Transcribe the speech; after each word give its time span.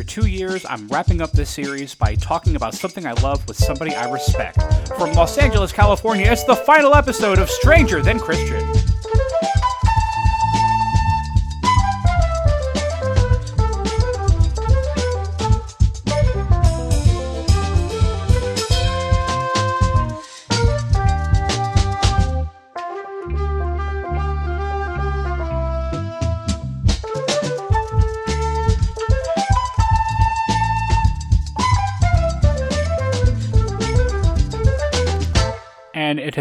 after 0.00 0.22
two 0.22 0.28
years, 0.28 0.64
I'm 0.66 0.88
wrapping 0.88 1.20
up 1.20 1.30
this 1.32 1.50
series 1.50 1.94
by 1.94 2.14
talking 2.14 2.56
about 2.56 2.74
something 2.74 3.06
I 3.06 3.12
love 3.20 3.46
with 3.46 3.58
somebody 3.58 3.94
I 3.94 4.10
respect. 4.10 4.62
From 4.96 5.12
Los 5.12 5.36
Angeles, 5.36 5.72
California, 5.72 6.30
it's 6.32 6.44
the 6.44 6.56
final 6.56 6.94
episode 6.94 7.38
of 7.38 7.50
Stranger 7.50 8.00
Than 8.00 8.18
Christian. 8.18 8.89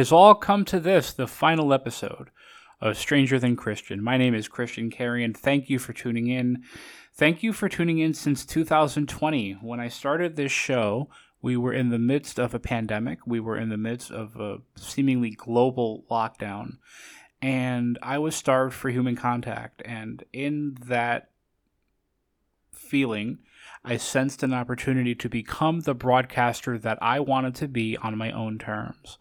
Has 0.10 0.14
all 0.14 0.34
come 0.34 0.66
to 0.66 0.80
this, 0.80 1.14
the 1.14 1.28
final 1.28 1.72
episode 1.72 2.32
of 2.82 2.98
Stranger 2.98 3.38
Than 3.38 3.56
Christian. 3.56 4.04
My 4.04 4.18
name 4.18 4.34
is 4.34 4.48
Christian 4.48 4.90
Carrion. 4.90 5.36
Thank 5.36 5.70
you 5.70 5.78
for 5.78 5.94
tuning 5.94 6.30
in. 6.30 6.64
Thank 7.14 7.44
you 7.44 7.54
for 7.54 7.70
tuning 7.70 8.00
in 8.00 8.16
since 8.16 8.44
2020. 8.44 9.60
When 9.62 9.80
I 9.80 9.88
started 9.88 10.36
this 10.36 10.52
show, 10.52 11.12
we 11.44 11.56
were 11.56 11.74
in 11.74 11.90
the 11.90 12.00
midst 12.00 12.40
of 12.40 12.56
a 12.56 12.60
pandemic. 12.60 13.20
We 13.28 13.40
were 13.40 13.56
in 13.56 13.70
the 13.70 13.78
midst 13.78 14.10
of 14.10 14.36
a 14.38 14.62
seemingly 14.76 15.30
global 15.30 16.06
lockdown. 16.10 16.78
And 17.40 18.00
I 18.02 18.18
was 18.18 18.36
starved 18.36 18.74
for 18.74 18.90
human 18.90 19.16
contact. 19.16 19.84
And 19.86 20.24
in 20.34 20.76
that 20.88 21.30
feeling, 22.72 23.38
I 23.86 23.98
sensed 23.98 24.42
an 24.42 24.56
opportunity 24.56 25.14
to 25.14 25.30
become 25.30 25.82
the 25.82 25.94
broadcaster 25.94 26.80
that 26.80 26.98
I 27.00 27.20
wanted 27.20 27.54
to 27.56 27.68
be 27.68 27.96
on 27.96 28.18
my 28.18 28.32
own 28.32 28.58
terms 28.58 29.20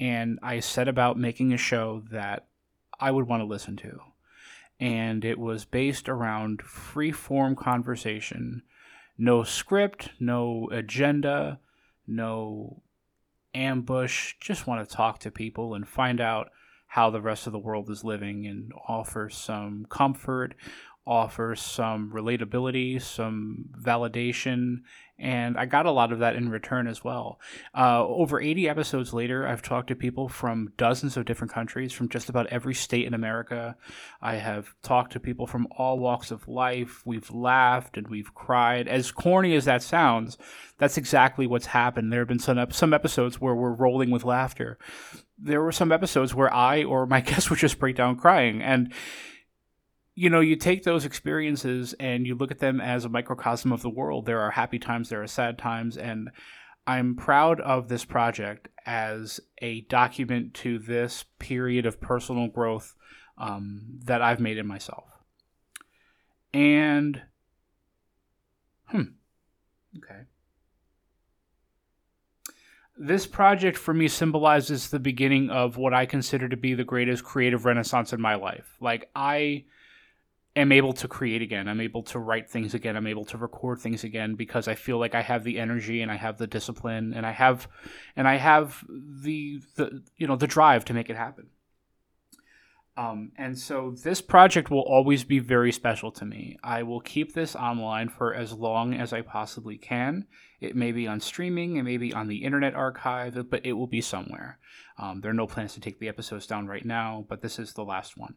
and 0.00 0.38
I 0.42 0.60
set 0.60 0.88
about 0.88 1.18
making 1.18 1.52
a 1.52 1.58
show 1.58 2.02
that 2.10 2.46
I 2.98 3.10
would 3.10 3.26
want 3.26 3.40
to 3.40 3.46
listen 3.46 3.76
to. 3.78 4.00
And 4.80 5.24
it 5.24 5.38
was 5.38 5.64
based 5.64 6.08
around 6.08 6.62
free 6.62 7.12
form 7.12 7.54
conversation, 7.54 8.62
no 9.16 9.44
script, 9.44 10.10
no 10.18 10.68
agenda, 10.72 11.60
no 12.06 12.82
ambush. 13.54 14.34
Just 14.40 14.66
want 14.66 14.86
to 14.86 14.96
talk 14.96 15.20
to 15.20 15.30
people 15.30 15.74
and 15.74 15.86
find 15.86 16.20
out 16.20 16.50
how 16.88 17.10
the 17.10 17.20
rest 17.20 17.46
of 17.46 17.52
the 17.52 17.58
world 17.58 17.88
is 17.90 18.04
living 18.04 18.46
and 18.46 18.72
offer 18.88 19.28
some 19.28 19.86
comfort, 19.88 20.54
offer 21.06 21.54
some 21.54 22.10
relatability, 22.12 23.00
some 23.00 23.66
validation, 23.80 24.78
and 25.18 25.56
I 25.56 25.66
got 25.66 25.86
a 25.86 25.92
lot 25.92 26.12
of 26.12 26.18
that 26.18 26.34
in 26.34 26.48
return 26.48 26.88
as 26.88 27.04
well. 27.04 27.38
Uh, 27.76 28.04
over 28.04 28.40
80 28.40 28.68
episodes 28.68 29.14
later, 29.14 29.46
I've 29.46 29.62
talked 29.62 29.88
to 29.88 29.94
people 29.94 30.28
from 30.28 30.72
dozens 30.76 31.16
of 31.16 31.24
different 31.24 31.52
countries, 31.52 31.92
from 31.92 32.08
just 32.08 32.28
about 32.28 32.48
every 32.48 32.74
state 32.74 33.06
in 33.06 33.14
America. 33.14 33.76
I 34.20 34.36
have 34.36 34.74
talked 34.82 35.12
to 35.12 35.20
people 35.20 35.46
from 35.46 35.68
all 35.76 36.00
walks 36.00 36.32
of 36.32 36.48
life. 36.48 37.02
We've 37.06 37.30
laughed 37.30 37.96
and 37.96 38.08
we've 38.08 38.34
cried. 38.34 38.88
As 38.88 39.12
corny 39.12 39.54
as 39.54 39.66
that 39.66 39.82
sounds, 39.84 40.36
that's 40.78 40.98
exactly 40.98 41.46
what's 41.46 41.66
happened. 41.66 42.12
There 42.12 42.20
have 42.20 42.28
been 42.28 42.40
some, 42.40 42.72
some 42.72 42.92
episodes 42.92 43.40
where 43.40 43.54
we're 43.54 43.72
rolling 43.72 44.10
with 44.10 44.24
laughter. 44.24 44.78
There 45.38 45.62
were 45.62 45.72
some 45.72 45.92
episodes 45.92 46.34
where 46.34 46.52
I 46.52 46.82
or 46.82 47.06
my 47.06 47.20
guest 47.22 47.50
would 47.50 47.60
just 47.60 47.78
break 47.78 47.96
down 47.96 48.16
crying. 48.16 48.62
And 48.62 48.92
you 50.14 50.30
know, 50.30 50.40
you 50.40 50.56
take 50.56 50.84
those 50.84 51.04
experiences 51.04 51.94
and 51.98 52.26
you 52.26 52.34
look 52.34 52.50
at 52.50 52.60
them 52.60 52.80
as 52.80 53.04
a 53.04 53.08
microcosm 53.08 53.72
of 53.72 53.82
the 53.82 53.90
world. 53.90 54.26
There 54.26 54.40
are 54.40 54.52
happy 54.52 54.78
times, 54.78 55.08
there 55.08 55.22
are 55.22 55.26
sad 55.26 55.58
times, 55.58 55.96
and 55.96 56.30
I'm 56.86 57.16
proud 57.16 57.60
of 57.60 57.88
this 57.88 58.04
project 58.04 58.68
as 58.86 59.40
a 59.58 59.80
document 59.82 60.54
to 60.54 60.78
this 60.78 61.24
period 61.38 61.86
of 61.86 62.00
personal 62.00 62.48
growth 62.48 62.94
um, 63.38 63.98
that 64.04 64.22
I've 64.22 64.40
made 64.40 64.58
in 64.58 64.66
myself. 64.66 65.04
And, 66.52 67.22
hmm, 68.86 69.02
okay. 69.96 70.20
This 72.96 73.26
project 73.26 73.76
for 73.76 73.92
me 73.92 74.06
symbolizes 74.06 74.90
the 74.90 75.00
beginning 75.00 75.50
of 75.50 75.76
what 75.76 75.92
I 75.92 76.06
consider 76.06 76.48
to 76.48 76.56
be 76.56 76.74
the 76.74 76.84
greatest 76.84 77.24
creative 77.24 77.64
renaissance 77.64 78.12
in 78.12 78.20
my 78.20 78.36
life. 78.36 78.76
Like, 78.80 79.10
I 79.16 79.64
am 80.56 80.72
able 80.72 80.92
to 80.92 81.08
create 81.08 81.42
again. 81.42 81.68
I'm 81.68 81.80
able 81.80 82.02
to 82.04 82.18
write 82.18 82.48
things 82.48 82.74
again. 82.74 82.96
I'm 82.96 83.06
able 83.06 83.24
to 83.26 83.38
record 83.38 83.80
things 83.80 84.04
again 84.04 84.34
because 84.34 84.68
I 84.68 84.74
feel 84.74 84.98
like 84.98 85.14
I 85.14 85.22
have 85.22 85.44
the 85.44 85.58
energy 85.58 86.00
and 86.00 86.10
I 86.10 86.16
have 86.16 86.38
the 86.38 86.46
discipline 86.46 87.12
and 87.14 87.26
I 87.26 87.32
have 87.32 87.68
and 88.16 88.28
I 88.28 88.36
have 88.36 88.84
the 88.88 89.60
the 89.76 90.02
you 90.16 90.26
know 90.26 90.36
the 90.36 90.46
drive 90.46 90.84
to 90.86 90.94
make 90.94 91.10
it 91.10 91.16
happen. 91.16 91.48
Um, 92.96 93.32
and 93.36 93.58
so 93.58 93.92
this 94.04 94.20
project 94.20 94.70
will 94.70 94.82
always 94.82 95.24
be 95.24 95.40
very 95.40 95.72
special 95.72 96.12
to 96.12 96.24
me. 96.24 96.56
I 96.62 96.84
will 96.84 97.00
keep 97.00 97.34
this 97.34 97.56
online 97.56 98.08
for 98.08 98.32
as 98.32 98.52
long 98.52 98.94
as 98.94 99.12
I 99.12 99.20
possibly 99.20 99.76
can. 99.76 100.26
It 100.60 100.76
may 100.76 100.92
be 100.92 101.08
on 101.08 101.18
streaming, 101.18 101.76
it 101.76 101.82
may 101.82 101.96
be 101.96 102.14
on 102.14 102.28
the 102.28 102.44
Internet 102.44 102.76
Archive, 102.76 103.50
but 103.50 103.66
it 103.66 103.72
will 103.72 103.88
be 103.88 104.00
somewhere. 104.00 104.60
Um, 104.96 105.20
there 105.20 105.32
are 105.32 105.34
no 105.34 105.48
plans 105.48 105.74
to 105.74 105.80
take 105.80 105.98
the 105.98 106.08
episodes 106.08 106.46
down 106.46 106.68
right 106.68 106.86
now, 106.86 107.26
but 107.28 107.42
this 107.42 107.58
is 107.58 107.72
the 107.72 107.84
last 107.84 108.16
one 108.16 108.36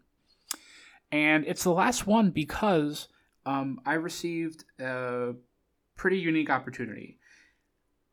and 1.12 1.46
it's 1.46 1.64
the 1.64 1.72
last 1.72 2.06
one 2.06 2.32
because 2.32 3.08
um, 3.46 3.80
I 3.86 3.94
received 3.94 4.66
a 4.80 5.34
pretty 5.96 6.20
unique 6.20 6.50
opportunity. 6.50 7.18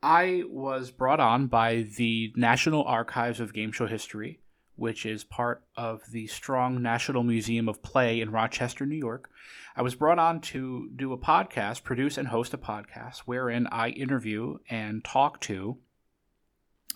I 0.03 0.45
was 0.49 0.91
brought 0.91 1.21
on 1.21 1.47
by 1.47 1.87
the 1.97 2.33
National 2.37 2.85
Archives 2.85 3.41
of 3.41 3.55
Game 3.55 3.73
Show 3.73 3.87
History, 3.87 4.39
which 4.77 5.07
is 5.07 5.25
part 5.25 5.65
of 5.77 6.03
the 6.11 6.27
Strong 6.27 6.83
National 6.83 7.23
Museum 7.23 7.69
of 7.69 7.83
Play 7.83 8.21
in 8.21 8.31
Rochester, 8.31 8.85
New 8.85 8.97
York. 8.97 9.31
I 9.75 9.83
was 9.83 9.95
brought 9.95 10.19
on 10.19 10.41
to 10.43 10.91
do 10.95 11.13
a 11.13 11.19
podcast, 11.19 11.85
produce 11.85 12.19
and 12.19 12.29
host 12.29 12.55
a 12.55 12.59
podcast, 12.59 13.21
wherein 13.21 13.67
I 13.69 13.89
interview 13.89 14.59
and 14.69 15.03
talk 15.05 15.41
to 15.43 15.79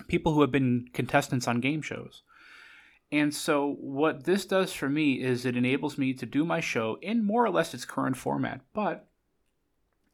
people 0.07 0.33
who 0.33 0.41
have 0.41 0.51
been 0.51 0.87
contestants 0.93 1.47
on 1.47 1.59
game 1.59 1.81
shows. 1.81 2.21
And 3.11 3.33
so, 3.33 3.75
what 3.79 4.25
this 4.25 4.45
does 4.45 4.71
for 4.71 4.87
me 4.87 5.21
is 5.21 5.45
it 5.45 5.57
enables 5.57 5.97
me 5.97 6.13
to 6.13 6.25
do 6.25 6.45
my 6.45 6.59
show 6.59 6.97
in 7.01 7.25
more 7.25 7.43
or 7.43 7.49
less 7.49 7.73
its 7.73 7.85
current 7.85 8.17
format, 8.17 8.61
but 8.73 9.07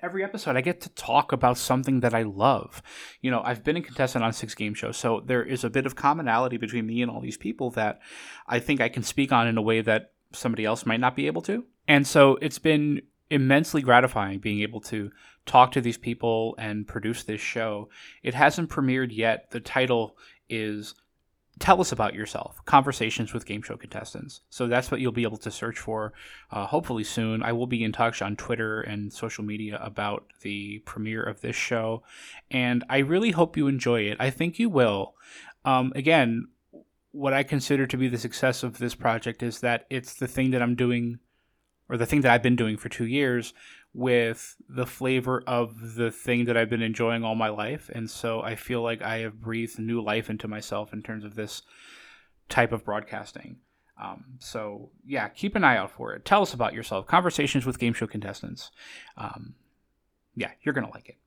every 0.01 0.23
episode 0.23 0.55
I 0.55 0.61
get 0.61 0.79
to 0.81 0.89
talk 0.89 1.31
about 1.31 1.57
something 1.57 1.99
that 2.01 2.13
I 2.13 2.23
love. 2.23 2.81
You 3.21 3.31
know, 3.31 3.41
I've 3.43 3.63
been 3.63 3.75
a 3.75 3.81
contestant 3.81 4.23
on 4.23 4.31
six 4.31 4.55
game 4.55 4.73
shows, 4.73 4.95
so 4.95 5.21
there 5.25 5.43
is 5.43 5.65
a 5.65 5.69
bit 5.69 5.85
of 5.85 5.95
commonality 5.95 6.55
between 6.55 6.85
me 6.85 7.01
and 7.01 7.11
all 7.11 7.19
these 7.19 7.37
people 7.37 7.69
that 7.71 7.99
I 8.47 8.59
think 8.59 8.79
I 8.79 8.89
can 8.89 9.03
speak 9.03 9.33
on 9.33 9.47
in 9.47 9.57
a 9.57 9.61
way 9.61 9.81
that 9.81 10.13
somebody 10.31 10.63
else 10.63 10.85
might 10.85 11.01
not 11.01 11.17
be 11.17 11.27
able 11.27 11.41
to. 11.43 11.65
And 11.87 12.07
so, 12.07 12.37
it's 12.41 12.59
been 12.59 13.01
immensely 13.29 13.81
gratifying 13.81 14.39
being 14.39 14.61
able 14.61 14.79
to 14.79 15.11
talk 15.45 15.71
to 15.73 15.81
these 15.81 15.97
people 15.97 16.55
and 16.57 16.87
produce 16.87 17.23
this 17.23 17.41
show. 17.41 17.89
It 18.23 18.33
hasn't 18.33 18.69
premiered 18.69 19.09
yet. 19.11 19.51
The 19.51 19.59
title 19.59 20.17
is 20.49 20.95
tell 21.59 21.79
us 21.79 21.91
about 21.91 22.13
yourself. 22.13 22.63
Conversations 22.65 23.33
with 23.33 23.45
game 23.45 23.61
show 23.61 23.77
contestants. 23.77 24.41
So 24.49 24.67
that's 24.67 24.91
what 24.91 24.99
you'll 24.99 25.11
be 25.11 25.23
able 25.23 25.37
to 25.37 25.51
search 25.51 25.79
for 25.79 26.13
uh, 26.51 26.65
hopefully 26.65 27.03
soon. 27.03 27.43
I 27.43 27.53
will 27.53 27.67
be 27.67 27.83
in 27.83 27.91
touch 27.91 28.21
on 28.21 28.35
twitter 28.35 28.81
and 28.81 29.11
social 29.11 29.43
media 29.43 29.79
about 29.81 30.25
the 30.41 30.79
premiere 30.79 31.23
of 31.23 31.41
this 31.41 31.55
show 31.55 32.03
and 32.51 32.83
i 32.89 32.97
really 32.97 33.31
hope 33.31 33.57
you 33.57 33.67
enjoy 33.67 34.01
it. 34.01 34.17
I 34.19 34.29
think 34.29 34.59
you 34.59 34.69
will. 34.69 35.15
Um, 35.63 35.91
again 35.95 36.47
what 37.15 37.33
i 37.33 37.43
consider 37.43 37.87
to 37.87 37.95
be 37.95 38.09
the 38.09 38.17
success 38.17 38.61
of 38.61 38.77
this 38.77 38.93
project 38.93 39.41
is 39.41 39.61
that 39.61 39.85
it's 39.89 40.15
the 40.15 40.27
thing 40.27 40.51
that 40.51 40.61
i'm 40.61 40.75
doing 40.75 41.17
or 41.87 41.95
the 41.95 42.05
thing 42.05 42.19
that 42.21 42.31
i've 42.31 42.43
been 42.43 42.57
doing 42.57 42.75
for 42.75 42.89
two 42.89 43.05
years 43.05 43.53
with 43.95 44.57
the 44.67 44.85
flavor 44.85 45.41
of 45.47 45.95
the 45.95 46.11
thing 46.11 46.43
that 46.45 46.57
I've 46.57 46.69
been 46.69 46.81
enjoying 46.81 47.23
all 47.23 47.33
my 47.33 47.47
life. 47.47 47.89
And 47.93 48.09
so 48.09 48.41
I 48.41 48.55
feel 48.55 48.81
like 48.81 49.01
I 49.01 49.19
have 49.19 49.39
breathed 49.39 49.79
new 49.79 50.01
life 50.01 50.29
into 50.29 50.49
myself 50.49 50.91
in 50.91 51.01
terms 51.01 51.23
of 51.23 51.35
this 51.35 51.61
type 52.49 52.73
of 52.73 52.83
broadcasting. 52.83 53.57
Um, 54.01 54.25
so, 54.39 54.89
yeah, 55.05 55.29
keep 55.29 55.55
an 55.55 55.63
eye 55.63 55.77
out 55.77 55.91
for 55.91 56.13
it. 56.13 56.25
Tell 56.25 56.41
us 56.41 56.53
about 56.53 56.73
yourself. 56.73 57.07
Conversations 57.07 57.65
with 57.65 57.79
game 57.79 57.93
show 57.93 58.05
contestants. 58.05 58.69
Um, 59.15 59.55
yeah, 60.35 60.51
you're 60.61 60.73
going 60.73 60.85
to 60.85 60.93
like 60.93 61.07
it. 61.07 61.17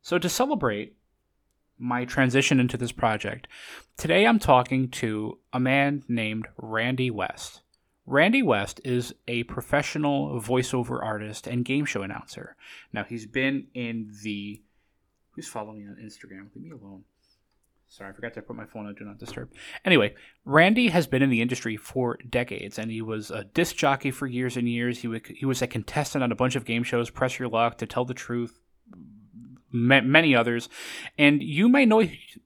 So, 0.00 0.18
to 0.18 0.28
celebrate 0.30 0.96
my 1.78 2.06
transition 2.06 2.58
into 2.58 2.78
this 2.78 2.92
project, 2.92 3.46
today 3.98 4.26
I'm 4.26 4.38
talking 4.38 4.88
to 4.92 5.38
a 5.52 5.60
man 5.60 6.04
named 6.08 6.48
Randy 6.56 7.10
West. 7.10 7.60
Randy 8.06 8.42
West 8.42 8.80
is 8.84 9.14
a 9.26 9.44
professional 9.44 10.40
voiceover 10.40 11.02
artist 11.02 11.46
and 11.46 11.64
game 11.64 11.84
show 11.84 12.02
announcer. 12.02 12.56
Now, 12.92 13.04
he's 13.04 13.26
been 13.26 13.68
in 13.74 14.12
the. 14.22 14.62
Who's 15.30 15.48
following 15.48 15.78
me 15.78 15.86
on 15.86 15.96
Instagram? 15.96 16.48
Leave 16.54 16.64
me 16.64 16.70
alone. 16.70 17.04
Sorry, 17.88 18.10
I 18.10 18.12
forgot 18.12 18.34
to 18.34 18.42
put 18.42 18.56
my 18.56 18.64
phone 18.64 18.86
on 18.86 18.94
Do 18.94 19.04
Not 19.04 19.18
Disturb. 19.18 19.52
Anyway, 19.84 20.14
Randy 20.44 20.88
has 20.88 21.06
been 21.06 21.22
in 21.22 21.30
the 21.30 21.40
industry 21.40 21.76
for 21.76 22.18
decades, 22.28 22.78
and 22.78 22.90
he 22.90 23.00
was 23.00 23.30
a 23.30 23.44
disc 23.44 23.76
jockey 23.76 24.10
for 24.10 24.26
years 24.26 24.56
and 24.56 24.68
years. 24.68 24.98
He, 24.98 25.20
he 25.34 25.46
was 25.46 25.62
a 25.62 25.66
contestant 25.66 26.24
on 26.24 26.32
a 26.32 26.36
bunch 26.36 26.56
of 26.56 26.64
game 26.64 26.82
shows, 26.82 27.10
Press 27.10 27.38
Your 27.38 27.48
Luck, 27.48 27.78
To 27.78 27.86
Tell 27.86 28.04
the 28.04 28.14
Truth, 28.14 28.58
many 29.70 30.34
others. 30.34 30.68
And 31.18 31.42
you 31.42 31.68
might 31.68 31.88
know, 31.88 32.02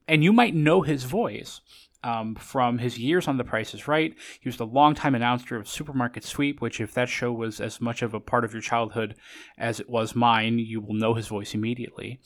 and 0.07 0.23
you 0.23 0.31
might 0.31 0.53
know 0.53 0.81
his 0.81 1.03
voice 1.05 1.61
um, 2.03 2.35
from 2.35 2.77
his 2.77 2.97
years 2.97 3.27
on 3.27 3.37
The 3.37 3.43
Price 3.43 3.73
is 3.73 3.87
Right. 3.87 4.15
He 4.39 4.47
was 4.47 4.57
the 4.57 4.65
longtime 4.65 5.15
announcer 5.15 5.55
of 5.57 5.67
Supermarket 5.67 6.23
Sweep, 6.23 6.61
which, 6.61 6.79
if 6.79 6.93
that 6.93 7.09
show 7.09 7.31
was 7.31 7.59
as 7.59 7.81
much 7.81 8.01
of 8.01 8.13
a 8.13 8.19
part 8.19 8.45
of 8.45 8.53
your 8.53 8.61
childhood 8.61 9.15
as 9.57 9.79
it 9.79 9.89
was 9.89 10.15
mine, 10.15 10.59
you 10.59 10.81
will 10.81 10.93
know 10.93 11.13
his 11.13 11.27
voice 11.27 11.53
immediately. 11.53 12.19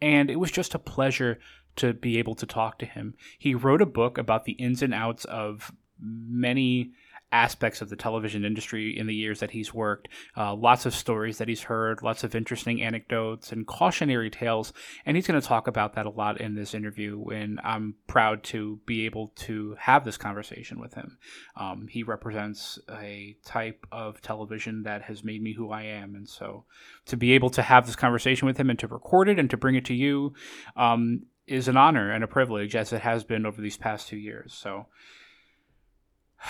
And 0.00 0.30
it 0.30 0.36
was 0.36 0.50
just 0.50 0.74
a 0.74 0.78
pleasure 0.78 1.38
to 1.76 1.92
be 1.92 2.18
able 2.18 2.34
to 2.34 2.46
talk 2.46 2.78
to 2.78 2.86
him. 2.86 3.14
He 3.38 3.54
wrote 3.54 3.82
a 3.82 3.86
book 3.86 4.18
about 4.18 4.44
the 4.44 4.52
ins 4.52 4.82
and 4.82 4.94
outs 4.94 5.24
of 5.26 5.72
many 6.00 6.92
aspects 7.32 7.80
of 7.80 7.88
the 7.88 7.96
television 7.96 8.44
industry 8.44 8.96
in 8.96 9.06
the 9.06 9.14
years 9.14 9.40
that 9.40 9.52
he's 9.52 9.72
worked. 9.72 10.08
Uh, 10.36 10.54
lots 10.54 10.86
of 10.86 10.94
stories 10.94 11.38
that 11.38 11.48
he's 11.48 11.62
heard, 11.62 12.02
lots 12.02 12.24
of 12.24 12.34
interesting 12.34 12.82
anecdotes 12.82 13.52
and 13.52 13.66
cautionary 13.66 14.30
tales. 14.30 14.72
And 15.06 15.16
he's 15.16 15.26
going 15.26 15.40
to 15.40 15.46
talk 15.46 15.66
about 15.66 15.94
that 15.94 16.06
a 16.06 16.10
lot 16.10 16.40
in 16.40 16.54
this 16.54 16.74
interview. 16.74 17.24
And 17.28 17.60
I'm 17.62 17.94
proud 18.06 18.42
to 18.44 18.80
be 18.84 19.06
able 19.06 19.28
to 19.36 19.76
have 19.78 20.04
this 20.04 20.16
conversation 20.16 20.80
with 20.80 20.94
him. 20.94 21.18
Um, 21.56 21.86
he 21.88 22.02
represents 22.02 22.78
a 22.90 23.36
type 23.44 23.86
of 23.92 24.20
television 24.20 24.82
that 24.82 25.02
has 25.02 25.22
made 25.22 25.42
me 25.42 25.52
who 25.52 25.70
I 25.70 25.82
am. 25.82 26.14
And 26.14 26.28
so 26.28 26.64
to 27.06 27.16
be 27.16 27.32
able 27.32 27.50
to 27.50 27.62
have 27.62 27.86
this 27.86 27.96
conversation 27.96 28.46
with 28.46 28.56
him 28.56 28.70
and 28.70 28.78
to 28.80 28.88
record 28.88 29.28
it 29.28 29.38
and 29.38 29.48
to 29.50 29.56
bring 29.56 29.76
it 29.76 29.84
to 29.86 29.94
you 29.94 30.34
um, 30.76 31.26
is 31.46 31.68
an 31.68 31.76
honor 31.76 32.10
and 32.10 32.24
a 32.24 32.28
privilege, 32.28 32.74
as 32.74 32.92
it 32.92 33.02
has 33.02 33.24
been 33.24 33.46
over 33.46 33.60
these 33.60 33.76
past 33.76 34.08
two 34.08 34.16
years. 34.16 34.52
So. 34.52 34.86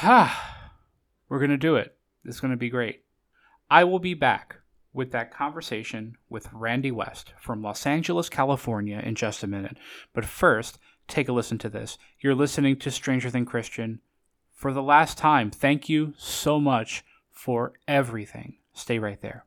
We're 1.31 1.38
going 1.38 1.50
to 1.50 1.56
do 1.56 1.77
it. 1.77 1.97
It's 2.25 2.41
going 2.41 2.50
to 2.50 2.56
be 2.56 2.69
great. 2.69 3.05
I 3.71 3.85
will 3.85 4.00
be 4.00 4.15
back 4.15 4.56
with 4.93 5.12
that 5.12 5.32
conversation 5.32 6.17
with 6.29 6.53
Randy 6.53 6.91
West 6.91 7.32
from 7.41 7.62
Los 7.62 7.87
Angeles, 7.87 8.29
California 8.29 9.00
in 9.03 9.15
just 9.15 9.44
a 9.44 9.47
minute. 9.47 9.79
But 10.12 10.25
first, 10.25 10.79
take 11.06 11.29
a 11.29 11.32
listen 11.32 11.56
to 11.59 11.69
this. 11.69 11.97
You're 12.19 12.35
listening 12.35 12.77
to 12.81 12.91
Stranger 12.91 13.31
Than 13.31 13.47
Christian. 13.47 14.00
For 14.53 14.73
the 14.73 14.82
last 14.82 15.17
time, 15.17 15.50
thank 15.50 15.88
you 15.88 16.15
so 16.19 16.59
much 16.59 17.05
for 17.31 17.75
everything. 17.87 18.56
Stay 18.75 18.99
right 18.99 19.21
there. 19.23 19.44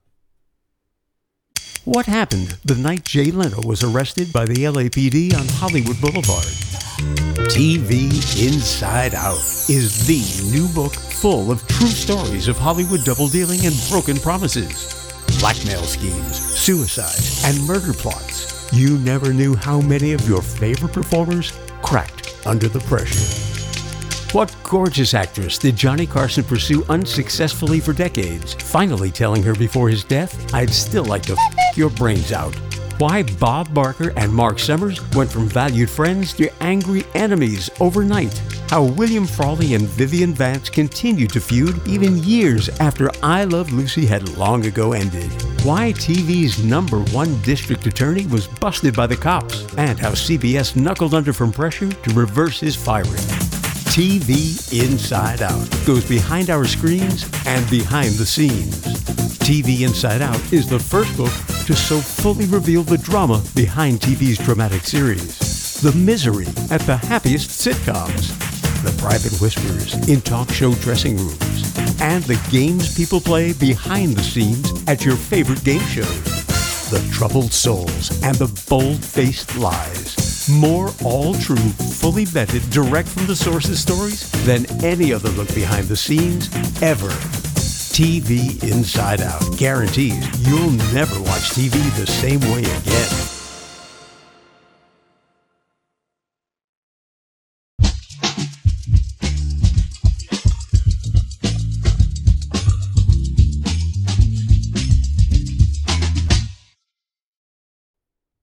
What 1.84 2.06
happened 2.06 2.58
the 2.64 2.76
night 2.76 3.04
Jay 3.04 3.30
Leno 3.30 3.62
was 3.68 3.84
arrested 3.84 4.32
by 4.32 4.46
the 4.46 4.56
LAPD 4.56 5.36
on 5.36 5.46
Hollywood 5.50 6.00
Boulevard? 6.00 6.83
TV 6.98 8.12
Inside 8.46 9.16
Out 9.16 9.40
is 9.70 10.06
the 10.06 10.52
new 10.52 10.68
book 10.74 10.94
full 10.94 11.52
of 11.52 11.66
true 11.68 11.88
stories 11.88 12.48
of 12.48 12.58
Hollywood 12.58 13.04
double 13.04 13.28
dealing 13.28 13.66
and 13.66 13.76
broken 13.90 14.18
promises, 14.18 15.24
blackmail 15.40 15.84
schemes, 15.84 16.38
suicide, 16.38 17.50
and 17.50 17.66
murder 17.66 17.94
plots. 17.94 18.72
You 18.72 18.98
never 19.00 19.34
knew 19.34 19.56
how 19.56 19.82
many 19.82 20.14
of 20.14 20.28
your 20.28 20.42
favorite 20.42 20.94
performers 20.94 21.58
cracked 21.82 22.38
under 22.46 22.68
the 22.68 22.80
pressure. 22.82 23.40
What 24.32 24.56
gorgeous 24.64 25.14
actress 25.14 25.58
did 25.58 25.76
Johnny 25.76 26.06
Carson 26.08 26.44
pursue 26.44 26.84
unsuccessfully 26.90 27.80
for 27.80 27.94
decades, 27.94 28.54
finally 28.54 29.12
telling 29.12 29.44
her 29.44 29.54
before 29.54 29.90
his 29.90 30.04
death, 30.04 30.54
I'd 30.54 30.72
still 30.72 31.06
like 31.06 31.24
to 31.24 31.34
f 31.34 31.78
your 31.78 31.90
brains 31.90 32.32
out? 32.32 32.56
Why 33.00 33.24
Bob 33.24 33.74
Barker 33.74 34.14
and 34.18 34.34
Mark 34.34 34.60
Summers 34.60 35.02
went 35.14 35.32
from 35.32 35.50
valued 35.50 35.90
friends 35.90 36.32
to 36.34 36.50
angry 36.64 37.04
enemies 37.16 37.70
overnight. 37.80 38.38
How 38.70 38.84
William 38.84 39.26
Frawley 39.26 39.74
and 39.74 39.88
Vivian 39.88 40.34
Vance 40.34 40.70
continued 40.70 41.32
to 41.32 41.42
feud 41.42 41.86
even 41.88 42.18
years 42.18 42.70
after 42.80 43.10
I 43.22 43.46
Love 43.46 43.74
Lucy 43.74 44.06
had 44.06 44.38
long 44.38 44.66
ago 44.66 44.94
ended. 44.94 45.32
Why 45.64 45.94
TV's 45.94 46.64
number 46.64 47.00
one 47.06 47.42
district 47.42 47.86
attorney 47.88 48.28
was 48.28 48.48
busted 48.48 48.96
by 48.96 49.08
the 49.08 49.18
cops, 49.18 49.66
and 49.76 50.00
how 50.00 50.12
CBS 50.12 50.76
knuckled 50.76 51.14
under 51.14 51.34
from 51.34 51.52
pressure 51.52 51.90
to 51.90 52.14
reverse 52.14 52.60
his 52.60 52.76
firing. 52.76 53.10
TV 53.94 54.72
Inside 54.84 55.42
Out 55.42 55.70
goes 55.86 56.08
behind 56.08 56.50
our 56.50 56.66
screens 56.66 57.30
and 57.46 57.70
behind 57.70 58.14
the 58.14 58.26
scenes. 58.26 58.82
TV 59.40 59.82
Inside 59.82 60.22
Out 60.22 60.54
is 60.54 60.68
the 60.68 60.80
first 60.80 61.16
book 61.18 61.53
to 61.66 61.76
so 61.76 62.00
fully 62.00 62.46
reveal 62.46 62.84
the 62.84 62.98
drama 62.98 63.42
behind 63.56 64.00
TV's 64.00 64.38
dramatic 64.38 64.82
series, 64.82 65.80
the 65.82 65.94
misery 65.94 66.48
at 66.70 66.82
the 66.82 66.98
happiest 66.98 67.50
sitcoms, 67.52 68.32
the 68.84 69.02
private 69.02 69.32
whispers 69.40 69.94
in 70.10 70.20
talk 70.20 70.50
show 70.50 70.74
dressing 70.76 71.16
rooms, 71.16 71.74
and 72.02 72.22
the 72.26 72.42
games 72.52 72.94
people 72.98 73.22
play 73.22 73.54
behind 73.54 74.14
the 74.18 74.24
scenes 74.24 74.72
at 74.88 75.06
your 75.06 75.16
favorite 75.16 75.64
game 75.64 75.82
shows, 75.82 76.24
the 76.90 77.08
troubled 77.14 77.54
souls 77.54 78.22
and 78.24 78.36
the 78.36 78.66
bold 78.70 79.04
faced 79.04 79.56
lies. 79.58 80.50
More 80.50 80.92
all 81.06 81.34
true, 81.36 81.56
fully 81.56 82.26
vetted, 82.26 82.70
direct 82.72 83.08
from 83.08 83.26
the 83.26 83.36
sources 83.36 83.80
stories 83.80 84.30
than 84.46 84.66
any 84.84 85.14
other 85.14 85.30
look 85.30 85.54
behind 85.56 85.88
the 85.88 85.96
scenes 85.96 86.50
ever. 86.82 87.12
TV 87.94 88.62
Inside 88.64 89.22
Out 89.22 89.56
guarantees 89.56 90.28
you'll 90.48 90.72
never 90.96 91.23
watch 91.34 91.50
TV 91.50 91.72
the 91.98 92.06
same 92.06 92.40
way 92.42 92.60
again. 92.60 93.10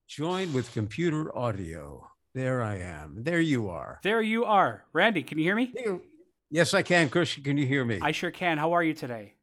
Joined 0.08 0.52
with 0.52 0.72
computer 0.72 1.36
audio. 1.38 2.10
There 2.34 2.60
I 2.60 2.78
am. 2.78 3.18
There 3.18 3.40
you 3.40 3.68
are. 3.68 4.00
There 4.02 4.20
you 4.20 4.44
are. 4.44 4.84
Randy, 4.92 5.22
can 5.22 5.38
you 5.38 5.44
hear 5.44 5.54
me? 5.54 5.72
Yes, 6.50 6.74
I 6.74 6.82
can. 6.82 7.08
Christian, 7.08 7.44
can 7.44 7.56
you 7.56 7.66
hear 7.66 7.84
me? 7.84 8.00
I 8.02 8.10
sure 8.10 8.32
can. 8.32 8.58
How 8.58 8.72
are 8.72 8.82
you 8.82 8.94
today? 8.94 9.34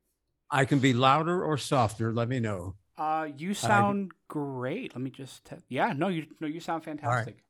I 0.52 0.66
can 0.66 0.80
be 0.80 0.92
louder 0.92 1.42
or 1.42 1.58
softer. 1.58 2.12
Let 2.12 2.28
me 2.28 2.42
know. 2.42 2.76
Uh, 2.98 3.28
you 3.38 3.54
sound 3.54 4.12
great. 4.28 4.96
Let 4.96 5.02
me 5.02 5.12
just. 5.12 5.46
Te- 5.46 5.56
yeah, 5.70 5.94
no, 5.96 6.08
you 6.08 6.26
no, 6.40 6.48
you 6.48 6.60
sound 6.60 6.84
fantastic. 6.84 7.44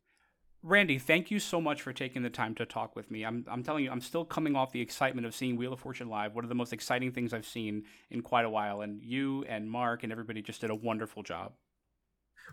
Randy, 0.64 0.98
thank 0.98 1.32
you 1.32 1.40
so 1.40 1.62
much 1.62 1.82
for 1.82 1.94
taking 1.94 2.24
the 2.24 2.30
time 2.30 2.56
to 2.56 2.66
talk 2.66 2.96
with 2.96 3.10
me. 3.10 3.24
I'm, 3.24 3.46
I'm 3.50 3.64
telling 3.64 3.86
you, 3.86 3.92
I'm 3.92 4.02
still 4.02 4.26
coming 4.26 4.56
off 4.56 4.72
the 4.72 4.82
excitement 4.82 5.26
of 5.26 5.34
seeing 5.34 5.56
Wheel 5.56 5.72
of 5.72 5.80
Fortune 5.80 6.10
live. 6.10 6.34
One 6.36 6.44
of 6.44 6.50
the 6.50 6.56
most 6.56 6.74
exciting 6.74 7.12
things 7.12 7.32
I've 7.32 7.46
seen 7.46 7.84
in 8.10 8.22
quite 8.22 8.44
a 8.44 8.50
while. 8.50 8.82
And 8.82 9.02
you 9.02 9.46
and 9.48 9.70
Mark 9.70 10.04
and 10.04 10.12
everybody 10.12 10.42
just 10.42 10.60
did 10.60 10.70
a 10.70 10.76
wonderful 10.76 11.24
job. 11.24 11.54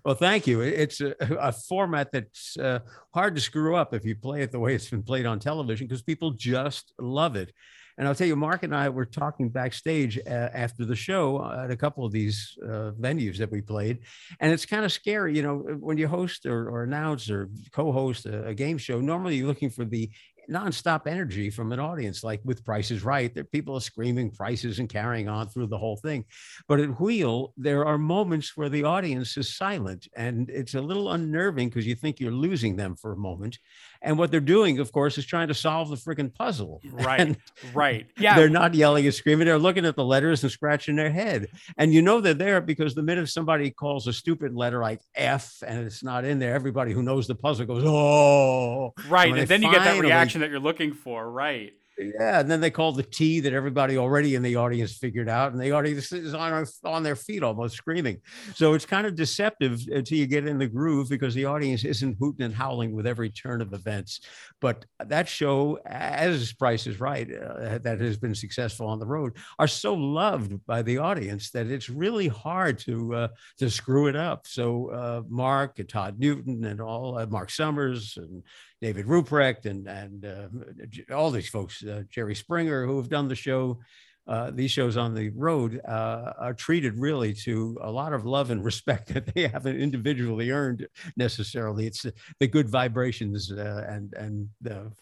Well, 0.05 0.15
thank 0.15 0.47
you. 0.47 0.61
It's 0.61 1.01
a, 1.01 1.15
a 1.21 1.53
format 1.53 2.13
that's 2.13 2.57
uh, 2.57 2.81
hard 3.15 3.35
to 3.37 3.41
screw 3.41 3.75
up 3.75 3.95
if 3.95 4.05
you 4.05 4.15
play 4.17 4.43
it 4.43 4.53
the 4.53 4.61
way 4.61 4.75
it's 4.75 4.91
been 4.91 5.03
played 5.03 5.27
on 5.27 5.39
television 5.39 5.87
because 5.87 6.03
people 6.03 6.33
just 6.33 6.93
love 6.99 7.37
it. 7.37 7.53
And 7.97 8.09
I'll 8.09 8.15
tell 8.15 8.27
you, 8.27 8.37
Mark 8.37 8.63
and 8.63 8.75
I 8.75 8.89
were 8.89 9.05
talking 9.05 9.49
backstage 9.49 10.19
uh, 10.19 10.31
after 10.53 10.85
the 10.85 10.97
show 10.97 11.45
at 11.63 11.71
a 11.71 11.77
couple 11.77 12.05
of 12.05 12.13
these 12.13 12.59
uh, 12.65 12.91
venues 12.99 13.37
that 13.39 13.51
we 13.51 13.61
played. 13.61 14.01
And 14.41 14.53
it's 14.53 14.67
kind 14.67 14.85
of 14.85 14.93
scary, 14.93 15.37
you 15.37 15.43
know, 15.43 15.59
when 15.79 15.97
you 15.97 16.09
host 16.09 16.47
or, 16.47 16.69
or 16.69 16.83
announce 16.83 17.31
or 17.31 17.49
co 17.73 17.93
host 17.93 18.27
a, 18.27 18.47
a 18.47 18.55
game 18.55 18.79
show, 18.79 19.01
normally 19.01 19.37
you're 19.37 19.47
looking 19.47 19.71
for 19.71 19.85
the 19.85 20.11
nonstop 20.51 21.07
energy 21.07 21.51
from 21.51 21.73
an 21.73 21.81
audience. 21.81 22.25
Like 22.25 22.41
with 22.45 22.65
Prices 22.65 23.05
Right, 23.05 23.35
there 23.35 23.45
people 23.45 23.77
are 23.77 23.81
screaming 23.81 24.31
prices 24.31 24.79
and 24.79 24.89
carrying 24.89 25.29
on 25.29 25.49
through 25.49 25.67
the 25.67 25.79
whole 25.79 25.97
thing. 25.97 26.25
But 26.69 26.81
at 26.81 27.01
Wheel, 27.01 27.53
there 27.57 27.85
are 27.85 27.99
moments 27.99 28.57
where 28.57 28.69
the 28.69 28.85
audience 28.85 29.37
is 29.37 29.57
silent, 29.57 30.09
and 30.17 30.51
it's 30.51 30.75
a 30.75 30.81
little 30.81 31.13
unnerving 31.13 31.69
because 31.69 31.87
you 31.87 31.95
think 31.95 32.21
you're 32.21 32.33
losing 32.33 32.77
them 32.77 32.97
for 32.97 33.13
a 33.13 33.17
moment. 33.17 33.59
And 34.05 34.19
what 34.19 34.31
they're 34.31 34.41
doing, 34.41 34.79
of 34.79 34.93
course, 34.93 35.17
is 35.17 35.25
trying 35.25 35.49
to 35.49 35.55
solve 35.55 35.89
the 35.89 35.97
freaking 35.97 36.33
puzzle. 36.33 36.81
Right. 36.95 37.21
And 37.21 37.37
right. 37.75 38.07
Yeah. 38.19 38.37
They're 38.37 38.49
not 38.49 38.73
yelling 38.73 39.05
and 39.05 39.13
screaming. 39.13 39.47
They're 39.47 39.59
looking 39.59 39.85
at 39.85 39.97
the 39.97 40.05
letters 40.05 40.43
and 40.43 40.51
scratching 40.51 40.97
their 40.97 41.11
head. 41.11 41.49
And 41.77 41.93
you 41.93 42.03
know 42.03 42.21
they're 42.21 42.35
there 42.35 42.61
because 42.61 42.95
the 42.95 43.03
minute 43.03 43.29
somebody 43.29 43.71
calls 43.71 44.07
a 44.07 44.13
stupid 44.13 44.55
letter 44.55 44.81
like 44.81 45.01
F 45.17 45.63
and 45.67 45.85
it's 45.85 46.03
not 46.03 46.25
in 46.25 46.39
there, 46.39 46.55
everybody 46.55 46.93
who 46.93 47.03
knows 47.03 47.27
the 47.27 47.35
puzzle 47.35 47.67
goes, 47.67 47.83
oh. 47.85 48.95
Right. 49.09 49.37
And 49.37 49.49
then 49.49 49.63
you 49.63 49.71
get 49.71 49.85
that 49.85 50.01
reaction 50.01 50.34
that 50.41 50.51
you're 50.51 50.61
looking 50.61 50.93
for. 50.93 51.31
Right. 51.31 51.73
Yeah, 51.97 52.41
and 52.41 52.51
then 52.51 52.61
they 52.61 52.71
call 52.71 52.93
the 52.93 53.05
T 53.05 53.41
that 53.41 53.53
everybody 53.53 53.97
already 53.97 54.35
in 54.35 54.43
the 54.43 54.57
audience 54.57 54.97
figured 54.97 55.29
out, 55.29 55.53
and 55.53 55.61
the 55.61 55.71
audience 55.71 56.11
is 56.11 56.35
on 56.35 56.67
on 56.85 57.03
their 57.05 57.15
feet, 57.15 57.45
almost 57.45 57.77
screaming. 57.77 58.21
So 58.55 58.75
it's 58.75 58.87
kind 58.87 59.07
of 59.07 59.15
deceptive 59.15 59.81
until 59.89 60.19
you 60.19 60.27
get 60.27 60.47
in 60.47 60.59
the 60.59 60.67
groove 60.67 61.09
because 61.09 61.35
the 61.35 61.45
audience 61.45 61.85
isn't 61.85 62.17
hooting 62.19 62.47
and 62.47 62.55
howling 62.55 62.95
with 62.97 63.07
every 63.07 63.31
turn 63.31 63.61
of 63.61 63.73
events. 63.73 64.21
But 64.61 64.85
that 64.99 65.29
show, 65.29 65.79
as 65.87 66.53
Price 66.53 66.89
is 66.89 66.99
Right, 66.99 67.29
uh, 67.33 67.79
that 67.79 68.01
has 68.01 68.17
been 68.17 68.35
successful 68.35 68.89
on 68.89 68.99
the 68.99 69.07
road, 69.07 69.37
are 69.61 69.69
so 69.69 69.95
loved 69.95 70.67
by 70.67 70.83
the 70.83 70.99
audience 70.99 71.51
that 71.51 71.69
it's 71.69 71.89
really 71.89 72.29
hard 72.29 72.79
to 72.81 73.15
uh, 73.15 73.29
to 73.59 73.71
screw 73.71 74.09
it 74.09 74.17
up. 74.17 74.49
So 74.49 74.91
uh, 74.91 75.23
Mark 75.29 75.79
and 75.79 75.89
Todd 75.89 76.19
Newton 76.19 76.65
and 76.65 76.81
all 76.81 77.19
uh, 77.19 77.27
Mark 77.27 77.51
Summers 77.51 78.17
and 78.17 78.43
David 78.85 79.07
Ruprecht 79.07 79.65
and 79.65 79.89
and 79.89 80.27
uh, 80.27 81.15
all 81.15 81.31
these 81.31 81.49
folks, 81.49 81.83
uh, 81.83 82.03
Jerry 82.11 82.35
Springer, 82.35 82.85
who 82.85 82.99
have 82.99 83.09
done 83.09 83.29
the 83.29 83.35
show 83.35 83.79
uh, 84.27 84.51
these 84.51 84.71
shows 84.71 84.97
on 84.97 85.15
the 85.15 85.29
road 85.31 85.81
uh, 85.87 86.33
are 86.39 86.55
treated 86.55 86.99
really 86.99 87.35
to 87.35 87.79
a 87.83 87.91
lot 87.91 88.13
of 88.13 88.25
love 88.25 88.51
and 88.51 88.65
respect 88.73 89.13
that 89.13 89.35
they 89.35 89.47
haven't 89.47 89.77
individually 89.77 90.51
earned 90.51 90.87
necessarily. 91.17 91.87
It's 91.87 92.07
the 92.41 92.47
good 92.47 92.69
vibrations 92.69 93.53
uh, 93.53 93.87
and 93.89 94.13
and 94.15 94.49
the 94.61 94.93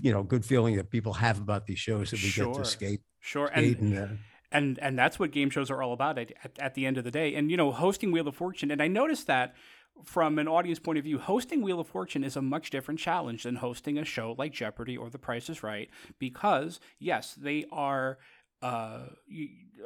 you 0.00 0.12
know 0.12 0.22
good 0.22 0.44
feeling 0.44 0.76
that 0.76 0.90
people 0.90 1.12
have 1.14 1.38
about 1.38 1.66
these 1.66 1.78
shows 1.78 2.10
that 2.10 2.22
we 2.22 2.28
sure. 2.28 2.52
get 2.52 2.64
to 2.64 2.64
skate. 2.64 3.00
Sure, 3.20 3.48
skate 3.48 3.78
and, 3.78 3.92
and 3.92 3.98
uh, 3.98 4.14
and 4.52 4.78
and 4.80 4.98
that's 4.98 5.18
what 5.18 5.30
game 5.30 5.50
shows 5.50 5.70
are 5.70 5.82
all 5.82 5.92
about 5.92 6.18
at, 6.18 6.32
at, 6.42 6.58
at, 6.58 6.74
the 6.74 6.86
end 6.86 6.98
of 6.98 7.04
the 7.04 7.10
day. 7.10 7.34
And 7.34 7.50
you 7.50 7.56
know, 7.56 7.70
hosting 7.70 8.10
Wheel 8.10 8.26
of 8.26 8.34
Fortune, 8.34 8.70
and 8.70 8.82
I 8.82 8.88
noticed 8.88 9.26
that 9.28 9.54
from 10.04 10.38
an 10.38 10.48
audience 10.48 10.78
point 10.78 10.98
of 10.98 11.04
view, 11.04 11.18
hosting 11.18 11.62
Wheel 11.62 11.80
of 11.80 11.86
Fortune 11.86 12.24
is 12.24 12.36
a 12.36 12.42
much 12.42 12.70
different 12.70 13.00
challenge 13.00 13.42
than 13.42 13.56
hosting 13.56 13.98
a 13.98 14.04
show 14.04 14.34
like 14.38 14.52
Jeopardy 14.52 14.96
or 14.96 15.10
The 15.10 15.18
Price 15.18 15.48
is 15.50 15.62
Right 15.62 15.90
because, 16.18 16.80
yes, 16.98 17.34
they 17.34 17.64
are. 17.72 18.18
Uh, 18.62 19.00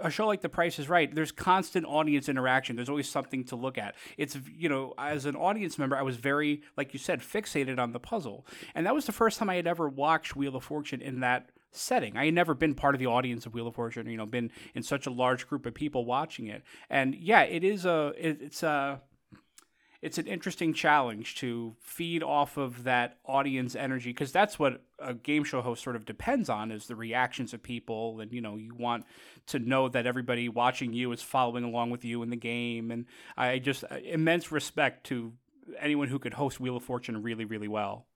a 0.01 0.11
show 0.11 0.29
like 0.29 0.43
The 0.43 0.49
Price 0.49 0.79
is 0.79 0.89
Right, 0.89 1.13
there's 1.13 1.33
constant 1.33 1.85
audience 1.87 2.29
interaction. 2.29 2.77
There's 2.77 2.89
always 2.89 3.09
something 3.09 3.45
to 3.47 3.57
look 3.57 3.77
at. 3.77 3.97
It's, 4.17 4.39
you 4.57 4.69
know, 4.69 4.95
as 4.97 5.27
an 5.27 5.35
audience 5.35 5.77
member, 5.77 5.97
I 5.97 6.03
was 6.03 6.17
very, 6.17 6.63
like 6.77 6.93
you 6.93 7.01
said, 7.01 7.21
fixated 7.21 7.81
on 7.81 7.93
the 7.93 7.99
puzzle. 7.99 8.47
And 8.75 8.87
that 8.87 8.95
was 8.95 9.07
the 9.07 9.13
first 9.13 9.39
time 9.39 9.51
I 9.51 9.57
had 9.57 9.67
ever 9.67 9.89
watched 9.89 10.37
Wheel 10.37 10.55
of 10.55 10.63
Fortune 10.63 11.03
in 11.03 11.19
that 11.21 11.51
setting. 11.73 12.17
I 12.17 12.27
had 12.27 12.35
never 12.35 12.55
been 12.55 12.75
part 12.75 12.95
of 12.95 13.01
the 13.01 13.07
audience 13.07 13.45
of 13.45 13.55
Wheel 13.55 13.67
of 13.67 13.75
Fortune, 13.75 14.09
you 14.09 14.17
know, 14.17 14.25
been 14.25 14.53
in 14.75 14.85
such 14.85 15.07
a 15.07 15.11
large 15.11 15.49
group 15.49 15.67
of 15.67 15.75
people 15.75 16.05
watching 16.05 16.47
it. 16.47 16.63
And 16.89 17.15
yeah, 17.17 17.43
it 17.43 17.65
is 17.65 17.85
a, 17.85 18.13
it, 18.17 18.39
it's 18.41 18.63
a, 18.63 19.01
it's 20.03 20.17
an 20.17 20.27
interesting 20.27 20.73
challenge 20.73 21.35
to 21.37 21.75
feed 21.81 22.23
off 22.23 22.57
of 22.57 22.85
that 22.85 23.19
audience 23.27 23.77
energy 23.77 24.11
because 24.11 24.33
that's 24.33 24.59
what 24.59 24.83
a 24.99 25.13
game 25.13 25.45
show 25.45 25.61
host 25.61 25.83
sort 25.83 25.95
of 25.95 26.07
depends 26.07 26.49
on 26.49 26.71
is 26.71 26.87
the 26.87 26.97
reactions 26.97 27.53
of 27.53 27.63
people. 27.63 28.21
And 28.21 28.33
you 28.33 28.41
know 28.41 28.57
you 28.57 28.75
want 28.75 29.05
to 29.49 29.59
know 29.59 29.89
that 29.89 30.07
everybody 30.07 30.49
watching 30.49 30.93
you 30.95 31.13
is 31.13 31.21
following 31.21 31.65
along 31.65 31.91
with 31.91 32.05
you 32.05 32.23
in 32.23 32.31
the 32.31 32.37
game. 32.37 32.91
And 32.91 33.05
i 33.37 33.59
just 33.59 33.85
uh, 33.91 33.97
immense 33.97 34.51
respect 34.51 35.05
to 35.09 35.33
anyone 35.79 36.09
who 36.09 36.19
could 36.19 36.35
host 36.35 36.61
wheel 36.61 36.77
of 36.77 36.83
fortune 36.83 37.23
really 37.23 37.45
really 37.45 37.69
well. 37.69 38.07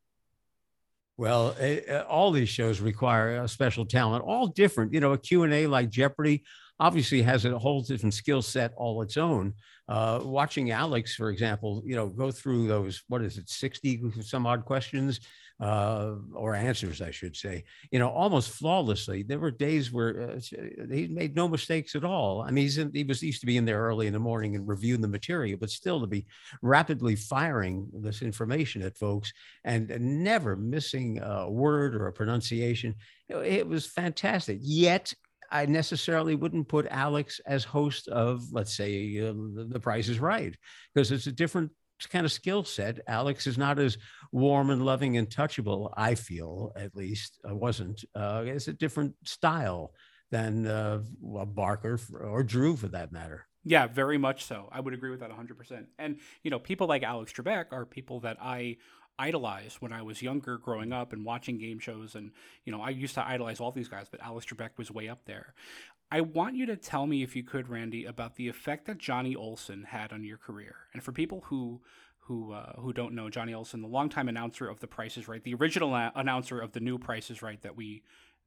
Well, 1.17 1.55
uh, 1.61 2.03
all 2.09 2.33
these 2.33 2.49
shows 2.49 2.81
require 2.81 3.43
a 3.43 3.47
special 3.47 3.87
talent, 3.87 4.25
all 4.25 4.49
different. 4.49 4.93
You 4.93 4.99
know, 4.99 5.13
a 5.13 5.19
Q&A 5.19 5.69
like 5.69 5.89
Jeopardy 5.89 6.43
obviously 6.81 7.23
has 7.23 7.45
a 7.45 7.59
whole 7.59 7.83
different 7.83 8.15
skill 8.15 8.43
set 8.43 8.73
all 8.77 9.03
its 9.03 9.17
own. 9.17 9.55
Uh, 9.89 10.21
watching 10.23 10.71
Alex, 10.71 11.15
for 11.15 11.31
example, 11.31 11.83
you 11.85 11.95
know, 11.95 12.09
go 12.09 12.31
through 12.31 12.67
those, 12.67 13.03
what 13.09 13.23
is 13.23 13.39
it, 13.39 13.49
60 13.49 14.03
some 14.23 14.47
odd 14.47 14.65
questions 14.65 15.21
uh, 15.61 16.15
or 16.35 16.55
answers, 16.55 17.01
I 17.01 17.11
should 17.11 17.37
say, 17.37 17.65
you 17.91 17.99
know, 17.99 18.09
almost 18.09 18.51
flawlessly. 18.51 19.23
There 19.23 19.39
were 19.39 19.53
days 19.53 19.93
where 19.93 20.33
uh, 20.33 20.41
he 20.91 21.07
made 21.07 21.37
no 21.37 21.47
mistakes 21.47 21.95
at 21.95 22.05
all. 22.05 22.43
I 22.43 22.51
mean, 22.51 22.69
in, 22.77 22.91
he 22.93 23.05
was 23.05 23.23
used 23.23 23.41
to 23.41 23.47
be 23.47 23.57
in 23.57 23.65
there 23.65 23.83
early 23.83 24.09
in 24.09 24.13
the 24.13 24.19
morning 24.19 24.57
and 24.57 24.67
reviewing 24.67 25.01
the 25.01 25.09
material, 25.09 25.59
but 25.61 25.71
still 25.71 26.01
to 26.01 26.07
be 26.09 26.27
rapidly 26.61 27.15
firing 27.15 27.89
this 27.93 28.21
information 28.21 28.83
at 28.83 28.99
folks 28.99 29.33
and 29.63 29.89
never 30.01 30.57
missing 30.57 31.21
a 31.23 31.49
word 31.49 31.95
or 31.95 32.09
a 32.09 32.13
pronunciation. 32.13 32.95
It 33.29 33.67
was 33.67 33.87
fantastic. 33.87 34.59
Yet 34.61 35.15
I 35.51 35.67
necessarily 35.67 36.35
wouldn't 36.35 36.69
put 36.69 36.87
Alex 36.91 37.41
as 37.47 37.65
host 37.65 38.09
of, 38.09 38.53
let's 38.53 38.75
say, 38.75 39.21
uh, 39.21 39.33
The 39.69 39.81
Price 39.81 40.09
is 40.09 40.21
Right, 40.21 40.57
because 40.95 41.13
it's 41.13 41.27
a 41.27 41.33
different 41.33 41.71
kind 42.11 42.27
of 42.27 42.33
skill 42.33 42.65
set. 42.65 43.01
Alex 43.07 43.47
is 43.47 43.57
not 43.57 43.79
as 43.79 43.97
warm 44.33 44.71
and 44.71 44.85
loving 44.85 45.17
and 45.17 45.29
touchable, 45.29 45.93
I 45.97 46.15
feel, 46.15 46.73
at 46.77 46.95
least. 46.95 47.39
I 47.49 47.53
wasn't. 47.53 48.05
Uh, 48.15 48.45
it's 48.47 48.69
a 48.69 48.73
different 48.73 49.15
style 49.25 49.93
than 50.31 50.67
uh, 50.67 51.03
well, 51.21 51.47
Barker 51.47 51.99
or 52.21 52.43
Drew, 52.43 52.77
for 52.77 52.89
that 52.89 53.13
matter. 53.13 53.47
Yeah, 53.65 53.87
very 53.87 54.19
much 54.19 54.45
so. 54.45 54.69
I 54.71 54.81
would 54.81 54.93
agree 54.93 55.11
with 55.11 55.21
that 55.21 55.31
100%. 55.31 55.87
And, 55.99 56.19
you 56.43 56.51
know, 56.51 56.59
people 56.59 56.87
like 56.87 57.03
Alex 57.03 57.33
Trebek 57.33 57.67
are 57.73 57.87
people 57.87 58.21
that 58.21 58.37
I 58.41 58.77
idolized 59.19 59.77
when 59.81 59.93
I 59.93 60.03
was 60.03 60.23
younger 60.23 60.59
growing 60.59 60.93
up 60.93 61.13
and 61.13 61.25
watching 61.25 61.59
game 61.59 61.79
shows. 61.79 62.15
And, 62.15 62.33
you 62.65 62.73
know, 62.73 62.81
I 62.81 62.91
used 62.91 63.15
to 63.15 63.27
idolize 63.27 63.61
all 63.61 63.71
these 63.71 63.89
guys, 63.89 64.07
but 64.11 64.21
Alex 64.23 64.47
Trebek 64.47 64.71
was 64.77 64.91
way 64.91 65.09
up 65.09 65.25
there. 65.27 65.55
I 66.11 66.21
want 66.21 66.55
you 66.55 66.67
to 66.67 66.77
tell 66.77 67.07
me, 67.07 67.23
if 67.23 67.35
you 67.35 67.43
could, 67.43 67.69
Randy, 67.69 68.05
about 68.05 68.37
the 68.37 68.49
effect 68.49 68.87
that 68.87 68.99
Johnny 68.99 69.35
Olson 69.35 69.85
had 69.85 70.13
on 70.13 70.25
your 70.25 70.37
career. 70.39 70.77
And 70.93 71.03
for 71.03 71.13
people 71.13 71.43
who 71.47 71.81
who 72.27 72.53
uh, 72.53 72.75
who 72.81 72.93
don't 72.93 73.15
know, 73.15 73.29
Johnny 73.29 73.53
Olson, 73.53 73.83
the 73.83 73.89
longtime 73.89 74.29
announcer 74.29 74.69
of 74.69 74.81
The 74.81 74.87
Price 74.87 75.17
is 75.17 75.29
Right, 75.29 75.43
the 75.43 75.55
original 75.55 75.95
a- 75.95 76.13
announcer 76.15 76.61
of 76.61 76.73
the 76.73 76.81
new 76.81 76.99
Price 76.99 77.31
is 77.31 77.43
Right 77.43 77.61
that 77.63 77.77
we 77.77 78.03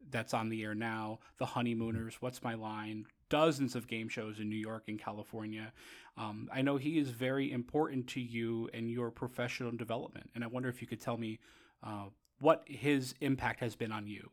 that's 0.10 0.34
on 0.34 0.50
the 0.50 0.64
air 0.64 0.76
now, 0.76 1.20
The 1.38 1.46
Honeymooners, 1.46 2.16
What's 2.22 2.42
My 2.44 2.54
Line, 2.54 3.06
dozens 3.30 3.76
of 3.76 3.88
game 3.88 4.10
shows 4.10 4.40
in 4.40 4.50
New 4.50 4.56
York 4.56 4.84
and 4.88 5.00
California. 5.00 5.72
Um, 6.18 6.50
I 6.54 6.62
know 6.62 6.78
he 6.78 6.98
is 6.98 7.10
very 7.10 7.52
important 7.52 8.08
to 8.08 8.22
you 8.22 8.70
and 8.74 8.90
your 8.90 9.12
professional 9.12 9.72
development, 9.72 10.30
and 10.36 10.44
I 10.44 10.48
wonder 10.48 10.70
if 10.70 10.82
you 10.82 10.88
could 10.88 11.02
tell 11.02 11.18
me 11.18 11.40
uh, 11.84 12.06
what 12.40 12.64
his 12.66 13.14
impact 13.22 13.60
has 13.60 13.76
been 13.76 13.92
on 13.92 14.08
you. 14.08 14.30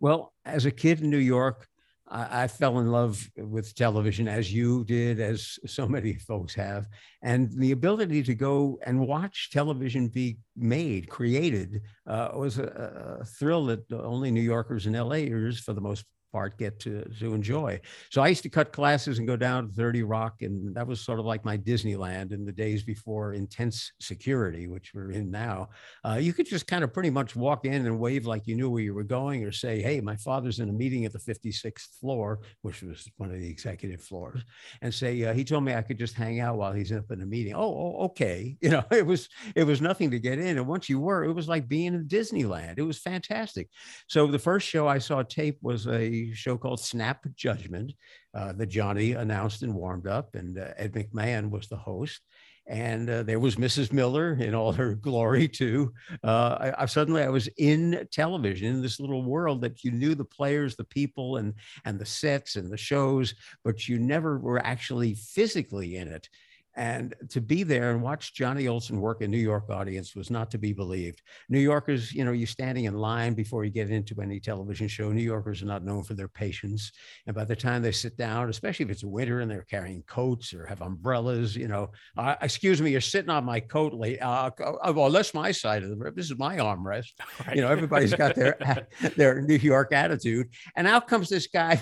Well, 0.00 0.34
as 0.44 0.66
a 0.66 0.70
kid 0.70 1.00
in 1.00 1.10
New 1.10 1.18
York, 1.18 1.68
I, 2.08 2.44
I, 2.44 2.48
fell 2.48 2.78
in 2.80 2.90
love 2.90 3.28
with 3.36 3.74
television 3.74 4.28
as 4.28 4.52
you 4.52 4.84
did, 4.84 5.20
as 5.20 5.58
so 5.66 5.88
many 5.88 6.14
folks 6.14 6.54
have. 6.54 6.86
And 7.22 7.50
the 7.58 7.72
ability 7.72 8.22
to 8.24 8.34
go 8.34 8.78
and 8.84 9.06
watch 9.06 9.50
television 9.50 10.08
be 10.08 10.38
made, 10.54 11.08
created, 11.08 11.80
uh, 12.06 12.30
was 12.34 12.58
a, 12.58 13.20
a, 13.20 13.24
thrill 13.24 13.66
that 13.66 13.90
only 13.92 14.30
New 14.30 14.42
Yorkers 14.42 14.86
and 14.86 14.96
LAers, 14.96 15.60
for 15.60 15.72
the 15.72 15.80
most 15.80 16.04
part 16.34 16.58
get 16.58 16.80
to 16.80 17.04
to 17.20 17.32
enjoy. 17.32 17.80
So 18.10 18.20
I 18.20 18.26
used 18.26 18.42
to 18.42 18.48
cut 18.48 18.72
classes 18.72 19.18
and 19.18 19.28
go 19.28 19.36
down 19.36 19.68
to 19.68 19.72
30 19.72 20.02
Rock, 20.02 20.42
and 20.42 20.74
that 20.74 20.84
was 20.84 21.00
sort 21.00 21.20
of 21.20 21.24
like 21.24 21.44
my 21.44 21.56
Disneyland 21.56 22.32
in 22.32 22.44
the 22.44 22.50
days 22.50 22.82
before 22.82 23.34
intense 23.34 23.92
security, 24.00 24.66
which 24.66 24.92
we're 24.92 25.12
in 25.12 25.30
now. 25.30 25.68
Uh, 26.04 26.18
you 26.20 26.32
could 26.32 26.46
just 26.46 26.66
kind 26.66 26.82
of 26.82 26.92
pretty 26.92 27.10
much 27.10 27.36
walk 27.36 27.64
in 27.64 27.86
and 27.86 28.00
wave 28.00 28.26
like 28.26 28.48
you 28.48 28.56
knew 28.56 28.68
where 28.68 28.82
you 28.82 28.94
were 28.94 29.04
going, 29.04 29.44
or 29.44 29.52
say, 29.52 29.80
"Hey, 29.80 30.00
my 30.00 30.16
father's 30.16 30.58
in 30.58 30.68
a 30.68 30.72
meeting 30.72 31.04
at 31.04 31.12
the 31.12 31.20
56th 31.20 32.00
floor," 32.00 32.40
which 32.62 32.82
was 32.82 33.08
one 33.16 33.30
of 33.30 33.38
the 33.38 33.48
executive 33.48 34.00
floors, 34.02 34.42
and 34.82 34.92
say, 34.92 35.22
uh, 35.22 35.32
"He 35.32 35.44
told 35.44 35.62
me 35.62 35.74
I 35.74 35.82
could 35.82 35.98
just 35.98 36.14
hang 36.14 36.40
out 36.40 36.58
while 36.58 36.72
he's 36.72 36.90
up 36.90 37.12
in 37.12 37.22
a 37.22 37.26
meeting." 37.26 37.54
Oh, 37.54 37.74
oh, 37.84 38.04
okay. 38.06 38.56
You 38.64 38.70
know, 38.70 38.84
it 38.90 39.04
was 39.04 39.28
it 39.54 39.64
was 39.64 39.82
nothing 39.82 40.10
to 40.10 40.18
get 40.18 40.38
in, 40.38 40.56
and 40.56 40.66
once 40.66 40.88
you 40.88 40.98
were, 40.98 41.22
it 41.24 41.32
was 41.34 41.48
like 41.48 41.68
being 41.68 41.92
in 41.94 42.08
Disneyland. 42.08 42.78
It 42.78 42.82
was 42.82 42.98
fantastic. 42.98 43.68
So 44.08 44.26
the 44.26 44.38
first 44.38 44.66
show 44.66 44.88
I 44.88 44.98
saw 44.98 45.22
tape 45.22 45.58
was 45.60 45.86
a 45.86 46.23
show 46.32 46.56
called 46.56 46.80
Snap 46.80 47.24
Judgment 47.34 47.92
uh, 48.34 48.52
that 48.54 48.66
Johnny 48.66 49.12
announced 49.12 49.62
and 49.62 49.74
warmed 49.74 50.06
up, 50.06 50.34
and 50.34 50.58
uh, 50.58 50.68
Ed 50.76 50.92
McMahon 50.92 51.50
was 51.50 51.68
the 51.68 51.76
host. 51.76 52.20
And 52.66 53.10
uh, 53.10 53.22
there 53.24 53.40
was 53.40 53.56
Mrs. 53.56 53.92
Miller 53.92 54.38
in 54.40 54.54
all 54.54 54.72
her 54.72 54.94
glory 54.94 55.48
too. 55.48 55.92
Uh, 56.22 56.56
I, 56.58 56.82
I, 56.82 56.86
suddenly 56.86 57.22
I 57.22 57.28
was 57.28 57.46
in 57.58 58.08
television 58.10 58.68
in 58.68 58.82
this 58.82 58.98
little 58.98 59.22
world 59.22 59.60
that 59.60 59.84
you 59.84 59.90
knew 59.90 60.14
the 60.14 60.24
players, 60.24 60.74
the 60.74 60.84
people, 60.84 61.36
and 61.36 61.52
and 61.84 61.98
the 61.98 62.06
sets 62.06 62.56
and 62.56 62.70
the 62.70 62.78
shows, 62.78 63.34
but 63.64 63.86
you 63.86 63.98
never 63.98 64.38
were 64.38 64.64
actually 64.64 65.14
physically 65.14 65.96
in 65.96 66.08
it. 66.08 66.30
And 66.76 67.14
to 67.30 67.40
be 67.40 67.62
there 67.62 67.92
and 67.92 68.02
watch 68.02 68.34
Johnny 68.34 68.66
Olson 68.68 69.00
work 69.00 69.20
a 69.22 69.28
New 69.28 69.38
York 69.38 69.70
audience 69.70 70.14
was 70.16 70.30
not 70.30 70.50
to 70.50 70.58
be 70.58 70.72
believed. 70.72 71.22
New 71.48 71.60
Yorkers, 71.60 72.12
you 72.12 72.24
know, 72.24 72.32
you're 72.32 72.46
standing 72.46 72.84
in 72.84 72.94
line 72.94 73.34
before 73.34 73.64
you 73.64 73.70
get 73.70 73.90
into 73.90 74.20
any 74.20 74.40
television 74.40 74.88
show. 74.88 75.12
New 75.12 75.22
Yorkers 75.22 75.62
are 75.62 75.66
not 75.66 75.84
known 75.84 76.02
for 76.02 76.14
their 76.14 76.28
patience. 76.28 76.90
And 77.26 77.34
by 77.36 77.44
the 77.44 77.56
time 77.56 77.82
they 77.82 77.92
sit 77.92 78.16
down, 78.16 78.48
especially 78.48 78.86
if 78.86 78.90
it's 78.90 79.04
winter 79.04 79.40
and 79.40 79.50
they're 79.50 79.62
carrying 79.62 80.02
coats 80.02 80.52
or 80.52 80.66
have 80.66 80.82
umbrellas, 80.82 81.54
you 81.54 81.68
know, 81.68 81.90
uh, 82.16 82.34
excuse 82.42 82.82
me, 82.82 82.90
you're 82.90 83.00
sitting 83.00 83.30
on 83.30 83.44
my 83.44 83.60
coat 83.60 83.94
late. 83.94 84.20
Uh, 84.20 84.50
uh 84.60 84.92
well, 84.94 85.10
that's 85.10 85.34
my 85.34 85.52
side 85.52 85.82
of 85.82 85.90
the 85.90 85.96
room. 85.96 86.12
This 86.16 86.30
is 86.30 86.38
my 86.38 86.56
armrest. 86.56 87.12
Right. 87.44 87.56
You 87.56 87.62
know, 87.62 87.68
everybody's 87.68 88.14
got 88.14 88.36
their 88.36 88.56
their 89.16 89.42
New 89.42 89.56
York 89.56 89.92
attitude. 89.92 90.48
And 90.76 90.86
out 90.86 91.08
comes 91.08 91.28
this 91.28 91.46
guy. 91.46 91.80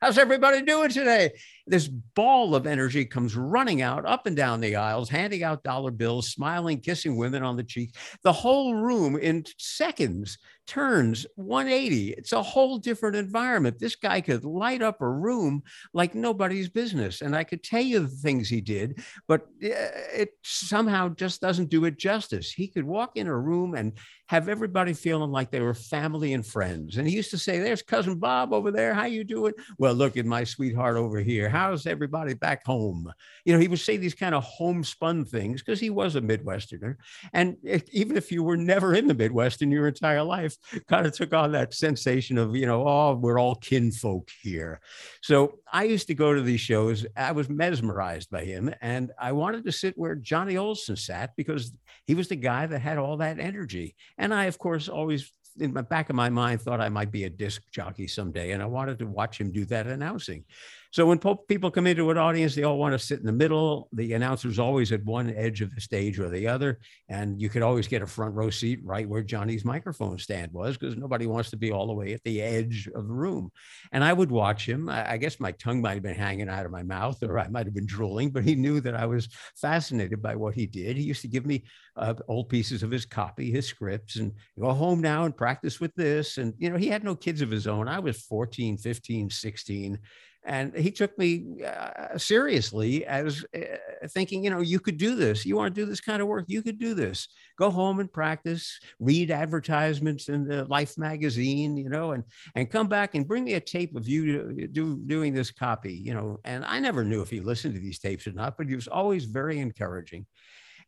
How's 0.00 0.18
everybody 0.18 0.62
doing 0.62 0.90
today? 0.90 1.30
This 1.66 1.88
ball 1.88 2.54
of 2.54 2.66
energy 2.66 3.04
comes 3.04 3.36
running 3.36 3.82
out 3.82 4.04
up 4.04 4.26
and 4.26 4.36
down 4.36 4.60
the 4.60 4.76
aisles, 4.76 5.08
handing 5.08 5.42
out 5.42 5.62
dollar 5.62 5.90
bills, 5.90 6.30
smiling, 6.30 6.80
kissing 6.80 7.16
women 7.16 7.42
on 7.42 7.56
the 7.56 7.62
cheek. 7.62 7.94
The 8.24 8.32
whole 8.32 8.74
room 8.74 9.16
in 9.16 9.44
seconds 9.58 10.38
turns 10.66 11.26
180. 11.36 12.10
It's 12.12 12.32
a 12.32 12.42
whole 12.42 12.78
different 12.78 13.16
environment. 13.16 13.78
This 13.78 13.96
guy 13.96 14.20
could 14.20 14.44
light 14.44 14.82
up 14.82 15.00
a 15.00 15.08
room 15.08 15.62
like 15.92 16.14
nobody's 16.14 16.68
business. 16.68 17.20
And 17.20 17.36
I 17.36 17.44
could 17.44 17.62
tell 17.62 17.82
you 17.82 18.00
the 18.00 18.08
things 18.08 18.48
he 18.48 18.60
did, 18.60 19.02
but 19.28 19.42
uh, 19.62 19.90
it 20.14 20.30
somehow 20.42 21.10
just 21.10 21.40
doesn't 21.40 21.70
do 21.70 21.84
it 21.84 21.98
justice. 21.98 22.52
He 22.52 22.68
could 22.68 22.84
walk 22.84 23.16
in 23.16 23.26
a 23.26 23.36
room 23.36 23.74
and 23.74 23.92
have 24.32 24.48
everybody 24.48 24.94
feeling 24.94 25.30
like 25.30 25.50
they 25.50 25.60
were 25.60 25.74
family 25.74 26.32
and 26.32 26.46
friends. 26.46 26.96
And 26.96 27.06
he 27.06 27.14
used 27.14 27.30
to 27.32 27.38
say, 27.38 27.58
"There's 27.58 27.82
cousin 27.82 28.18
Bob 28.18 28.54
over 28.54 28.70
there. 28.70 28.94
How 28.94 29.04
you 29.04 29.24
doing? 29.24 29.52
Well, 29.76 29.92
look 29.92 30.16
at 30.16 30.24
my 30.24 30.44
sweetheart 30.44 30.96
over 30.96 31.20
here. 31.20 31.50
How's 31.50 31.86
everybody 31.86 32.32
back 32.32 32.64
home?" 32.64 33.12
You 33.44 33.52
know, 33.52 33.58
he 33.58 33.68
would 33.68 33.78
say 33.78 33.98
these 33.98 34.14
kind 34.14 34.34
of 34.34 34.42
homespun 34.42 35.26
things 35.26 35.60
because 35.60 35.80
he 35.80 35.90
was 35.90 36.16
a 36.16 36.22
Midwesterner. 36.22 36.96
And 37.34 37.58
if, 37.62 37.82
even 37.92 38.16
if 38.16 38.32
you 38.32 38.42
were 38.42 38.56
never 38.56 38.94
in 38.94 39.06
the 39.06 39.12
Midwest 39.12 39.60
in 39.60 39.70
your 39.70 39.86
entire 39.86 40.22
life, 40.22 40.51
kind 40.88 41.06
of 41.06 41.12
took 41.12 41.32
on 41.32 41.52
that 41.52 41.74
sensation 41.74 42.38
of, 42.38 42.56
you 42.56 42.66
know, 42.66 42.86
oh, 42.86 43.14
we're 43.14 43.38
all 43.38 43.54
kinfolk 43.56 44.28
here. 44.42 44.80
So 45.22 45.58
I 45.72 45.84
used 45.84 46.06
to 46.08 46.14
go 46.14 46.34
to 46.34 46.42
these 46.42 46.60
shows. 46.60 47.06
I 47.16 47.32
was 47.32 47.48
mesmerized 47.48 48.30
by 48.30 48.44
him, 48.44 48.72
and 48.80 49.12
I 49.20 49.32
wanted 49.32 49.64
to 49.64 49.72
sit 49.72 49.96
where 49.96 50.14
Johnny 50.14 50.56
Olson 50.56 50.96
sat 50.96 51.30
because 51.36 51.72
he 52.06 52.14
was 52.14 52.28
the 52.28 52.36
guy 52.36 52.66
that 52.66 52.80
had 52.80 52.98
all 52.98 53.16
that 53.18 53.38
energy. 53.38 53.94
And 54.18 54.34
I, 54.34 54.44
of 54.44 54.58
course, 54.58 54.88
always 54.88 55.32
in 55.58 55.74
the 55.74 55.82
back 55.82 56.08
of 56.08 56.16
my 56.16 56.30
mind 56.30 56.62
thought 56.62 56.80
I 56.80 56.88
might 56.88 57.10
be 57.10 57.24
a 57.24 57.30
disc 57.30 57.62
jockey 57.70 58.06
someday, 58.06 58.52
and 58.52 58.62
I 58.62 58.66
wanted 58.66 58.98
to 59.00 59.06
watch 59.06 59.38
him 59.38 59.52
do 59.52 59.64
that 59.66 59.86
announcing. 59.86 60.44
So 60.92 61.06
when 61.06 61.18
po- 61.18 61.36
people 61.36 61.70
come 61.70 61.86
into 61.86 62.10
an 62.10 62.18
audience, 62.18 62.54
they 62.54 62.64
all 62.64 62.76
want 62.76 62.92
to 62.92 62.98
sit 62.98 63.18
in 63.18 63.24
the 63.24 63.32
middle. 63.32 63.88
The 63.92 64.12
announcer's 64.12 64.58
always 64.58 64.92
at 64.92 65.02
one 65.04 65.34
edge 65.34 65.62
of 65.62 65.74
the 65.74 65.80
stage 65.80 66.18
or 66.18 66.28
the 66.28 66.46
other, 66.46 66.80
and 67.08 67.40
you 67.40 67.48
could 67.48 67.62
always 67.62 67.88
get 67.88 68.02
a 68.02 68.06
front 68.06 68.34
row 68.34 68.50
seat 68.50 68.78
right 68.84 69.08
where 69.08 69.22
Johnny's 69.22 69.64
microphone 69.64 70.18
stand 70.18 70.52
was, 70.52 70.76
because 70.76 70.98
nobody 70.98 71.26
wants 71.26 71.48
to 71.50 71.56
be 71.56 71.72
all 71.72 71.86
the 71.86 71.94
way 71.94 72.12
at 72.12 72.22
the 72.24 72.42
edge 72.42 72.90
of 72.94 73.08
the 73.08 73.14
room. 73.14 73.50
And 73.92 74.04
I 74.04 74.12
would 74.12 74.30
watch 74.30 74.68
him. 74.68 74.90
I, 74.90 75.12
I 75.12 75.16
guess 75.16 75.40
my 75.40 75.52
tongue 75.52 75.80
might 75.80 75.94
have 75.94 76.02
been 76.02 76.14
hanging 76.14 76.50
out 76.50 76.66
of 76.66 76.72
my 76.72 76.82
mouth, 76.82 77.22
or 77.22 77.38
I 77.38 77.48
might 77.48 77.64
have 77.64 77.74
been 77.74 77.86
drooling, 77.86 78.28
but 78.28 78.44
he 78.44 78.54
knew 78.54 78.78
that 78.82 78.94
I 78.94 79.06
was 79.06 79.28
fascinated 79.56 80.20
by 80.20 80.36
what 80.36 80.54
he 80.54 80.66
did. 80.66 80.98
He 80.98 81.04
used 81.04 81.22
to 81.22 81.28
give 81.28 81.46
me 81.46 81.64
uh, 81.96 82.12
old 82.28 82.50
pieces 82.50 82.82
of 82.82 82.90
his 82.90 83.06
copy, 83.06 83.50
his 83.50 83.66
scripts, 83.66 84.16
and 84.16 84.30
go 84.60 84.74
home 84.74 85.00
now 85.00 85.24
and 85.24 85.34
practice 85.34 85.80
with 85.80 85.94
this. 85.94 86.36
And 86.36 86.52
you 86.58 86.68
know, 86.68 86.76
he 86.76 86.88
had 86.88 87.02
no 87.02 87.14
kids 87.14 87.40
of 87.40 87.50
his 87.50 87.66
own. 87.66 87.88
I 87.88 87.98
was 87.98 88.20
14, 88.24 88.76
15, 88.76 89.30
16 89.30 89.98
and 90.44 90.76
he 90.76 90.90
took 90.90 91.16
me 91.18 91.62
uh, 91.64 92.18
seriously 92.18 93.06
as 93.06 93.44
uh, 93.56 94.08
thinking 94.08 94.44
you 94.44 94.50
know 94.50 94.60
you 94.60 94.80
could 94.80 94.96
do 94.96 95.14
this. 95.14 95.46
You 95.46 95.56
want 95.56 95.74
to 95.74 95.80
do 95.80 95.86
this 95.86 96.00
kind 96.00 96.20
of 96.20 96.28
work? 96.28 96.46
You 96.48 96.62
could 96.62 96.78
do 96.78 96.94
this. 96.94 97.28
Go 97.58 97.70
home 97.70 98.00
and 98.00 98.12
practice 98.12 98.78
read 98.98 99.30
advertisements 99.30 100.28
in 100.28 100.46
the 100.46 100.64
life 100.64 100.96
magazine 100.96 101.76
you 101.76 101.88
know 101.88 102.12
and 102.12 102.24
and 102.54 102.70
come 102.70 102.88
back 102.88 103.14
and 103.14 103.26
bring 103.26 103.44
me 103.44 103.54
a 103.54 103.60
tape 103.60 103.94
of 103.96 104.08
you 104.08 104.68
do, 104.68 104.96
doing 105.06 105.34
this 105.34 105.50
copy 105.50 105.92
you 105.92 106.14
know 106.14 106.38
and 106.44 106.64
i 106.64 106.78
never 106.78 107.04
knew 107.04 107.20
if 107.20 107.30
he 107.30 107.40
listened 107.40 107.74
to 107.74 107.80
these 107.80 107.98
tapes 107.98 108.26
or 108.26 108.32
not 108.32 108.56
but 108.56 108.68
he 108.68 108.74
was 108.74 108.88
always 108.88 109.24
very 109.24 109.58
encouraging. 109.58 110.26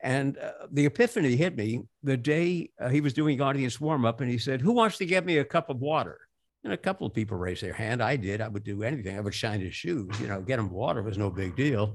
And 0.01 0.37
uh, 0.37 0.67
the 0.71 0.85
epiphany 0.87 1.35
hit 1.35 1.57
me 1.57 1.83
the 2.03 2.17
day 2.17 2.71
uh, 2.79 2.89
he 2.89 3.01
was 3.01 3.15
doing 3.15 3.41
audience 3.41 3.81
warm 3.81 4.05
up 4.05 4.21
and 4.21 4.31
he 4.31 4.39
said 4.39 4.61
who 4.61 4.73
wants 4.73 4.99
to 4.99 5.07
get 5.07 5.25
me 5.25 5.39
a 5.39 5.45
cup 5.45 5.71
of 5.71 5.81
water 5.81 6.19
and 6.65 6.73
a 6.73 6.77
couple 6.79 7.07
of 7.07 7.13
people 7.13 7.37
raised 7.37 7.63
their 7.63 7.75
hand. 7.75 8.03
I 8.03 8.17
did. 8.17 8.41
I 8.41 8.49
would 8.49 8.65
do 8.65 8.83
anything. 8.83 9.17
I 9.17 9.21
would 9.21 9.35
shine 9.35 9.61
his 9.61 9.75
shoes. 9.75 10.19
You 10.19 10.27
know, 10.27 10.41
get 10.41 10.59
him 10.59 10.71
water 10.71 11.03
was 11.03 11.19
no 11.19 11.31
big 11.31 11.55
deal. 11.55 11.95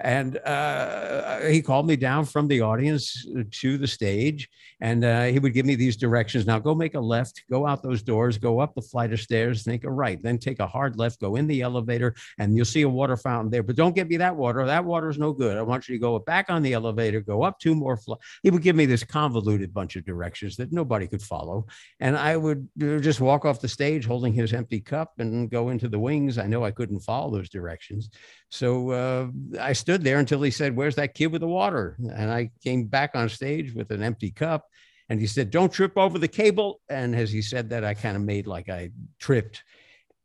And 0.00 0.38
uh, 0.38 1.40
he 1.40 1.60
called 1.60 1.86
me 1.86 1.96
down 1.96 2.24
from 2.24 2.46
the 2.46 2.60
audience 2.60 3.26
to 3.50 3.78
the 3.78 3.86
stage, 3.86 4.48
and 4.80 5.04
uh, 5.04 5.24
he 5.24 5.40
would 5.40 5.54
give 5.54 5.66
me 5.66 5.74
these 5.74 5.96
directions. 5.96 6.46
Now 6.46 6.60
go 6.60 6.74
make 6.74 6.94
a 6.94 7.00
left, 7.00 7.42
go 7.50 7.66
out 7.66 7.82
those 7.82 8.02
doors, 8.02 8.38
go 8.38 8.60
up 8.60 8.74
the 8.74 8.82
flight 8.82 9.12
of 9.12 9.20
stairs, 9.20 9.66
make 9.66 9.84
a 9.84 9.90
right, 9.90 10.22
then 10.22 10.38
take 10.38 10.60
a 10.60 10.66
hard 10.66 10.96
left, 10.96 11.20
go 11.20 11.34
in 11.34 11.48
the 11.48 11.62
elevator, 11.62 12.14
and 12.38 12.56
you'll 12.56 12.64
see 12.64 12.82
a 12.82 12.88
water 12.88 13.16
fountain 13.16 13.50
there. 13.50 13.64
But 13.64 13.76
don't 13.76 13.94
get 13.94 14.08
me 14.08 14.16
that 14.18 14.36
water. 14.36 14.64
That 14.64 14.84
water 14.84 15.08
is 15.08 15.18
no 15.18 15.32
good. 15.32 15.56
I 15.56 15.62
want 15.62 15.88
you 15.88 15.96
to 15.96 16.00
go 16.00 16.18
back 16.20 16.48
on 16.48 16.62
the 16.62 16.74
elevator, 16.74 17.20
go 17.20 17.42
up 17.42 17.58
two 17.58 17.74
more. 17.74 17.96
Fl-. 17.96 18.14
He 18.44 18.50
would 18.50 18.62
give 18.62 18.76
me 18.76 18.86
this 18.86 19.02
convoluted 19.02 19.74
bunch 19.74 19.96
of 19.96 20.04
directions 20.04 20.56
that 20.56 20.72
nobody 20.72 21.08
could 21.08 21.22
follow, 21.22 21.66
and 21.98 22.16
I 22.16 22.36
would 22.36 22.68
uh, 22.80 22.98
just 22.98 23.20
walk 23.20 23.44
off 23.44 23.60
the 23.60 23.68
stage 23.68 24.06
holding 24.06 24.32
his 24.32 24.52
empty 24.52 24.80
cup 24.80 25.14
and 25.18 25.50
go 25.50 25.70
into 25.70 25.88
the 25.88 25.98
wings. 25.98 26.38
I 26.38 26.46
know 26.46 26.64
I 26.64 26.70
couldn't 26.70 27.00
follow 27.00 27.32
those 27.32 27.48
directions. 27.48 28.10
So 28.50 28.90
uh, 28.90 29.28
I 29.60 29.72
stood 29.74 30.02
there 30.02 30.18
until 30.18 30.40
he 30.42 30.50
said, 30.50 30.74
Where's 30.74 30.96
that 30.96 31.14
kid 31.14 31.28
with 31.28 31.40
the 31.40 31.48
water? 31.48 31.96
And 31.98 32.30
I 32.30 32.50
came 32.64 32.84
back 32.84 33.14
on 33.14 33.28
stage 33.28 33.74
with 33.74 33.90
an 33.90 34.02
empty 34.02 34.30
cup. 34.30 34.66
And 35.10 35.20
he 35.20 35.26
said, 35.26 35.50
Don't 35.50 35.72
trip 35.72 35.96
over 35.96 36.18
the 36.18 36.28
cable. 36.28 36.80
And 36.88 37.14
as 37.14 37.30
he 37.30 37.42
said 37.42 37.70
that, 37.70 37.84
I 37.84 37.94
kind 37.94 38.16
of 38.16 38.22
made 38.22 38.46
like 38.46 38.68
I 38.68 38.90
tripped. 39.18 39.64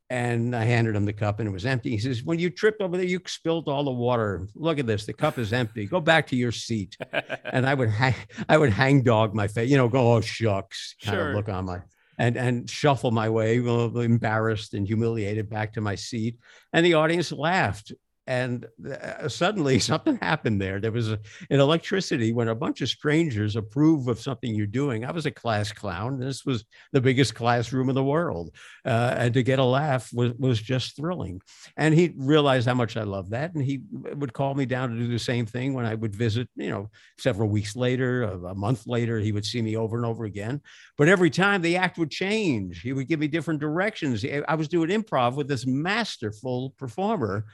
And 0.09 0.55
I 0.55 0.63
handed 0.63 0.95
him 0.95 1.05
the 1.05 1.13
cup 1.13 1.39
and 1.39 1.49
it 1.49 1.51
was 1.51 1.65
empty. 1.65 1.89
He 1.89 1.97
says, 1.97 2.23
When 2.23 2.39
you 2.39 2.49
tripped 2.49 2.81
over 2.81 2.95
there, 2.95 3.05
you 3.05 3.19
spilled 3.25 3.67
all 3.67 3.83
the 3.83 3.91
water. 3.91 4.47
Look 4.55 4.79
at 4.79 4.87
this. 4.87 5.05
The 5.05 5.13
cup 5.13 5.37
is 5.37 5.51
empty. 5.51 5.85
Go 5.85 5.99
back 5.99 6.27
to 6.27 6.35
your 6.35 6.51
seat. 6.51 6.97
and 7.45 7.65
I 7.65 7.73
would 7.73 7.89
hang, 7.89 8.15
I 8.47 8.57
would 8.57 8.71
hang 8.71 9.01
dog 9.01 9.33
my 9.33 9.47
face, 9.47 9.69
you 9.69 9.77
know, 9.77 9.89
go, 9.89 10.13
oh 10.13 10.21
shucks, 10.21 10.95
kind 11.03 11.17
sure. 11.17 11.29
of 11.29 11.35
look 11.35 11.49
on 11.49 11.65
my 11.65 11.79
and 12.17 12.37
and 12.37 12.69
shuffle 12.69 13.11
my 13.11 13.29
way, 13.29 13.57
embarrassed 13.57 14.73
and 14.73 14.85
humiliated, 14.87 15.49
back 15.49 15.73
to 15.73 15.81
my 15.81 15.95
seat. 15.95 16.37
And 16.71 16.85
the 16.85 16.93
audience 16.93 17.31
laughed 17.31 17.91
and 18.27 18.65
uh, 18.89 19.27
suddenly 19.27 19.79
something 19.79 20.17
happened 20.21 20.61
there. 20.61 20.79
There 20.79 20.91
was 20.91 21.11
a, 21.11 21.19
an 21.49 21.59
electricity 21.59 22.33
when 22.33 22.47
a 22.47 22.55
bunch 22.55 22.81
of 22.81 22.89
strangers 22.89 23.55
approve 23.55 24.07
of 24.07 24.19
something 24.19 24.53
you're 24.53 24.67
doing. 24.67 25.05
I 25.05 25.11
was 25.11 25.25
a 25.25 25.31
class 25.31 25.71
clown. 25.71 26.19
This 26.19 26.45
was 26.45 26.65
the 26.91 27.01
biggest 27.01 27.35
classroom 27.35 27.89
in 27.89 27.95
the 27.95 28.03
world 28.03 28.55
uh, 28.85 29.15
and 29.17 29.33
to 29.33 29.43
get 29.43 29.59
a 29.59 29.63
laugh 29.63 30.09
was, 30.13 30.33
was 30.33 30.61
just 30.61 30.95
thrilling. 30.95 31.41
And 31.77 31.93
he 31.93 32.13
realized 32.17 32.67
how 32.67 32.73
much 32.73 32.97
i 32.97 33.03
loved 33.03 33.31
that 33.31 33.53
and 33.53 33.63
he 33.63 33.81
would 33.91 34.33
call 34.33 34.53
me 34.55 34.65
down 34.65 34.89
to 34.89 34.97
do 34.97 35.07
the 35.07 35.19
same 35.19 35.45
thing 35.45 35.73
when 35.73 35.85
i 35.85 35.95
would 35.95 36.15
visit 36.15 36.47
you 36.55 36.69
know 36.69 36.89
several 37.17 37.49
weeks 37.49 37.75
later 37.75 38.23
a 38.23 38.55
month 38.55 38.85
later 38.87 39.19
he 39.19 39.31
would 39.31 39.45
see 39.45 39.61
me 39.61 39.75
over 39.77 39.97
and 39.97 40.05
over 40.05 40.25
again. 40.25 40.61
But 40.97 41.07
every 41.07 41.29
time 41.29 41.61
the 41.61 41.77
act 41.77 41.97
would 41.97 42.11
change. 42.11 42.81
He 42.81 42.93
would 42.93 43.07
give 43.07 43.19
me 43.19 43.27
different 43.27 43.59
directions. 43.59 44.25
I 44.47 44.55
was 44.55 44.67
doing 44.67 44.89
improv 44.89 45.35
with 45.35 45.47
this 45.47 45.65
masterful 45.65 46.73
performer 46.77 47.45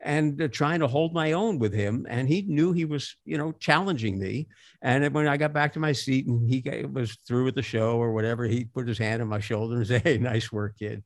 and 0.00 0.40
uh, 0.40 0.48
trying 0.48 0.80
to 0.80 0.86
hold 0.86 1.12
my 1.14 1.32
own 1.32 1.58
with 1.58 1.72
him. 1.72 2.06
And 2.08 2.28
he 2.28 2.42
knew 2.42 2.72
he 2.72 2.84
was, 2.84 3.16
you 3.24 3.38
know, 3.38 3.52
challenging 3.52 4.18
me. 4.18 4.48
And 4.82 5.12
when 5.14 5.26
I 5.26 5.36
got 5.36 5.52
back 5.52 5.72
to 5.74 5.80
my 5.80 5.92
seat 5.92 6.26
and 6.26 6.48
he 6.48 6.62
was 6.86 7.18
through 7.26 7.44
with 7.44 7.54
the 7.54 7.62
show 7.62 7.96
or 7.96 8.12
whatever, 8.12 8.44
he 8.44 8.64
put 8.64 8.88
his 8.88 8.98
hand 8.98 9.22
on 9.22 9.28
my 9.28 9.40
shoulder 9.40 9.76
and 9.76 9.86
said, 9.88 10.02
Hey, 10.02 10.18
nice 10.18 10.52
work, 10.52 10.78
kid. 10.78 11.02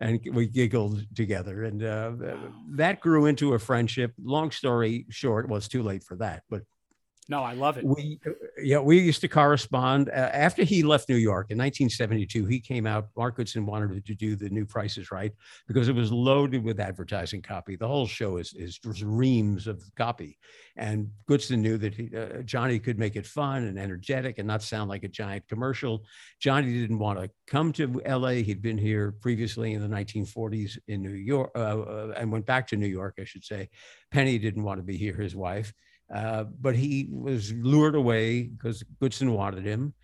And 0.00 0.20
we 0.32 0.46
giggled 0.46 1.04
together. 1.14 1.64
And 1.64 1.82
uh, 1.82 2.12
that 2.72 3.00
grew 3.00 3.26
into 3.26 3.54
a 3.54 3.58
friendship. 3.58 4.12
Long 4.22 4.50
story 4.50 5.06
short, 5.08 5.48
well, 5.48 5.56
it's 5.56 5.68
too 5.68 5.82
late 5.82 6.02
for 6.02 6.16
that, 6.16 6.42
but 6.50 6.62
no, 7.28 7.42
I 7.42 7.54
love 7.54 7.78
it. 7.78 7.84
We, 7.84 8.20
yeah, 8.58 8.80
we 8.80 8.98
used 8.98 9.22
to 9.22 9.28
correspond. 9.28 10.10
Uh, 10.10 10.12
after 10.12 10.62
he 10.62 10.82
left 10.82 11.08
New 11.08 11.16
York 11.16 11.50
in 11.50 11.56
1972, 11.56 12.44
he 12.44 12.60
came 12.60 12.86
out. 12.86 13.08
Mark 13.16 13.36
Goodson 13.36 13.64
wanted 13.64 14.04
to 14.04 14.14
do 14.14 14.36
the 14.36 14.50
new 14.50 14.66
Prices 14.66 15.10
Right 15.10 15.32
because 15.66 15.88
it 15.88 15.94
was 15.94 16.12
loaded 16.12 16.62
with 16.62 16.80
advertising 16.80 17.40
copy. 17.40 17.76
The 17.76 17.88
whole 17.88 18.06
show 18.06 18.36
is 18.36 18.52
is 18.54 18.78
reams 19.02 19.66
of 19.66 19.82
copy, 19.96 20.38
and 20.76 21.08
Goodson 21.26 21.62
knew 21.62 21.78
that 21.78 21.94
he, 21.94 22.10
uh, 22.14 22.42
Johnny 22.42 22.78
could 22.78 22.98
make 22.98 23.16
it 23.16 23.26
fun 23.26 23.64
and 23.64 23.78
energetic 23.78 24.38
and 24.38 24.46
not 24.46 24.62
sound 24.62 24.90
like 24.90 25.04
a 25.04 25.08
giant 25.08 25.48
commercial. 25.48 26.04
Johnny 26.40 26.78
didn't 26.78 26.98
want 26.98 27.18
to 27.18 27.30
come 27.46 27.72
to 27.74 28.02
L.A. 28.04 28.42
He'd 28.42 28.60
been 28.60 28.78
here 28.78 29.12
previously 29.12 29.72
in 29.72 29.80
the 29.80 29.88
1940s 29.88 30.78
in 30.88 31.02
New 31.02 31.10
York 31.10 31.52
uh, 31.56 31.58
uh, 31.58 32.14
and 32.18 32.30
went 32.30 32.44
back 32.44 32.66
to 32.68 32.76
New 32.76 32.86
York, 32.86 33.14
I 33.18 33.24
should 33.24 33.44
say. 33.44 33.70
Penny 34.10 34.38
didn't 34.38 34.62
want 34.62 34.78
to 34.78 34.84
be 34.84 34.98
here, 34.98 35.16
his 35.16 35.34
wife. 35.34 35.72
Uh, 36.12 36.44
but 36.60 36.76
he 36.76 37.08
was 37.10 37.52
lured 37.52 37.94
away 37.94 38.42
because 38.42 38.82
Goodson 39.00 39.32
wanted 39.32 39.64
him. 39.64 39.94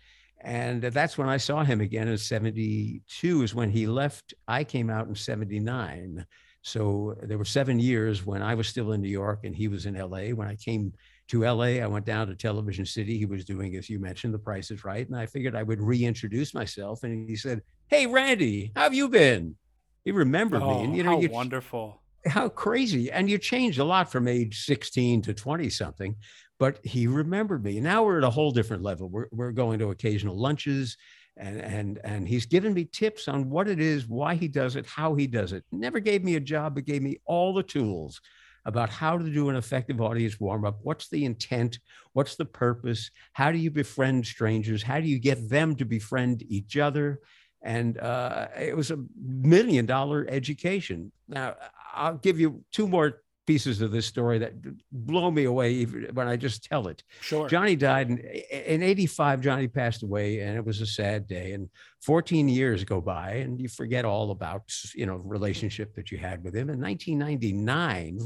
And 0.43 0.81
that's 0.81 1.17
when 1.17 1.29
I 1.29 1.37
saw 1.37 1.63
him 1.63 1.81
again 1.81 2.07
in 2.07 2.17
72 2.17 3.43
is 3.43 3.55
when 3.55 3.69
he 3.69 3.85
left. 3.85 4.33
I 4.47 4.63
came 4.63 4.89
out 4.89 5.07
in 5.07 5.15
79. 5.15 6.25
So 6.63 7.15
there 7.23 7.37
were 7.37 7.45
seven 7.45 7.79
years 7.79 8.25
when 8.25 8.41
I 8.41 8.55
was 8.55 8.67
still 8.67 8.91
in 8.91 9.01
New 9.01 9.09
York 9.09 9.41
and 9.43 9.55
he 9.55 9.67
was 9.67 9.85
in 9.85 9.95
LA. 9.95 10.29
When 10.29 10.47
I 10.47 10.55
came 10.55 10.93
to 11.29 11.43
LA, 11.43 11.79
I 11.79 11.87
went 11.87 12.05
down 12.05 12.27
to 12.27 12.35
Television 12.35 12.85
City. 12.85 13.17
He 13.17 13.25
was 13.25 13.45
doing, 13.45 13.75
as 13.75 13.89
you 13.89 13.99
mentioned, 13.99 14.33
The 14.33 14.39
Price 14.39 14.71
is 14.71 14.83
Right. 14.83 15.07
And 15.07 15.17
I 15.17 15.27
figured 15.27 15.55
I 15.55 15.63
would 15.63 15.79
reintroduce 15.79 16.53
myself. 16.53 17.03
And 17.03 17.29
he 17.29 17.35
said, 17.35 17.61
Hey, 17.87 18.07
Randy, 18.07 18.71
how 18.75 18.83
have 18.83 18.93
you 18.93 19.09
been? 19.09 19.55
He 20.03 20.11
remembered 20.11 20.63
oh, 20.63 20.79
me. 20.79 20.85
And, 20.85 20.97
you 20.97 21.03
know, 21.03 21.21
how 21.21 21.27
wonderful 21.27 22.00
how 22.25 22.49
crazy. 22.49 23.11
And 23.11 23.29
you 23.29 23.37
changed 23.37 23.79
a 23.79 23.83
lot 23.83 24.11
from 24.11 24.27
age 24.27 24.63
16 24.65 25.23
to 25.23 25.33
20 25.33 25.69
something, 25.69 26.15
but 26.59 26.79
he 26.83 27.07
remembered 27.07 27.63
me. 27.63 27.79
Now 27.79 28.03
we're 28.03 28.19
at 28.19 28.23
a 28.23 28.29
whole 28.29 28.51
different 28.51 28.83
level. 28.83 29.09
We're, 29.09 29.27
we're 29.31 29.51
going 29.51 29.79
to 29.79 29.89
occasional 29.89 30.39
lunches 30.39 30.97
and, 31.37 31.61
and, 31.61 31.99
and 32.03 32.27
he's 32.27 32.45
given 32.45 32.73
me 32.73 32.85
tips 32.85 33.27
on 33.27 33.49
what 33.49 33.67
it 33.67 33.79
is, 33.79 34.07
why 34.07 34.35
he 34.35 34.47
does 34.47 34.75
it, 34.75 34.85
how 34.85 35.15
he 35.15 35.27
does 35.27 35.53
it. 35.53 35.63
Never 35.71 35.99
gave 35.99 36.23
me 36.23 36.35
a 36.35 36.41
job, 36.41 36.75
but 36.75 36.85
gave 36.85 37.01
me 37.01 37.19
all 37.25 37.53
the 37.53 37.63
tools 37.63 38.21
about 38.65 38.89
how 38.89 39.17
to 39.17 39.29
do 39.29 39.49
an 39.49 39.55
effective 39.55 40.01
audience 40.01 40.39
warm 40.39 40.65
up. 40.65 40.79
What's 40.83 41.09
the 41.09 41.25
intent? 41.25 41.79
What's 42.13 42.35
the 42.35 42.45
purpose? 42.45 43.09
How 43.33 43.51
do 43.51 43.57
you 43.57 43.71
befriend 43.71 44.25
strangers? 44.25 44.83
How 44.83 44.99
do 44.99 45.07
you 45.07 45.19
get 45.19 45.49
them 45.49 45.75
to 45.77 45.85
befriend 45.85 46.43
each 46.47 46.77
other? 46.77 47.21
And 47.63 47.97
uh, 47.97 48.47
it 48.59 48.75
was 48.75 48.91
a 48.91 49.03
million 49.19 49.85
dollar 49.85 50.25
education. 50.29 51.11
Now, 51.27 51.55
I'll 51.93 52.17
give 52.17 52.39
you 52.39 52.63
two 52.71 52.87
more 52.87 53.21
pieces 53.47 53.81
of 53.81 53.91
this 53.91 54.05
story 54.05 54.37
that 54.39 54.53
blow 54.91 55.31
me 55.31 55.45
away 55.45 55.71
even 55.73 56.07
when 56.13 56.27
I 56.27 56.37
just 56.37 56.63
tell 56.63 56.87
it. 56.87 57.03
Sure. 57.21 57.49
Johnny 57.49 57.75
died 57.75 58.09
in, 58.09 58.17
in 58.17 58.83
85. 58.83 59.41
Johnny 59.41 59.67
passed 59.67 60.03
away, 60.03 60.39
and 60.39 60.55
it 60.55 60.65
was 60.65 60.81
a 60.81 60.85
sad 60.85 61.27
day. 61.27 61.53
And 61.53 61.69
14 62.01 62.47
years 62.47 62.83
go 62.83 63.01
by, 63.01 63.31
and 63.33 63.59
you 63.59 63.67
forget 63.67 64.05
all 64.05 64.31
about 64.31 64.63
you 64.95 65.05
know 65.05 65.17
relationship 65.17 65.95
that 65.95 66.11
you 66.11 66.17
had 66.17 66.43
with 66.43 66.55
him. 66.55 66.69
In 66.69 66.79
1999, 66.79 68.19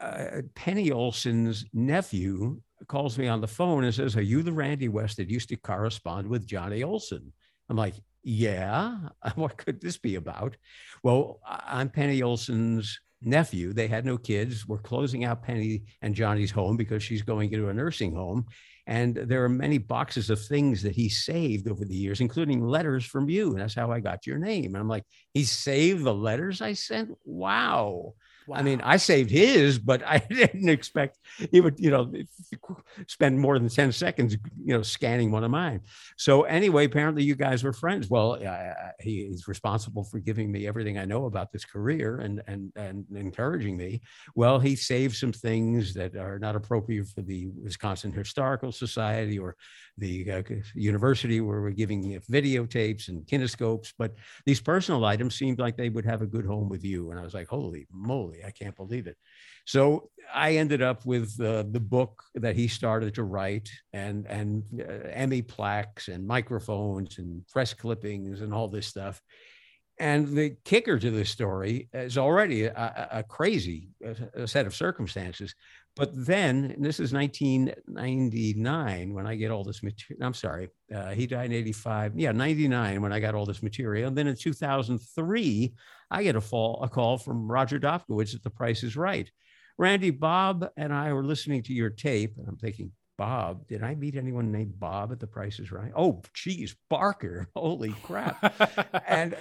uh, 0.00 0.42
Penny 0.54 0.90
Olson's 0.90 1.64
nephew 1.72 2.60
calls 2.88 3.18
me 3.18 3.28
on 3.28 3.40
the 3.40 3.48
phone 3.48 3.84
and 3.84 3.94
says, 3.94 4.16
"Are 4.16 4.22
you 4.22 4.42
the 4.42 4.52
Randy 4.52 4.88
West 4.88 5.16
that 5.18 5.30
used 5.30 5.48
to 5.50 5.56
correspond 5.56 6.28
with 6.28 6.46
Johnny 6.46 6.82
Olson?" 6.82 7.32
I'm 7.68 7.76
like, 7.76 7.94
"Yeah. 8.22 9.08
What 9.34 9.56
could 9.56 9.80
this 9.80 9.98
be 9.98 10.14
about?" 10.16 10.56
Well, 11.02 11.40
I'm 11.46 11.88
Penny 11.88 12.22
Olson's 12.22 13.00
nephew. 13.22 13.72
They 13.72 13.88
had 13.88 14.04
no 14.04 14.18
kids. 14.18 14.66
We're 14.66 14.78
closing 14.78 15.24
out 15.24 15.42
Penny 15.42 15.82
and 16.02 16.14
Johnny's 16.14 16.50
home 16.50 16.76
because 16.76 17.02
she's 17.02 17.22
going 17.22 17.52
into 17.52 17.68
a 17.68 17.74
nursing 17.74 18.14
home. 18.14 18.46
And 18.86 19.14
there 19.14 19.44
are 19.44 19.48
many 19.48 19.78
boxes 19.78 20.28
of 20.28 20.44
things 20.44 20.82
that 20.82 20.96
he 20.96 21.08
saved 21.08 21.68
over 21.68 21.84
the 21.84 21.94
years, 21.94 22.20
including 22.20 22.64
letters 22.64 23.04
from 23.04 23.28
you. 23.28 23.52
And 23.52 23.60
that's 23.60 23.74
how 23.74 23.92
I 23.92 24.00
got 24.00 24.26
your 24.26 24.38
name. 24.38 24.74
And 24.74 24.78
I'm 24.78 24.88
like, 24.88 25.04
he 25.32 25.44
saved 25.44 26.02
the 26.02 26.14
letters 26.14 26.60
I 26.60 26.72
sent? 26.72 27.16
Wow. 27.24 28.14
Wow. 28.46 28.56
I 28.56 28.62
mean, 28.62 28.80
I 28.82 28.96
saved 28.96 29.30
his, 29.30 29.78
but 29.78 30.02
I 30.04 30.18
didn't 30.28 30.68
expect 30.68 31.18
he 31.50 31.60
would, 31.60 31.78
you 31.78 31.90
know, 31.90 32.12
spend 33.06 33.38
more 33.38 33.58
than 33.58 33.68
10 33.68 33.92
seconds, 33.92 34.36
you 34.64 34.74
know, 34.74 34.82
scanning 34.82 35.30
one 35.30 35.44
of 35.44 35.50
mine. 35.50 35.80
So 36.16 36.42
anyway, 36.42 36.86
apparently 36.86 37.22
you 37.22 37.34
guys 37.34 37.64
were 37.64 37.72
friends. 37.72 38.08
Well, 38.10 38.38
uh, 38.44 38.72
he, 39.00 39.26
he's 39.28 39.48
responsible 39.48 40.04
for 40.04 40.18
giving 40.18 40.50
me 40.50 40.66
everything 40.66 40.98
I 40.98 41.04
know 41.04 41.26
about 41.26 41.52
this 41.52 41.64
career 41.64 42.18
and, 42.18 42.42
and, 42.46 42.72
and 42.76 43.06
encouraging 43.14 43.76
me. 43.76 44.02
Well, 44.34 44.58
he 44.58 44.76
saved 44.76 45.16
some 45.16 45.32
things 45.32 45.94
that 45.94 46.16
are 46.16 46.38
not 46.38 46.56
appropriate 46.56 47.08
for 47.08 47.22
the 47.22 47.48
Wisconsin 47.62 48.12
Historical 48.12 48.72
Society 48.72 49.38
or 49.38 49.56
the 50.02 50.32
uh, 50.32 50.42
university 50.74 51.40
where 51.40 51.62
we're 51.62 51.70
giving 51.70 52.20
videotapes 52.30 53.08
and 53.08 53.24
kinescopes, 53.24 53.92
but 53.96 54.14
these 54.44 54.60
personal 54.60 55.04
items 55.04 55.36
seemed 55.36 55.58
like 55.60 55.76
they 55.76 55.88
would 55.88 56.04
have 56.04 56.22
a 56.22 56.32
good 56.34 56.44
home 56.44 56.68
with 56.68 56.84
you. 56.84 57.10
And 57.10 57.20
I 57.20 57.22
was 57.22 57.34
like, 57.34 57.48
holy 57.48 57.86
moly, 57.90 58.40
I 58.44 58.50
can't 58.50 58.76
believe 58.76 59.06
it. 59.06 59.16
So 59.64 60.10
I 60.34 60.56
ended 60.56 60.82
up 60.82 61.06
with 61.06 61.40
uh, 61.40 61.64
the 61.70 61.80
book 61.80 62.14
that 62.34 62.56
he 62.56 62.66
started 62.66 63.14
to 63.14 63.22
write 63.22 63.70
and, 63.92 64.26
and 64.26 64.64
uh, 64.80 65.08
Emmy 65.22 65.42
plaques 65.42 66.08
and 66.08 66.26
microphones 66.26 67.18
and 67.18 67.46
press 67.46 67.72
clippings 67.72 68.40
and 68.40 68.52
all 68.52 68.68
this 68.68 68.88
stuff. 68.88 69.22
And 70.00 70.26
the 70.36 70.56
kicker 70.64 70.98
to 70.98 71.10
this 71.10 71.30
story 71.30 71.88
is 71.92 72.18
already 72.18 72.64
a, 72.64 73.08
a 73.12 73.22
crazy 73.22 73.90
a 74.34 74.48
set 74.48 74.66
of 74.66 74.74
circumstances. 74.74 75.54
But 75.94 76.10
then, 76.14 76.74
this 76.78 77.00
is 77.00 77.12
1999 77.12 79.12
when 79.12 79.26
I 79.26 79.34
get 79.34 79.50
all 79.50 79.62
this 79.62 79.82
material. 79.82 80.24
I'm 80.24 80.32
sorry, 80.32 80.70
uh, 80.94 81.10
he 81.10 81.26
died 81.26 81.46
in 81.46 81.52
85. 81.52 82.18
Yeah, 82.18 82.32
99 82.32 83.02
when 83.02 83.12
I 83.12 83.20
got 83.20 83.34
all 83.34 83.44
this 83.44 83.62
material. 83.62 84.08
And 84.08 84.16
then 84.16 84.26
in 84.26 84.34
2003, 84.34 85.74
I 86.10 86.22
get 86.22 86.36
a, 86.36 86.40
fall, 86.40 86.82
a 86.82 86.88
call 86.88 87.18
from 87.18 87.50
Roger 87.50 87.78
Dobkowitz 87.78 88.34
at 88.34 88.42
The 88.42 88.48
Price 88.48 88.82
is 88.82 88.96
Right. 88.96 89.30
Randy, 89.76 90.08
Bob 90.10 90.66
and 90.76 90.94
I 90.94 91.12
were 91.12 91.24
listening 91.24 91.62
to 91.64 91.74
your 91.74 91.90
tape, 91.90 92.38
and 92.38 92.48
I'm 92.48 92.56
thinking, 92.56 92.92
Bob, 93.18 93.68
did 93.68 93.82
I 93.82 93.94
meet 93.94 94.16
anyone 94.16 94.50
named 94.50 94.80
Bob 94.80 95.12
at 95.12 95.20
The 95.20 95.26
Price 95.26 95.58
is 95.58 95.70
Right? 95.70 95.92
Oh, 95.94 96.22
geez, 96.34 96.74
Barker. 96.88 97.48
Holy 97.56 97.92
crap. 98.02 98.54
and, 99.06 99.36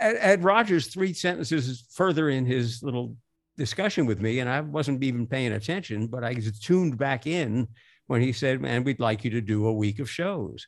and, 0.00 0.16
and 0.16 0.44
Roger's 0.44 0.86
three 0.88 1.12
sentences 1.12 1.84
further 1.92 2.30
in 2.30 2.46
his 2.46 2.82
little 2.82 3.16
discussion 3.58 4.06
with 4.06 4.20
me, 4.20 4.38
and 4.38 4.48
I 4.48 4.60
wasn't 4.60 5.04
even 5.04 5.26
paying 5.26 5.52
attention, 5.52 6.06
but 6.06 6.24
I 6.24 6.34
tuned 6.62 6.96
back 6.96 7.26
in 7.26 7.68
when 8.06 8.22
he 8.22 8.32
said, 8.32 8.62
Man, 8.62 8.84
we'd 8.84 9.00
like 9.00 9.24
you 9.24 9.30
to 9.32 9.40
do 9.42 9.66
a 9.66 9.72
week 9.72 9.98
of 9.98 10.08
shows. 10.08 10.66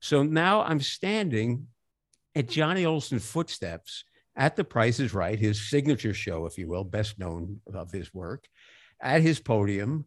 So 0.00 0.22
now 0.22 0.62
I'm 0.62 0.80
standing 0.80 1.66
at 2.34 2.48
Johnny 2.48 2.86
Olson's 2.86 3.28
footsteps 3.28 4.04
at 4.36 4.56
The 4.56 4.64
Price 4.64 5.00
is 5.00 5.12
Right, 5.12 5.38
his 5.38 5.68
signature 5.68 6.14
show, 6.14 6.46
if 6.46 6.56
you 6.56 6.68
will, 6.68 6.84
best 6.84 7.18
known 7.18 7.60
of 7.74 7.90
his 7.90 8.14
work, 8.14 8.46
at 9.02 9.20
his 9.20 9.40
podium. 9.40 10.06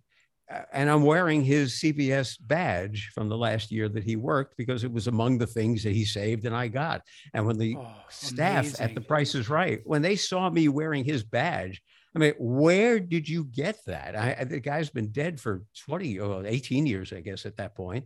And 0.72 0.90
I'm 0.90 1.04
wearing 1.04 1.44
his 1.44 1.74
CBS 1.74 2.38
badge 2.40 3.12
from 3.14 3.30
the 3.30 3.38
last 3.38 3.72
year 3.72 3.90
that 3.90 4.04
he 4.04 4.16
worked 4.16 4.56
because 4.58 4.84
it 4.84 4.92
was 4.92 5.08
among 5.08 5.38
the 5.38 5.48
things 5.48 5.84
that 5.84 5.94
he 5.94 6.06
saved 6.06 6.46
and 6.46 6.56
I 6.56 6.68
got. 6.68 7.02
And 7.34 7.46
when 7.46 7.58
the 7.58 7.76
oh, 7.78 7.88
staff 8.10 8.66
amazing. 8.66 8.86
at 8.86 8.96
The 8.96 9.02
Price 9.02 9.36
is 9.36 9.50
Right, 9.50 9.82
when 9.84 10.02
they 10.02 10.16
saw 10.16 10.50
me 10.50 10.68
wearing 10.68 11.06
his 11.06 11.24
badge, 11.24 11.82
I 12.16 12.20
mean, 12.20 12.34
where 12.38 13.00
did 13.00 13.28
you 13.28 13.46
get 13.46 13.78
that? 13.88 14.16
I, 14.16 14.44
the 14.44 14.60
guy's 14.60 14.90
been 14.90 15.12
dead 15.12 15.40
for 15.40 15.64
20 15.86 16.20
or 16.20 16.46
18 16.46 16.86
years, 16.86 17.12
I 17.12 17.22
guess, 17.22 17.46
at 17.46 17.58
that 17.58 17.76
point. 17.76 18.06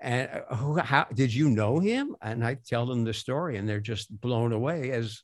And 0.00 0.28
uh, 0.28 0.56
who, 0.56 0.78
how 0.78 1.06
did 1.12 1.32
you 1.32 1.50
know 1.50 1.78
him? 1.78 2.16
And 2.22 2.44
I 2.44 2.54
tell 2.54 2.86
them 2.86 3.04
the 3.04 3.14
story, 3.14 3.56
and 3.56 3.68
they're 3.68 3.80
just 3.80 4.20
blown 4.20 4.52
away 4.52 4.90
as 4.90 5.22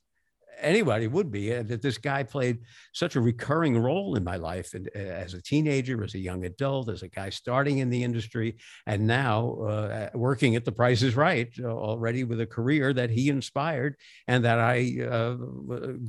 anybody 0.61 1.07
would 1.07 1.31
be 1.31 1.55
uh, 1.55 1.63
that 1.63 1.81
this 1.81 1.97
guy 1.97 2.23
played 2.23 2.59
such 2.93 3.15
a 3.15 3.21
recurring 3.21 3.77
role 3.79 4.15
in 4.15 4.23
my 4.23 4.35
life 4.35 4.73
and 4.73 4.89
uh, 4.95 4.99
as 4.99 5.33
a 5.33 5.41
teenager 5.41 6.03
as 6.03 6.15
a 6.15 6.19
young 6.19 6.45
adult 6.45 6.89
as 6.89 7.03
a 7.03 7.07
guy 7.07 7.29
starting 7.29 7.79
in 7.79 7.89
the 7.89 8.03
industry 8.03 8.57
and 8.85 9.05
now 9.05 9.53
uh, 9.61 10.09
working 10.13 10.55
at 10.55 10.65
the 10.65 10.71
price 10.71 11.01
is 11.01 11.15
right 11.15 11.49
uh, 11.63 11.67
already 11.67 12.23
with 12.23 12.41
a 12.41 12.45
career 12.45 12.93
that 12.93 13.09
he 13.09 13.29
inspired 13.29 13.95
and 14.27 14.43
that 14.43 14.59
i 14.59 14.97
uh, 15.09 15.35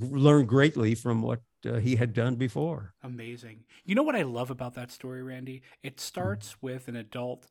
learned 0.00 0.48
greatly 0.48 0.94
from 0.94 1.22
what 1.22 1.40
uh, 1.66 1.74
he 1.74 1.96
had 1.96 2.12
done 2.12 2.36
before. 2.36 2.94
Amazing. 3.02 3.64
You 3.84 3.94
know 3.94 4.02
what 4.02 4.16
I 4.16 4.22
love 4.22 4.50
about 4.50 4.74
that 4.74 4.90
story, 4.90 5.22
Randy? 5.22 5.62
It 5.82 6.00
starts 6.00 6.56
with 6.62 6.88
an 6.88 6.96
adult 6.96 7.46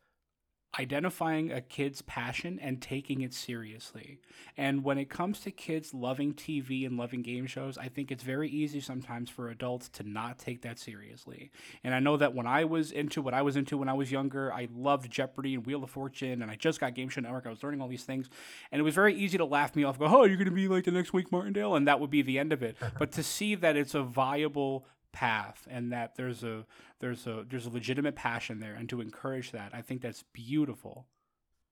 identifying 0.77 1.51
a 1.51 1.61
kid's 1.61 2.01
passion 2.03 2.59
and 2.61 2.81
taking 2.81 3.21
it 3.21 3.33
seriously. 3.33 4.19
And 4.55 4.83
when 4.83 4.99
it 4.99 5.09
comes 5.09 5.39
to 5.41 5.51
kids 5.51 5.93
loving 5.93 6.33
TV 6.33 6.85
and 6.85 6.95
loving 6.95 7.23
game 7.23 7.47
shows, 7.47 7.77
I 7.77 7.87
think 7.87 8.11
it's 8.11 8.23
very 8.23 8.49
easy 8.49 8.79
sometimes 8.79 9.29
for 9.29 9.49
adults 9.49 9.89
to 9.89 10.03
not 10.03 10.37
take 10.37 10.61
that 10.61 10.77
seriously. 10.77 11.51
And 11.83 11.95
I 11.95 11.99
know 11.99 12.17
that 12.17 12.35
when 12.35 12.45
I 12.45 12.65
was 12.65 12.91
into 12.91 13.21
what 13.21 13.33
I 13.33 13.41
was 13.41 13.55
into 13.55 13.77
when 13.77 13.89
I 13.89 13.93
was 13.93 14.11
younger, 14.11 14.53
I 14.53 14.67
loved 14.75 15.09
Jeopardy 15.09 15.55
and 15.55 15.65
Wheel 15.65 15.83
of 15.83 15.89
Fortune, 15.89 16.41
and 16.43 16.51
I 16.51 16.55
just 16.55 16.79
got 16.79 16.93
Game 16.93 17.09
Show 17.09 17.21
Network. 17.21 17.47
I 17.47 17.49
was 17.49 17.63
learning 17.63 17.81
all 17.81 17.87
these 17.87 18.03
things, 18.03 18.29
and 18.71 18.79
it 18.79 18.83
was 18.83 18.93
very 18.93 19.15
easy 19.15 19.39
to 19.39 19.45
laugh 19.45 19.75
me 19.75 19.83
off. 19.83 19.97
Go, 19.97 20.05
oh, 20.05 20.25
you're 20.25 20.37
going 20.37 20.45
to 20.45 20.51
be 20.51 20.67
like 20.67 20.83
the 20.83 20.91
next 20.91 21.13
Wink 21.13 21.31
Martindale, 21.31 21.75
and 21.75 21.87
that 21.87 21.99
would 21.99 22.11
be 22.11 22.21
the 22.21 22.37
end 22.37 22.53
of 22.53 22.61
it. 22.61 22.77
but 22.99 23.11
to 23.13 23.23
see 23.23 23.55
that 23.55 23.75
it's 23.75 23.95
a 23.95 24.03
viable 24.03 24.85
path 25.11 25.67
and 25.69 25.91
that 25.91 26.15
there's 26.15 26.43
a 26.43 26.65
there's 26.99 27.25
a 27.27 27.45
there's 27.49 27.65
a 27.65 27.69
legitimate 27.69 28.15
passion 28.15 28.59
there 28.59 28.75
and 28.75 28.89
to 28.89 29.01
encourage 29.01 29.51
that 29.51 29.71
i 29.73 29.81
think 29.81 30.01
that's 30.01 30.23
beautiful 30.33 31.07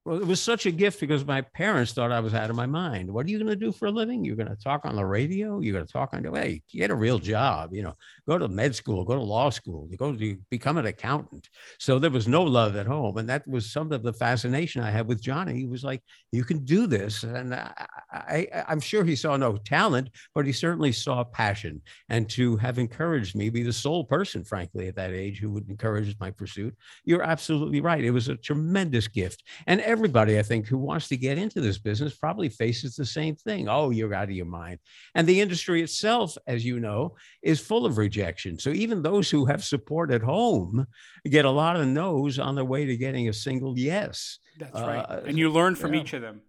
well, 0.08 0.22
it 0.22 0.26
was 0.26 0.41
such 0.41 0.65
a 0.65 0.72
gift 0.72 1.02
because 1.02 1.26
my 1.26 1.41
parents 1.41 1.91
thought 1.91 2.13
I 2.13 2.22
was 2.22 2.34
out 2.34 2.50
of 2.50 2.56
my 2.56 2.65
mind. 2.65 3.12
What 3.12 3.26
are 3.26 3.30
you 3.30 3.39
going 3.39 3.50
to 3.50 3.58
do 3.58 3.74
for 3.74 3.88
a 3.88 3.91
living? 3.91 4.24
You're 4.24 4.38
going 4.38 4.48
to 4.48 4.56
talk 4.56 4.86
on 4.86 4.96
the 4.96 5.06
radio? 5.06 5.60
You're 5.60 5.74
going 5.74 5.86
to 5.86 5.91
talk 5.91 6.13
on 6.13 6.24
the 6.24 6.32
way, 6.32 6.63
get 6.72 6.91
a 6.91 6.96
real 6.96 7.20
job, 7.20 7.74
you 7.74 7.84
know, 7.84 7.93
go 8.26 8.38
to 8.38 8.48
med 8.48 8.74
school, 8.74 9.04
go 9.04 9.15
to 9.15 9.22
law 9.22 9.50
school, 9.50 9.89
go 9.98 10.15
to 10.15 10.38
become 10.50 10.78
an 10.78 10.86
accountant. 10.86 11.50
So 11.78 12.00
there 12.00 12.10
was 12.10 12.26
no 12.26 12.41
love 12.43 12.78
at 12.78 12.88
home. 12.88 13.17
And 13.17 13.28
that 13.28 13.46
was 13.50 13.70
some 13.70 13.91
of 13.91 14.02
the 14.02 14.13
fascination 14.13 14.82
I 14.82 14.91
had 14.91 15.10
with 15.10 15.22
Johnny. 15.22 15.56
He 15.56 15.65
was 15.65 15.84
like, 15.84 16.02
you 16.32 16.46
can 16.46 16.63
do 16.63 16.88
this. 16.88 17.24
And 17.24 17.54
I, 17.54 18.48
I'm 18.65 18.80
sure 18.80 19.04
he 19.04 19.17
saw 19.17 19.36
no 19.36 19.58
talent, 19.58 20.10
but 20.34 20.46
he 20.46 20.54
certainly 20.54 20.93
saw 20.93 21.26
passion. 21.26 21.82
And 22.08 22.30
to 22.30 22.56
have 22.58 22.80
encouraged 22.80 23.36
me, 23.36 23.50
be 23.50 23.63
the 23.63 23.74
sole 23.74 24.06
person, 24.06 24.46
frankly, 24.46 24.88
at 24.88 24.96
that 24.96 25.12
age 25.12 25.39
who 25.39 25.52
would 25.52 25.70
encourage 25.70 26.15
my 26.17 26.32
pursuit, 26.32 26.78
you're 27.04 27.24
absolutely 27.24 27.82
right. 27.82 28.06
It 28.06 28.12
was 28.12 28.30
a 28.30 28.38
tremendous 28.38 29.10
gift. 29.10 29.43
And 29.65 29.82
every 29.82 29.97
everybody, 29.98 30.38
I 30.38 30.44
think, 30.44 30.68
who 30.68 30.78
wants 30.78 31.08
to 31.08 31.18
get 31.18 31.40
into 31.40 31.60
this 31.60 31.80
business 31.80 32.16
probably 32.16 32.50
faces 32.50 32.96
the 32.96 33.06
same 33.06 33.36
thing. 33.36 33.68
Oh, 33.68 33.90
you're 33.90 34.14
out 34.14 34.26
of 34.26 34.36
your 34.36 34.46
mind. 34.46 34.78
And 35.16 35.26
the 35.26 35.42
industry 35.42 35.82
itself, 35.82 36.38
as 36.46 36.64
you 36.64 36.80
know, 36.80 37.16
is 37.42 37.60
full 37.60 37.84
of 37.84 37.98
rejection. 37.98 38.60
So 38.60 38.70
even 38.70 39.02
those 39.02 39.32
who 39.32 39.46
have 39.46 39.64
support 39.64 40.12
at 40.12 40.22
home 40.22 40.86
get 41.26 41.46
a 41.46 41.50
lot 41.50 41.78
of 41.78 41.88
no's 41.88 42.38
on 42.38 42.54
their 42.54 42.64
way 42.64 42.86
to 42.86 42.96
getting 42.96 43.28
a 43.28 43.34
single 43.34 43.76
yes. 43.76 44.38
That's 44.60 44.80
right. 44.80 45.00
Uh, 45.00 45.22
and 45.26 45.36
you 45.36 45.50
learn 45.50 45.74
from 45.74 45.96
yeah. 45.96 46.02
each 46.02 46.14
of 46.14 46.22
them. 46.22 46.42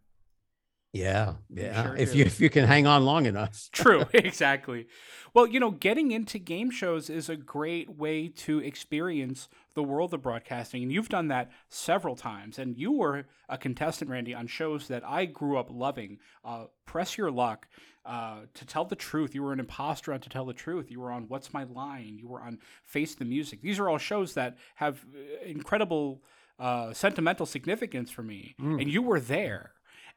Yeah, 0.93 1.35
yeah. 1.51 1.83
sure 1.83 1.97
if 1.97 2.13
do. 2.13 2.19
you 2.19 2.25
if 2.25 2.41
you 2.41 2.49
can 2.49 2.67
hang 2.67 2.87
on 2.87 3.05
long 3.05 3.27
enough. 3.27 3.69
True, 3.73 4.05
exactly. 4.13 4.87
Well, 5.35 5.47
you 5.47 5.61
know, 5.61 5.71
getting 5.71 6.13
into 6.13 6.39
game 6.39 6.71
shows 6.71 7.11
is 7.11 7.29
a 7.29 7.37
great 7.37 7.97
way 7.97 8.29
to 8.29 8.59
experience 8.59 9.49
the 9.79 9.83
world 9.85 10.13
of 10.13 10.21
broadcasting, 10.21 10.83
and 10.83 10.91
you've 10.93 11.09
done 11.09 11.29
that 11.29 11.51
several 11.69 12.17
times. 12.17 12.59
And 12.59 12.77
you 12.77 12.91
were 12.91 13.27
a 13.49 13.57
contestant, 13.57 14.11
Randy, 14.11 14.35
on 14.35 14.49
shows 14.49 14.89
that 14.89 15.05
I 15.07 15.25
grew 15.25 15.57
up 15.57 15.69
loving. 15.71 16.19
Uh, 16.45 16.65
Press 16.85 17.17
Your 17.17 17.31
Luck, 17.31 17.69
uh, 18.05 18.41
To 18.55 18.67
Tell 18.67 18.85
the 18.85 18.97
Truth. 18.97 19.35
You 19.37 19.45
were 19.45 19.53
an 19.53 19.61
imposter 19.61 20.13
on 20.13 20.19
To 20.21 20.29
Tell 20.29 20.45
the 20.45 20.53
Truth. 20.53 20.91
You 20.91 20.99
were 21.01 21.13
on 21.13 21.29
What's 21.29 21.53
My 21.55 21.63
Line. 21.63 22.17
You 22.19 22.27
were 22.27 22.41
on 22.43 22.59
Face 22.83 23.15
the 23.15 23.25
Music. 23.25 23.63
These 23.63 23.79
are 23.79 23.89
all 23.89 23.99
shows 23.99 24.35
that 24.35 24.57
have 24.75 25.05
uh, 25.15 25.45
incredible 25.47 26.23
uh, 26.59 26.93
sentimental 26.93 27.47
significance 27.47 28.11
for 28.11 28.25
me, 28.25 28.57
Mm. 28.61 28.83
and 28.83 28.91
you 28.91 29.01
were 29.01 29.21
there. 29.21 29.73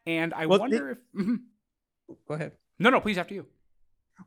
And 0.08 0.34
I 0.34 0.48
Well, 0.48 0.60
wonder 0.60 0.90
if. 0.92 0.98
Mhm. 1.16 1.38
Go 2.28 2.34
ahead. 2.34 2.54
No, 2.80 2.90
no, 2.90 3.00
please 3.00 3.20
after 3.20 3.36
you. 3.36 3.46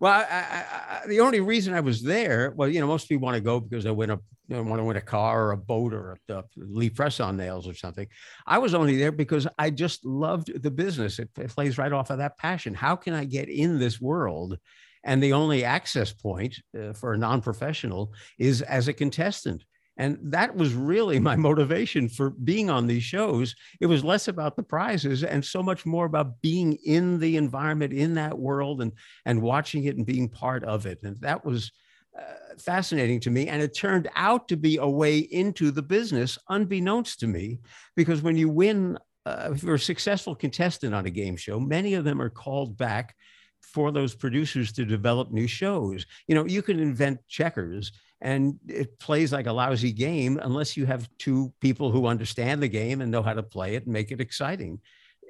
Well, 0.00 0.12
I, 0.12 0.22
I, 0.22 1.00
I, 1.04 1.06
the 1.06 1.20
only 1.20 1.40
reason 1.40 1.74
I 1.74 1.80
was 1.80 2.02
there, 2.02 2.52
well, 2.56 2.68
you 2.68 2.80
know, 2.80 2.86
most 2.86 3.08
people 3.08 3.24
want 3.24 3.36
to 3.36 3.40
go 3.40 3.60
because 3.60 3.84
they 3.84 3.90
win 3.90 4.10
a, 4.10 4.20
know, 4.48 4.62
want 4.62 4.80
to 4.80 4.84
win 4.84 4.96
a 4.96 5.00
car 5.00 5.46
or 5.46 5.52
a 5.52 5.56
boat 5.56 5.94
or 5.94 6.18
a, 6.28 6.34
a 6.34 6.44
Lee 6.56 6.90
press 6.90 7.20
on 7.20 7.36
nails 7.36 7.68
or 7.68 7.74
something. 7.74 8.06
I 8.46 8.58
was 8.58 8.74
only 8.74 8.96
there 8.96 9.12
because 9.12 9.46
I 9.58 9.70
just 9.70 10.04
loved 10.04 10.62
the 10.62 10.70
business. 10.70 11.18
It, 11.18 11.30
it 11.38 11.50
plays 11.50 11.78
right 11.78 11.92
off 11.92 12.10
of 12.10 12.18
that 12.18 12.38
passion. 12.38 12.74
How 12.74 12.96
can 12.96 13.14
I 13.14 13.24
get 13.24 13.48
in 13.48 13.78
this 13.78 14.00
world? 14.00 14.58
And 15.04 15.22
the 15.22 15.34
only 15.34 15.64
access 15.64 16.12
point 16.12 16.56
uh, 16.78 16.94
for 16.94 17.12
a 17.12 17.18
non-professional 17.18 18.12
is 18.38 18.62
as 18.62 18.88
a 18.88 18.92
contestant. 18.92 19.62
And 19.96 20.18
that 20.22 20.56
was 20.56 20.74
really 20.74 21.18
my 21.20 21.36
motivation 21.36 22.08
for 22.08 22.30
being 22.30 22.70
on 22.70 22.86
these 22.86 23.04
shows. 23.04 23.54
It 23.80 23.86
was 23.86 24.04
less 24.04 24.28
about 24.28 24.56
the 24.56 24.62
prizes 24.62 25.22
and 25.22 25.44
so 25.44 25.62
much 25.62 25.86
more 25.86 26.06
about 26.06 26.40
being 26.42 26.78
in 26.84 27.18
the 27.18 27.36
environment, 27.36 27.92
in 27.92 28.14
that 28.14 28.38
world, 28.38 28.82
and 28.82 28.92
and 29.24 29.40
watching 29.42 29.84
it 29.84 29.96
and 29.96 30.06
being 30.06 30.28
part 30.28 30.64
of 30.64 30.86
it. 30.86 31.02
And 31.02 31.16
that 31.20 31.44
was 31.44 31.70
uh, 32.18 32.56
fascinating 32.58 33.20
to 33.20 33.30
me. 33.30 33.48
And 33.48 33.62
it 33.62 33.76
turned 33.76 34.08
out 34.14 34.48
to 34.48 34.56
be 34.56 34.76
a 34.76 34.88
way 34.88 35.18
into 35.18 35.70
the 35.70 35.82
business, 35.82 36.38
unbeknownst 36.48 37.20
to 37.20 37.26
me, 37.26 37.60
because 37.96 38.22
when 38.22 38.36
you 38.36 38.48
win, 38.48 38.98
uh, 39.26 39.50
if 39.52 39.62
you're 39.62 39.74
a 39.74 39.78
successful 39.78 40.34
contestant 40.34 40.94
on 40.94 41.06
a 41.06 41.10
game 41.10 41.36
show, 41.36 41.58
many 41.58 41.94
of 41.94 42.04
them 42.04 42.20
are 42.20 42.30
called 42.30 42.76
back 42.76 43.14
for 43.60 43.90
those 43.90 44.14
producers 44.14 44.72
to 44.72 44.84
develop 44.84 45.32
new 45.32 45.48
shows. 45.48 46.06
You 46.28 46.34
know, 46.34 46.44
you 46.44 46.62
can 46.62 46.78
invent 46.78 47.18
checkers 47.26 47.90
and 48.24 48.58
it 48.66 48.98
plays 48.98 49.32
like 49.32 49.46
a 49.46 49.52
lousy 49.52 49.92
game 49.92 50.40
unless 50.42 50.78
you 50.78 50.86
have 50.86 51.08
two 51.18 51.52
people 51.60 51.90
who 51.90 52.06
understand 52.06 52.62
the 52.62 52.68
game 52.68 53.02
and 53.02 53.10
know 53.10 53.22
how 53.22 53.34
to 53.34 53.42
play 53.42 53.74
it 53.74 53.84
and 53.84 53.92
make 53.92 54.10
it 54.10 54.20
exciting. 54.20 54.80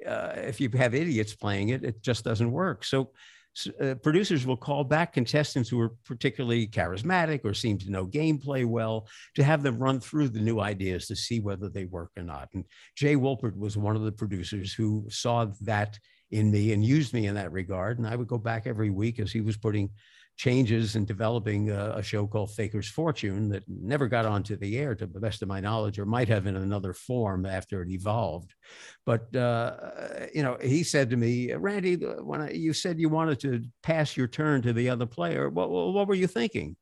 Uh, 0.07 0.31
if 0.37 0.61
you 0.61 0.69
have 0.69 0.95
idiots 0.95 1.35
playing 1.35 1.69
it, 1.69 1.83
it 1.83 2.01
just 2.01 2.23
doesn't 2.23 2.51
work. 2.51 2.85
So 2.85 3.11
uh, 3.81 3.95
producers 3.95 4.45
will 4.45 4.55
call 4.55 4.85
back 4.85 5.11
contestants 5.11 5.69
who 5.69 5.79
are 5.81 5.93
particularly 6.05 6.67
charismatic 6.67 7.41
or 7.43 7.53
seem 7.53 7.77
to 7.79 7.91
know 7.91 8.07
gameplay 8.07 8.65
well 8.65 9.07
to 9.35 9.43
have 9.43 9.61
them 9.61 9.77
run 9.77 9.99
through 9.99 10.29
the 10.29 10.39
new 10.39 10.61
ideas 10.61 11.07
to 11.07 11.17
see 11.17 11.41
whether 11.41 11.67
they 11.67 11.85
work 11.85 12.11
or 12.15 12.23
not. 12.23 12.47
And 12.53 12.63
Jay 12.95 13.15
Wolpert 13.15 13.57
was 13.57 13.75
one 13.75 13.97
of 13.97 14.03
the 14.03 14.11
producers 14.11 14.73
who 14.73 15.05
saw 15.09 15.47
that 15.61 15.99
in 16.31 16.49
me 16.49 16.71
and 16.71 16.83
used 16.83 17.13
me 17.13 17.27
in 17.27 17.35
that 17.35 17.51
regard. 17.51 17.97
And 17.97 18.07
I 18.07 18.15
would 18.15 18.27
go 18.27 18.37
back 18.37 18.67
every 18.67 18.89
week 18.89 19.19
as 19.19 19.33
he 19.33 19.41
was 19.41 19.57
putting 19.57 19.89
changes 20.35 20.95
in 20.95 21.05
developing 21.05 21.69
a, 21.69 21.93
a, 21.97 22.03
show 22.03 22.27
called 22.27 22.51
Faker's 22.51 22.89
Fortune 22.89 23.49
that 23.49 23.63
never 23.67 24.07
got 24.07 24.25
onto 24.25 24.57
the 24.57 24.77
air, 24.77 24.93
to 24.93 25.05
the 25.05 25.19
best 25.19 25.41
of 25.41 25.47
my 25.47 25.59
knowledge, 25.59 25.97
or 25.97 26.05
might 26.05 26.27
have 26.27 26.45
in 26.45 26.57
another 26.57 26.93
form 26.93 27.45
after 27.45 27.81
it 27.81 27.89
evolved. 27.89 28.53
But 29.05 29.33
uh, 29.35 29.75
you 30.33 30.43
know, 30.43 30.57
he 30.61 30.83
said 30.83 31.09
to 31.09 31.17
me, 31.17 31.53
"Randy, 31.53 31.95
when 31.95 32.41
I, 32.41 32.51
you 32.51 32.73
said 32.73 32.99
you 32.99 33.09
wanted 33.09 33.39
to 33.41 33.63
pass 33.81 34.17
your 34.17 34.27
turn 34.27 34.61
to 34.63 34.73
the 34.73 34.89
other 34.89 35.05
player, 35.05 35.49
what, 35.49 35.69
what 35.69 36.07
were 36.07 36.15
you 36.15 36.27
thinking?" 36.27 36.75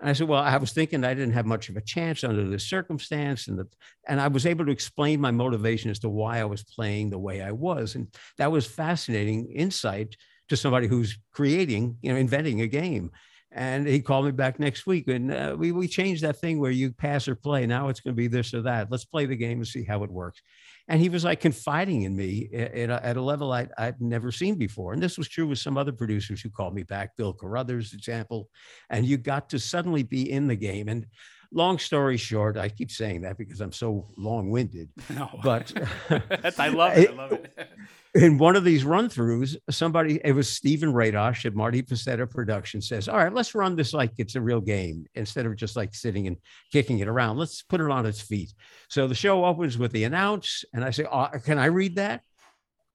I 0.00 0.12
said, 0.14 0.28
"Well, 0.28 0.42
I 0.42 0.56
was 0.56 0.72
thinking 0.72 1.04
I 1.04 1.14
didn't 1.14 1.34
have 1.34 1.46
much 1.46 1.68
of 1.68 1.76
a 1.76 1.82
chance 1.82 2.24
under 2.24 2.48
this 2.48 2.68
circumstance, 2.68 3.48
and 3.48 3.58
the, 3.58 3.66
and 4.06 4.20
I 4.20 4.28
was 4.28 4.46
able 4.46 4.64
to 4.64 4.72
explain 4.72 5.20
my 5.20 5.30
motivation 5.30 5.90
as 5.90 5.98
to 6.00 6.08
why 6.08 6.38
I 6.38 6.44
was 6.44 6.64
playing 6.64 7.10
the 7.10 7.18
way 7.18 7.42
I 7.42 7.52
was, 7.52 7.96
and 7.96 8.08
that 8.38 8.50
was 8.50 8.66
fascinating 8.66 9.52
insight." 9.52 10.16
To 10.48 10.56
somebody 10.56 10.86
who's 10.86 11.18
creating, 11.32 11.96
you 12.02 12.12
know, 12.12 12.18
inventing 12.18 12.60
a 12.60 12.66
game. 12.66 13.10
And 13.50 13.86
he 13.88 14.00
called 14.00 14.26
me 14.26 14.32
back 14.32 14.60
next 14.60 14.86
week, 14.86 15.08
and 15.08 15.32
uh, 15.32 15.56
we 15.58 15.72
we 15.72 15.88
changed 15.88 16.22
that 16.22 16.36
thing 16.36 16.60
where 16.60 16.70
you 16.70 16.92
pass 16.92 17.26
or 17.26 17.34
play. 17.34 17.64
Now 17.66 17.88
it's 17.88 18.00
going 18.00 18.14
to 18.14 18.16
be 18.16 18.28
this 18.28 18.52
or 18.52 18.60
that. 18.62 18.90
Let's 18.90 19.06
play 19.06 19.24
the 19.24 19.36
game 19.36 19.58
and 19.58 19.66
see 19.66 19.84
how 19.84 20.04
it 20.04 20.10
works. 20.10 20.42
And 20.88 21.00
he 21.00 21.08
was 21.08 21.24
like 21.24 21.40
confiding 21.40 22.02
in 22.02 22.16
me 22.16 22.48
at, 22.54 22.90
at 22.90 23.16
a 23.16 23.22
level 23.22 23.52
I, 23.52 23.68
I'd 23.76 24.00
never 24.00 24.32
seen 24.32 24.56
before. 24.56 24.94
And 24.94 25.02
this 25.02 25.18
was 25.18 25.28
true 25.28 25.46
with 25.46 25.58
some 25.58 25.76
other 25.76 25.92
producers 25.92 26.40
who 26.40 26.50
called 26.50 26.74
me 26.74 26.82
back, 26.82 27.16
Bill 27.16 27.34
Carruthers, 27.34 27.92
example. 27.92 28.48
And 28.88 29.04
you 29.04 29.18
got 29.18 29.50
to 29.50 29.58
suddenly 29.58 30.02
be 30.02 30.30
in 30.30 30.46
the 30.46 30.56
game. 30.56 30.88
And 30.88 31.06
long 31.52 31.78
story 31.78 32.16
short, 32.16 32.56
I 32.56 32.68
keep 32.68 32.90
saying 32.90 33.22
that 33.22 33.38
because 33.38 33.60
I'm 33.60 33.72
so 33.72 34.08
long 34.16 34.50
winded. 34.50 34.90
No, 35.14 35.28
but 35.42 35.72
I 36.58 36.68
love 36.68 36.96
it. 36.96 37.10
I 37.10 37.12
love 37.12 37.32
it. 37.32 37.68
in 38.14 38.38
one 38.38 38.56
of 38.56 38.64
these 38.64 38.84
run 38.84 39.08
throughs, 39.08 39.56
somebody, 39.70 40.20
it 40.24 40.32
was 40.32 40.48
Stephen 40.48 40.92
Radosh 40.92 41.44
at 41.44 41.54
Marty 41.54 41.82
Pasetta 41.82 42.28
Production 42.28 42.80
says, 42.80 43.08
All 43.08 43.16
right, 43.16 43.32
let's 43.32 43.54
run 43.54 43.74
this 43.74 43.92
like 43.92 44.12
it's 44.18 44.34
a 44.34 44.40
real 44.40 44.60
game 44.60 45.06
instead 45.14 45.46
of 45.46 45.56
just 45.56 45.76
like 45.76 45.94
sitting 45.94 46.26
and 46.26 46.36
kicking 46.72 46.98
it 46.98 47.08
around. 47.08 47.38
Let's 47.38 47.62
put 47.62 47.80
it 47.80 47.90
on 47.90 48.06
its 48.06 48.20
feet. 48.20 48.52
So 48.88 49.06
the 49.06 49.14
show 49.14 49.44
opens 49.44 49.78
with 49.78 49.92
the 49.92 50.04
announce, 50.04 50.64
and 50.74 50.84
I 50.84 50.90
say, 50.90 51.06
oh, 51.10 51.28
Can 51.44 51.58
I 51.58 51.66
read 51.66 51.96
that? 51.96 52.22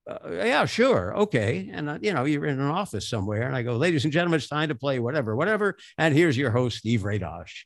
Uh, 0.10 0.30
yeah, 0.32 0.66
sure. 0.66 1.16
Okay. 1.18 1.70
And, 1.72 1.90
uh, 1.90 1.98
you 2.02 2.14
know, 2.14 2.26
you're 2.26 2.46
in 2.46 2.60
an 2.60 2.68
office 2.68 3.08
somewhere, 3.08 3.44
and 3.44 3.56
I 3.56 3.64
go, 3.64 3.76
Ladies 3.76 4.04
and 4.04 4.14
gentlemen, 4.14 4.38
it's 4.38 4.48
time 4.48 4.70
to 4.70 4.76
play 4.76 5.00
whatever, 5.00 5.36
whatever. 5.36 5.78
And 5.98 6.14
here's 6.14 6.38
your 6.38 6.52
host, 6.52 6.78
Steve 6.78 7.02
Radosh. 7.02 7.64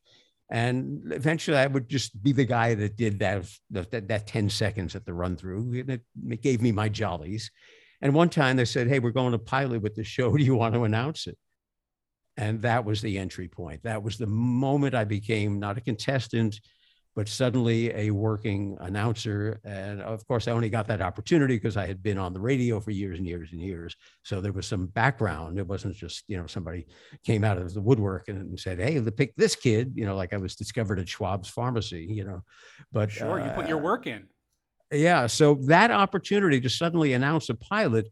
And 0.49 1.11
eventually, 1.11 1.57
I 1.57 1.67
would 1.67 1.89
just 1.89 2.21
be 2.23 2.31
the 2.31 2.45
guy 2.45 2.73
that 2.75 2.95
did 2.95 3.19
that 3.19 3.45
that, 3.71 4.07
that 4.07 4.27
10 4.27 4.49
seconds 4.49 4.95
at 4.95 5.05
the 5.05 5.13
run 5.13 5.35
through. 5.35 5.73
It, 5.73 6.01
it 6.29 6.41
gave 6.41 6.61
me 6.61 6.71
my 6.71 6.87
jollies. 6.87 7.51
And 8.01 8.13
one 8.13 8.29
time 8.29 8.55
they 8.55 8.65
said, 8.65 8.87
Hey, 8.87 8.99
we're 8.99 9.11
going 9.11 9.33
to 9.33 9.39
pilot 9.39 9.81
with 9.81 9.95
the 9.95 10.03
show. 10.03 10.31
Do 10.37 10.43
you 10.43 10.55
want 10.55 10.73
to 10.75 10.83
announce 10.83 11.27
it? 11.27 11.37
And 12.37 12.61
that 12.61 12.85
was 12.85 13.01
the 13.01 13.17
entry 13.17 13.47
point. 13.47 13.83
That 13.83 14.03
was 14.03 14.17
the 14.17 14.27
moment 14.27 14.93
I 14.93 15.03
became 15.03 15.59
not 15.59 15.77
a 15.77 15.81
contestant, 15.81 16.59
but 17.17 17.27
suddenly 17.27 17.91
a 17.95 18.11
working 18.11 18.77
announcer. 18.79 19.59
And 19.63 20.03
of 20.03 20.25
course, 20.27 20.47
I 20.47 20.51
only 20.51 20.69
got 20.69 20.85
that 20.85 21.01
opportunity 21.01 21.55
because 21.55 21.75
I 21.75 21.87
had 21.87 22.03
been 22.03 22.19
on 22.19 22.31
the 22.31 22.39
radio 22.39 22.79
for 22.79 22.91
years 22.91 23.17
and 23.17 23.27
years 23.27 23.49
and 23.53 23.59
years. 23.59 23.95
So 24.21 24.39
there 24.39 24.51
was 24.51 24.67
some 24.67 24.85
background. 24.85 25.57
It 25.57 25.65
wasn't 25.65 25.95
just, 25.95 26.25
you 26.27 26.37
know, 26.37 26.45
somebody 26.45 26.85
came 27.25 27.43
out 27.43 27.57
of 27.57 27.73
the 27.73 27.81
woodwork 27.81 28.27
and 28.27 28.57
said, 28.59 28.79
Hey, 28.79 29.01
pick 29.09 29.35
this 29.35 29.55
kid, 29.55 29.93
you 29.95 30.05
know, 30.05 30.15
like 30.15 30.31
I 30.31 30.37
was 30.37 30.55
discovered 30.55 30.99
at 30.99 31.07
Schwab's 31.07 31.49
pharmacy, 31.49 32.05
you 32.07 32.23
know, 32.23 32.43
but 32.91 33.09
sure, 33.09 33.41
uh, 33.41 33.45
you 33.47 33.51
put 33.53 33.67
your 33.67 33.79
work 33.79 34.05
in. 34.05 34.27
Yeah. 34.91 35.25
So 35.25 35.55
that 35.65 35.89
opportunity 35.89 36.61
to 36.61 36.69
suddenly 36.69 37.13
announce 37.13 37.49
a 37.49 37.55
pilot, 37.55 38.09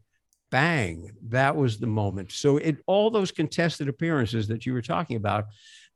bang, 0.50 1.12
that 1.28 1.54
was 1.54 1.78
the 1.78 1.86
moment. 1.86 2.32
So 2.32 2.56
it 2.56 2.78
all 2.88 3.10
those 3.10 3.30
contested 3.30 3.88
appearances 3.88 4.48
that 4.48 4.66
you 4.66 4.72
were 4.72 4.82
talking 4.82 5.16
about, 5.16 5.44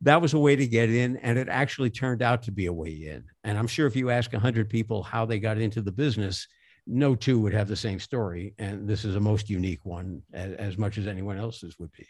that 0.02 0.22
was 0.22 0.34
a 0.34 0.38
way 0.38 0.56
to 0.56 0.66
get 0.66 0.90
in 0.90 1.16
and 1.18 1.38
it 1.38 1.48
actually 1.48 1.90
turned 1.90 2.22
out 2.22 2.42
to 2.44 2.52
be 2.52 2.66
a 2.66 2.72
way 2.72 2.90
in. 2.90 3.24
And 3.44 3.58
i'm 3.58 3.66
sure 3.66 3.86
if 3.86 3.96
you 3.96 4.10
ask 4.10 4.32
100 4.32 4.68
people 4.68 5.02
how 5.02 5.24
they 5.24 5.38
got 5.38 5.58
into 5.58 5.82
the 5.82 5.92
business 5.92 6.46
no 6.86 7.14
two 7.14 7.38
would 7.38 7.52
have 7.52 7.68
the 7.68 7.76
same 7.76 8.00
story. 8.00 8.54
And 8.58 8.88
this 8.88 9.04
is 9.04 9.16
a 9.16 9.20
most 9.20 9.48
unique 9.48 9.84
one 9.84 10.22
as, 10.32 10.52
as, 10.54 10.78
much 10.78 10.98
as 10.98 11.06
anyone 11.06 11.38
else's 11.38 11.78
would 11.78 11.92
be. 11.92 12.06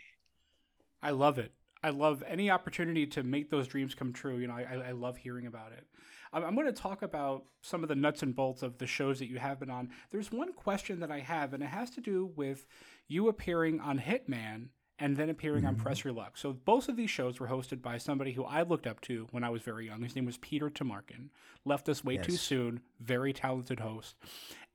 I 1.03 1.11
love 1.11 1.38
it. 1.38 1.53
I 1.83 1.90
love 1.90 2.22
any 2.26 2.50
opportunity 2.50 3.07
to 3.09 3.22
make 3.22 3.50
those 3.50 3.66
dreams 3.66 3.94
come 3.94 4.12
true. 4.12 4.38
You 4.38 4.48
know 4.48 4.55
i, 4.55 4.88
I 4.88 4.92
love 4.92 5.16
hearing 5.16 5.46
about 5.46 5.72
it. 5.72 5.85
I'm, 6.33 6.44
I'm 6.44 6.55
going 6.55 6.66
to 6.66 6.72
talk 6.72 7.03
about 7.03 7.44
some 7.62 7.83
of 7.83 7.88
the 7.88 7.94
nuts 7.94 8.22
and 8.22 8.35
bolts 8.35 8.62
of 8.62 8.79
the 8.79 8.87
shows 8.87 9.18
that 9.18 9.29
you 9.29 9.38
have 9.38 9.61
been 9.61 9.70
on. 9.70 9.90
There's 10.11 10.33
one 10.33 10.53
question 10.53 11.00
that 11.00 11.11
i 11.11 11.20
have 11.20 11.53
and 11.53 11.62
it 11.62 11.66
has 11.66 11.90
to 11.90 12.00
do 12.00 12.31
with 12.37 12.66
you 13.09 13.29
appearing 13.29 13.81
on 13.81 13.98
Hit 13.98 14.29
Man 14.29 14.70
and 15.01 15.17
then 15.17 15.31
appearing 15.31 15.63
mm-hmm. 15.63 15.69
on 15.69 15.77
Press 15.77 16.05
Your 16.05 16.13
Luck. 16.13 16.37
So 16.37 16.53
both 16.53 16.89
of 16.89 16.97
these 16.97 17.11
shows 17.11 17.41
were 17.41 17.49
hosted 17.49 17.83
by 17.83 17.99
somebody 17.99 18.33
who 18.33 18.45
I 18.45 18.63
looked 18.63 18.87
up 18.87 19.01
to 19.03 19.27
when 19.33 19.43
I 19.43 19.49
was 19.49 19.63
very 19.63 19.87
young. 19.87 20.03
His 20.03 20.15
name 20.15 20.27
was 20.27 20.37
Peter 20.37 20.69
Tomarken. 20.69 21.31
Left 21.65 21.89
us 21.89 22.05
way 22.05 22.15
yes. 22.15 22.27
too 22.27 22.37
soon. 22.37 22.81
Very 23.01 23.33
talented 23.33 23.81
host. 23.81 24.15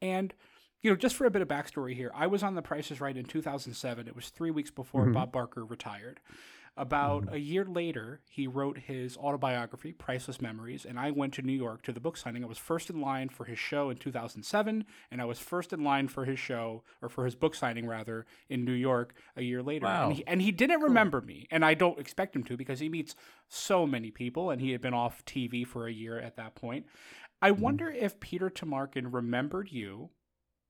And 0.01 0.33
you 0.81 0.91
know, 0.91 0.97
just 0.97 1.15
for 1.15 1.25
a 1.25 1.31
bit 1.31 1.41
of 1.41 1.47
backstory 1.47 1.95
here, 1.95 2.11
I 2.13 2.27
was 2.27 2.43
on 2.43 2.53
The 2.53 2.61
Price 2.61 2.91
is 2.91 3.01
Right 3.01 3.15
in 3.15 3.25
2007. 3.25 4.07
It 4.07 4.15
was 4.15 4.29
three 4.29 4.51
weeks 4.51 4.69
before 4.69 5.03
mm-hmm. 5.03 5.13
Bob 5.13 5.31
Barker 5.31 5.65
retired. 5.65 6.19
About 6.77 7.33
a 7.33 7.39
year 7.39 7.63
later, 7.63 8.19
he 8.29 8.47
wrote 8.47 8.77
his 8.77 9.15
autobiography, 9.15 9.93
Priceless 9.93 10.41
Memories, 10.41 10.85
and 10.85 10.99
I 10.99 11.09
went 11.09 11.33
to 11.35 11.41
New 11.41 11.53
York 11.53 11.83
to 11.83 11.93
the 11.93 12.01
book 12.01 12.17
signing. 12.17 12.43
I 12.43 12.47
was 12.47 12.57
first 12.57 12.89
in 12.89 12.99
line 12.99 13.29
for 13.29 13.45
his 13.45 13.57
show 13.57 13.89
in 13.89 13.95
2007, 13.95 14.83
and 15.09 15.21
I 15.21 15.25
was 15.25 15.39
first 15.39 15.71
in 15.71 15.85
line 15.85 16.09
for 16.09 16.25
his 16.25 16.37
show, 16.37 16.83
or 17.01 17.07
for 17.07 17.23
his 17.23 17.33
book 17.33 17.55
signing, 17.55 17.87
rather, 17.87 18.25
in 18.49 18.65
New 18.65 18.73
York 18.73 19.13
a 19.37 19.41
year 19.41 19.63
later. 19.63 19.85
Wow. 19.85 20.09
And, 20.09 20.17
he, 20.17 20.27
and 20.27 20.41
he 20.41 20.51
didn't 20.51 20.79
cool. 20.79 20.89
remember 20.89 21.21
me, 21.21 21.47
and 21.49 21.63
I 21.63 21.75
don't 21.75 21.97
expect 21.97 22.35
him 22.35 22.43
to 22.43 22.57
because 22.57 22.81
he 22.81 22.89
meets 22.89 23.15
so 23.47 23.87
many 23.87 24.11
people, 24.11 24.49
and 24.49 24.59
he 24.59 24.71
had 24.71 24.81
been 24.81 24.93
off 24.93 25.23
TV 25.23 25.65
for 25.65 25.87
a 25.87 25.93
year 25.93 26.19
at 26.19 26.35
that 26.35 26.55
point. 26.55 26.87
I 27.41 27.51
mm-hmm. 27.51 27.61
wonder 27.61 27.89
if 27.89 28.19
Peter 28.19 28.49
Tomarken 28.49 29.13
remembered 29.13 29.71
you 29.71 30.09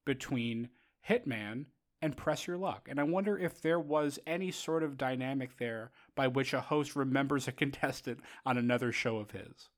between 0.06 0.70
Hit 1.02 1.26
Man, 1.26 1.66
and 2.06 2.16
Press 2.16 2.46
Your 2.46 2.58
Luck. 2.58 2.88
And 2.90 3.00
I 3.00 3.04
wonder 3.04 3.38
if 3.38 3.62
there 3.62 3.80
was 3.80 4.20
any 4.28 4.52
sort 4.52 4.84
of 4.84 4.96
dynamic 4.96 5.58
there 5.58 5.92
by 6.16 6.28
which 6.28 6.54
a 6.54 6.62
host 6.62 6.96
remembers 6.96 7.48
a 7.48 7.52
contestant 7.64 8.20
on 8.46 8.58
another 8.58 8.92
show 8.92 9.18
of 9.18 9.32
his. 9.32 9.70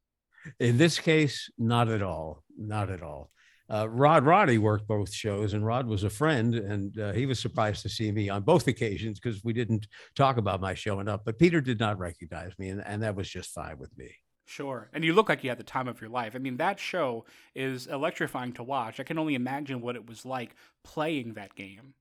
In 0.60 0.78
this 0.78 1.00
case, 1.00 1.50
not 1.58 1.88
at 1.88 2.02
all. 2.02 2.44
Not 2.58 2.90
at 2.90 3.02
all. 3.02 3.32
Uh, 3.70 3.88
Rod 3.90 4.26
Roddy 4.26 4.58
worked 4.58 4.88
both 4.88 5.14
shows, 5.14 5.54
and 5.54 5.66
Rod 5.66 5.88
was 5.88 6.04
a 6.04 6.10
friend, 6.10 6.56
and 6.56 6.98
uh, 7.00 7.14
he 7.14 7.26
was 7.26 7.40
surprised 7.40 7.82
to 7.84 7.90
see 7.90 8.12
me 8.12 8.30
on 8.30 8.44
both 8.44 8.68
occasions 8.68 9.20
because 9.20 9.44
we 9.44 9.54
didn't 9.54 9.88
talk 10.16 10.38
about 10.38 10.62
my 10.62 10.74
showing 10.74 11.08
up. 11.08 11.24
But 11.26 11.40
Peter 11.40 11.60
did 11.62 11.80
not 11.80 11.98
recognize 11.98 12.52
me, 12.58 12.70
and, 12.70 12.82
and 12.86 13.04
that 13.04 13.16
was 13.16 13.30
just 13.30 13.54
fine 13.54 13.78
with 13.78 13.98
me. 13.98 14.10
Sure. 14.46 14.90
And 14.94 15.04
you 15.04 15.14
look 15.14 15.28
like 15.28 15.44
you 15.44 15.50
had 15.50 15.60
the 15.60 15.64
time 15.66 15.90
of 15.90 16.00
your 16.00 16.10
life. 16.10 16.34
I 16.34 16.40
mean, 16.40 16.56
that 16.58 16.80
show 16.80 17.26
is 17.54 17.88
electrifying 17.88 18.54
to 18.54 18.64
watch. 18.64 19.00
I 19.00 19.04
can 19.04 19.20
only 19.20 19.36
imagine 19.36 19.82
what 19.82 19.98
it 19.98 20.08
was 20.08 20.26
like 20.26 20.56
playing 20.86 21.34
that 21.34 21.54
game. 21.56 21.94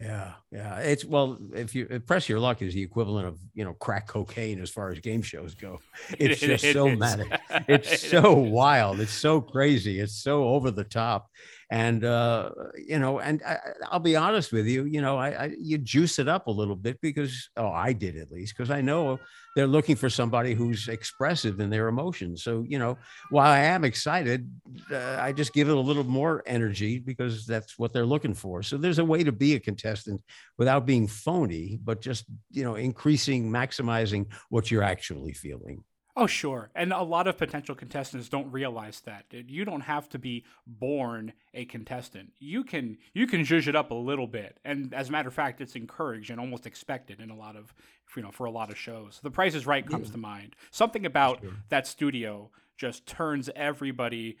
Yeah, 0.00 0.32
yeah. 0.52 0.78
It's 0.80 1.06
well, 1.06 1.38
if 1.54 1.74
you 1.74 1.86
press 2.06 2.28
your 2.28 2.38
luck 2.38 2.60
is 2.60 2.74
the 2.74 2.82
equivalent 2.82 3.26
of 3.26 3.38
you 3.54 3.64
know 3.64 3.72
crack 3.74 4.06
cocaine 4.06 4.60
as 4.60 4.68
far 4.68 4.90
as 4.90 5.00
game 5.00 5.22
shows 5.22 5.54
go. 5.54 5.80
It's 6.18 6.40
just 6.40 6.64
it, 6.64 6.74
so 6.74 6.88
manic. 6.90 7.32
It's 7.66 8.06
so 8.06 8.34
wild. 8.34 9.00
It's 9.00 9.14
so 9.14 9.40
crazy. 9.40 10.00
It's 10.00 10.22
so 10.22 10.44
over 10.48 10.70
the 10.70 10.84
top 10.84 11.30
and 11.70 12.04
uh, 12.04 12.50
you 12.76 12.98
know, 12.98 13.18
and 13.18 13.42
I, 13.42 13.58
will 13.92 13.98
be 13.98 14.14
honest 14.14 14.52
with 14.52 14.66
you, 14.66 14.84
you 14.84 15.00
know, 15.00 15.16
I, 15.16 15.28
I, 15.30 15.54
you 15.58 15.78
juice 15.78 16.20
it 16.20 16.28
up 16.28 16.46
a 16.46 16.50
little 16.50 16.76
bit 16.76 17.00
because 17.00 17.50
oh, 17.56 17.68
I 17.68 17.92
did 17.92 18.16
at 18.16 18.30
least 18.30 18.56
because 18.56 18.70
I 18.70 18.80
know 18.80 19.18
they're 19.56 19.66
looking 19.66 19.96
for 19.96 20.08
somebody 20.08 20.54
who's 20.54 20.86
expressive 20.86 21.58
in 21.58 21.68
their 21.68 21.88
emotions. 21.88 22.44
So 22.44 22.64
you 22.68 22.78
know, 22.78 22.98
while 23.30 23.50
I 23.50 23.60
am 23.60 23.84
excited, 23.84 24.48
uh, 24.92 25.16
I 25.18 25.32
just 25.32 25.52
give 25.52 25.68
it 25.68 25.76
a 25.76 25.80
little 25.80 26.04
more 26.04 26.44
energy 26.46 27.00
because 27.00 27.46
that's 27.46 27.76
what 27.78 27.92
they're 27.92 28.06
looking 28.06 28.34
for. 28.34 28.62
So 28.62 28.76
there's 28.76 29.00
a 29.00 29.04
way 29.04 29.24
to 29.24 29.32
be 29.32 29.54
a 29.54 29.60
contestant 29.60 30.22
without 30.58 30.86
being 30.86 31.08
phony, 31.08 31.80
but 31.82 32.00
just 32.00 32.26
you 32.52 32.62
know, 32.62 32.76
increasing, 32.76 33.50
maximizing 33.50 34.26
what 34.50 34.70
you're 34.70 34.84
actually 34.84 35.32
feeling. 35.32 35.82
Oh, 36.18 36.26
sure. 36.26 36.70
And 36.74 36.94
a 36.94 37.02
lot 37.02 37.26
of 37.26 37.36
potential 37.36 37.74
contestants 37.74 38.30
don't 38.30 38.50
realize 38.50 39.02
that. 39.02 39.26
You 39.30 39.66
don't 39.66 39.82
have 39.82 40.08
to 40.10 40.18
be 40.18 40.44
born 40.66 41.34
a 41.52 41.66
contestant. 41.66 42.32
You 42.38 42.64
can 42.64 42.96
you 43.12 43.26
can 43.26 43.42
zhuzh 43.42 43.68
it 43.68 43.76
up 43.76 43.90
a 43.90 43.94
little 43.94 44.26
bit. 44.26 44.58
And 44.64 44.94
as 44.94 45.10
a 45.10 45.12
matter 45.12 45.28
of 45.28 45.34
fact, 45.34 45.60
it's 45.60 45.76
encouraged 45.76 46.30
and 46.30 46.40
almost 46.40 46.66
expected 46.66 47.20
in 47.20 47.30
a 47.30 47.36
lot 47.36 47.54
of 47.54 47.74
you 48.16 48.22
know, 48.22 48.30
for 48.30 48.46
a 48.46 48.50
lot 48.50 48.70
of 48.70 48.78
shows. 48.78 49.20
The 49.22 49.30
Price 49.30 49.54
is 49.54 49.66
Right 49.66 49.86
comes 49.86 50.08
yeah. 50.08 50.12
to 50.12 50.18
mind. 50.18 50.56
Something 50.70 51.04
about 51.04 51.42
sure. 51.42 51.50
that 51.68 51.86
studio 51.86 52.50
just 52.78 53.06
turns 53.06 53.50
everybody 53.54 54.38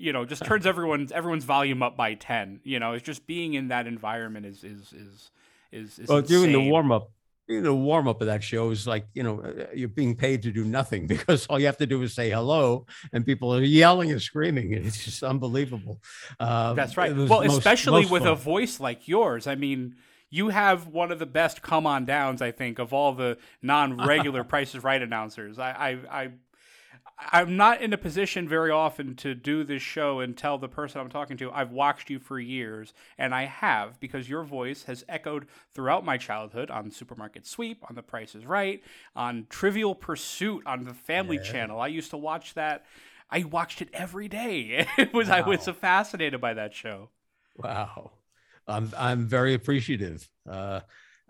you 0.00 0.12
know, 0.12 0.24
just 0.24 0.44
turns 0.44 0.64
everyone's 0.64 1.12
everyone's 1.12 1.44
volume 1.44 1.82
up 1.82 1.96
by 1.96 2.14
10. 2.14 2.60
You 2.64 2.78
know, 2.78 2.92
it's 2.92 3.04
just 3.04 3.26
being 3.26 3.54
in 3.54 3.68
that 3.68 3.86
environment 3.86 4.46
is 4.46 4.64
is 4.64 4.92
is 4.92 5.30
is, 5.72 5.98
is 5.98 6.08
well, 6.08 6.18
insane. 6.18 6.38
doing 6.38 6.52
the 6.52 6.70
warm 6.70 6.90
up 6.92 7.10
the 7.48 7.74
warm 7.74 8.06
up 8.06 8.20
of 8.20 8.26
that 8.26 8.44
show 8.44 8.70
is 8.70 8.86
like 8.86 9.06
you 9.14 9.22
know 9.22 9.40
uh, 9.40 9.66
you're 9.74 9.88
being 9.88 10.14
paid 10.14 10.42
to 10.42 10.52
do 10.52 10.64
nothing 10.64 11.06
because 11.14 11.46
all 11.46 11.58
you 11.58 11.66
have 11.66 11.78
to 11.78 11.86
do 11.86 12.02
is 12.02 12.14
say 12.14 12.30
hello 12.30 12.86
and 13.12 13.24
people 13.24 13.54
are 13.54 13.62
yelling 13.62 14.10
and 14.10 14.20
screaming. 14.20 14.74
And 14.74 14.86
it's 14.86 15.04
just 15.04 15.22
unbelievable. 15.22 16.00
Uh, 16.38 16.74
that's 16.74 16.96
right. 16.96 17.14
well 17.16 17.42
most, 17.42 17.58
especially 17.58 18.02
most 18.02 18.10
with 18.10 18.22
fun. 18.22 18.32
a 18.32 18.34
voice 18.34 18.80
like 18.80 19.08
yours 19.08 19.46
i 19.46 19.54
mean 19.54 19.94
you 20.30 20.50
have 20.50 20.86
one 20.88 21.10
of 21.10 21.18
the 21.18 21.26
best 21.26 21.62
come 21.62 21.86
on 21.86 22.04
downs 22.04 22.42
i 22.42 22.50
think 22.50 22.78
of 22.78 22.92
all 22.92 23.12
the 23.12 23.38
non-regular 23.62 24.44
prices 24.52 24.84
right 24.84 25.00
announcers. 25.00 25.58
I, 25.58 25.70
I 25.70 26.22
i 26.22 26.30
I'm 27.18 27.56
not 27.56 27.82
in 27.82 27.92
a 27.92 27.98
position 27.98 28.48
very 28.48 28.70
often 28.70 29.14
to 29.16 29.34
do 29.34 29.64
this 29.64 29.82
show 29.82 30.20
and 30.20 30.36
tell 30.36 30.58
the 30.58 30.68
person 30.68 31.00
I'm 31.00 31.08
talking 31.08 31.36
to, 31.38 31.50
I've 31.50 31.72
watched 31.72 32.10
you 32.10 32.18
for 32.18 32.38
years. 32.38 32.94
And 33.18 33.34
I 33.34 33.44
have, 33.44 33.98
because 34.00 34.28
your 34.28 34.44
voice 34.44 34.84
has 34.84 35.04
echoed 35.08 35.46
throughout 35.72 36.04
my 36.04 36.16
childhood 36.16 36.70
on 36.70 36.90
Supermarket 36.90 37.46
Sweep, 37.46 37.82
on 37.88 37.96
The 37.96 38.02
Price 38.02 38.34
is 38.34 38.46
Right, 38.46 38.82
on 39.16 39.46
Trivial 39.50 39.94
Pursuit, 39.94 40.62
on 40.66 40.84
the 40.84 40.94
Family 40.94 41.36
yeah. 41.36 41.42
Channel. 41.50 41.80
I 41.80 41.88
used 41.88 42.10
to 42.10 42.16
watch 42.16 42.54
that. 42.54 42.84
I 43.30 43.44
watched 43.44 43.82
it 43.82 43.90
every 43.92 44.28
day. 44.28 44.86
It 44.98 45.12
was 45.12 45.28
wow. 45.28 45.36
I 45.36 45.40
was 45.42 45.66
fascinated 45.68 46.40
by 46.40 46.54
that 46.54 46.74
show. 46.74 47.10
Wow. 47.56 48.12
I'm 48.66 48.92
I'm 48.96 49.26
very 49.26 49.54
appreciative. 49.54 50.28
Uh, 50.48 50.80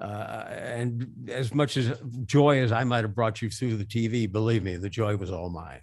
uh, 0.00 0.44
and 0.48 1.28
as 1.28 1.52
much 1.52 1.76
as 1.76 2.00
joy 2.24 2.62
as 2.62 2.72
I 2.72 2.84
might 2.84 3.04
have 3.04 3.14
brought 3.14 3.42
you 3.42 3.50
through 3.50 3.76
the 3.76 3.84
TV, 3.84 4.30
believe 4.30 4.62
me, 4.62 4.76
the 4.76 4.90
joy 4.90 5.16
was 5.16 5.30
all 5.30 5.50
mine. 5.50 5.80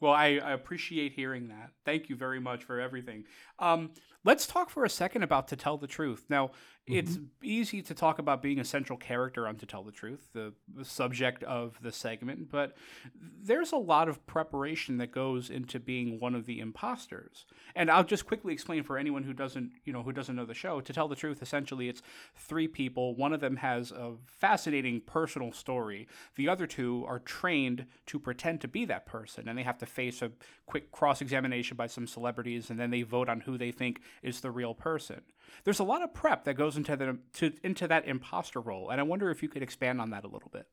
Well, 0.00 0.12
I, 0.12 0.40
I 0.42 0.52
appreciate 0.52 1.12
hearing 1.12 1.48
that. 1.48 1.72
Thank 1.84 2.08
you 2.08 2.16
very 2.16 2.40
much 2.40 2.64
for 2.64 2.80
everything. 2.80 3.24
Um, 3.60 3.90
let's 4.24 4.46
talk 4.46 4.70
for 4.70 4.84
a 4.84 4.90
second 4.90 5.22
about 5.22 5.48
To 5.48 5.56
Tell 5.56 5.76
the 5.76 5.86
Truth. 5.86 6.26
Now, 6.28 6.50
Mm-hmm. 6.90 6.98
It's 6.98 7.18
easy 7.42 7.82
to 7.82 7.94
talk 7.94 8.18
about 8.18 8.42
being 8.42 8.58
a 8.58 8.64
central 8.64 8.98
character 8.98 9.46
on 9.46 9.56
To 9.56 9.66
Tell 9.66 9.82
the 9.82 9.92
Truth, 9.92 10.30
the, 10.32 10.52
the, 10.74 10.84
subject 10.84 11.42
of 11.44 11.78
the 11.82 11.92
segment, 11.92 12.50
but 12.50 12.76
there's 13.14 13.72
a 13.72 13.76
lot 13.76 14.08
of 14.08 14.26
preparation 14.26 14.96
that 14.96 15.12
goes 15.12 15.50
into 15.50 15.78
being 15.78 16.18
one 16.18 16.34
of 16.34 16.46
the 16.46 16.58
imposters. 16.58 17.44
And 17.76 17.90
I'll 17.90 18.04
just 18.04 18.26
quickly 18.26 18.52
explain 18.52 18.82
for 18.82 18.98
anyone 18.98 19.22
who 19.22 19.32
doesn't, 19.32 19.72
you 19.84 19.92
know, 19.92 20.02
who 20.02 20.12
doesn't 20.12 20.34
know 20.34 20.46
the 20.46 20.54
show. 20.54 20.80
To 20.80 20.92
Tell 20.92 21.06
the 21.06 21.14
Truth, 21.14 21.42
essentially, 21.42 21.88
it's 21.88 22.02
three 22.34 22.66
people. 22.66 23.14
One 23.14 23.32
of 23.32 23.40
them 23.40 23.56
has 23.56 23.92
a 23.92 24.14
fascinating 24.26 25.02
personal 25.02 25.52
story. 25.52 26.08
The 26.36 26.48
other 26.48 26.66
two 26.66 27.04
are 27.06 27.20
trained 27.20 27.86
to 28.06 28.18
pretend 28.18 28.62
to 28.62 28.68
be 28.68 28.84
that 28.86 29.06
person, 29.06 29.48
and 29.48 29.56
they 29.56 29.62
have 29.62 29.78
to 29.78 29.86
face 29.86 30.22
a 30.22 30.32
quick 30.66 30.90
cross 30.90 31.20
examination 31.20 31.76
by 31.76 31.86
some 31.86 32.06
celebrities, 32.06 32.70
and 32.70 32.80
then 32.80 32.90
they 32.90 33.02
vote 33.02 33.28
on 33.28 33.40
who 33.40 33.49
they 33.58 33.72
think 33.72 34.00
is 34.22 34.40
the 34.40 34.50
real 34.50 34.74
person. 34.74 35.22
There's 35.64 35.80
a 35.80 35.84
lot 35.84 36.02
of 36.02 36.14
prep 36.14 36.44
that 36.44 36.54
goes 36.54 36.76
into 36.76 36.96
the 36.96 37.18
to, 37.34 37.52
into 37.62 37.88
that 37.88 38.06
imposter 38.06 38.60
role, 38.60 38.90
and 38.90 39.00
I 39.00 39.04
wonder 39.04 39.30
if 39.30 39.42
you 39.42 39.48
could 39.48 39.62
expand 39.62 40.00
on 40.00 40.10
that 40.10 40.24
a 40.24 40.28
little 40.28 40.50
bit. 40.52 40.66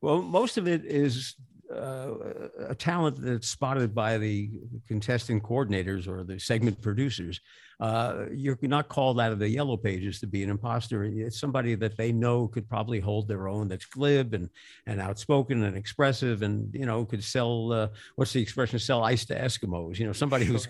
Well, 0.00 0.22
most 0.22 0.58
of 0.58 0.68
it 0.68 0.84
is 0.84 1.34
uh, 1.74 2.14
a 2.68 2.74
talent 2.74 3.20
that's 3.20 3.48
spotted 3.48 3.94
by 3.94 4.18
the 4.18 4.50
contestant 4.86 5.42
coordinators 5.42 6.08
or 6.08 6.24
the 6.24 6.38
segment 6.38 6.80
producers. 6.80 7.40
Uh, 7.80 8.24
you're 8.32 8.58
not 8.62 8.88
called 8.88 9.20
out 9.20 9.30
of 9.30 9.38
the 9.38 9.48
yellow 9.48 9.76
pages 9.76 10.18
to 10.18 10.26
be 10.26 10.42
an 10.42 10.50
imposter. 10.50 11.04
It's 11.04 11.38
somebody 11.38 11.76
that 11.76 11.96
they 11.96 12.10
know 12.10 12.48
could 12.48 12.68
probably 12.68 12.98
hold 12.98 13.28
their 13.28 13.46
own, 13.46 13.68
that's 13.68 13.86
glib 13.86 14.34
and 14.34 14.50
and 14.86 15.00
outspoken 15.00 15.62
and 15.62 15.76
expressive, 15.76 16.42
and 16.42 16.74
you 16.74 16.86
know 16.86 17.04
could 17.04 17.22
sell 17.22 17.72
uh, 17.72 17.88
what's 18.16 18.32
the 18.32 18.42
expression? 18.42 18.80
Sell 18.80 19.04
ice 19.04 19.24
to 19.26 19.38
Eskimos. 19.38 19.98
You 19.98 20.06
know, 20.06 20.12
somebody 20.12 20.44
who's 20.44 20.66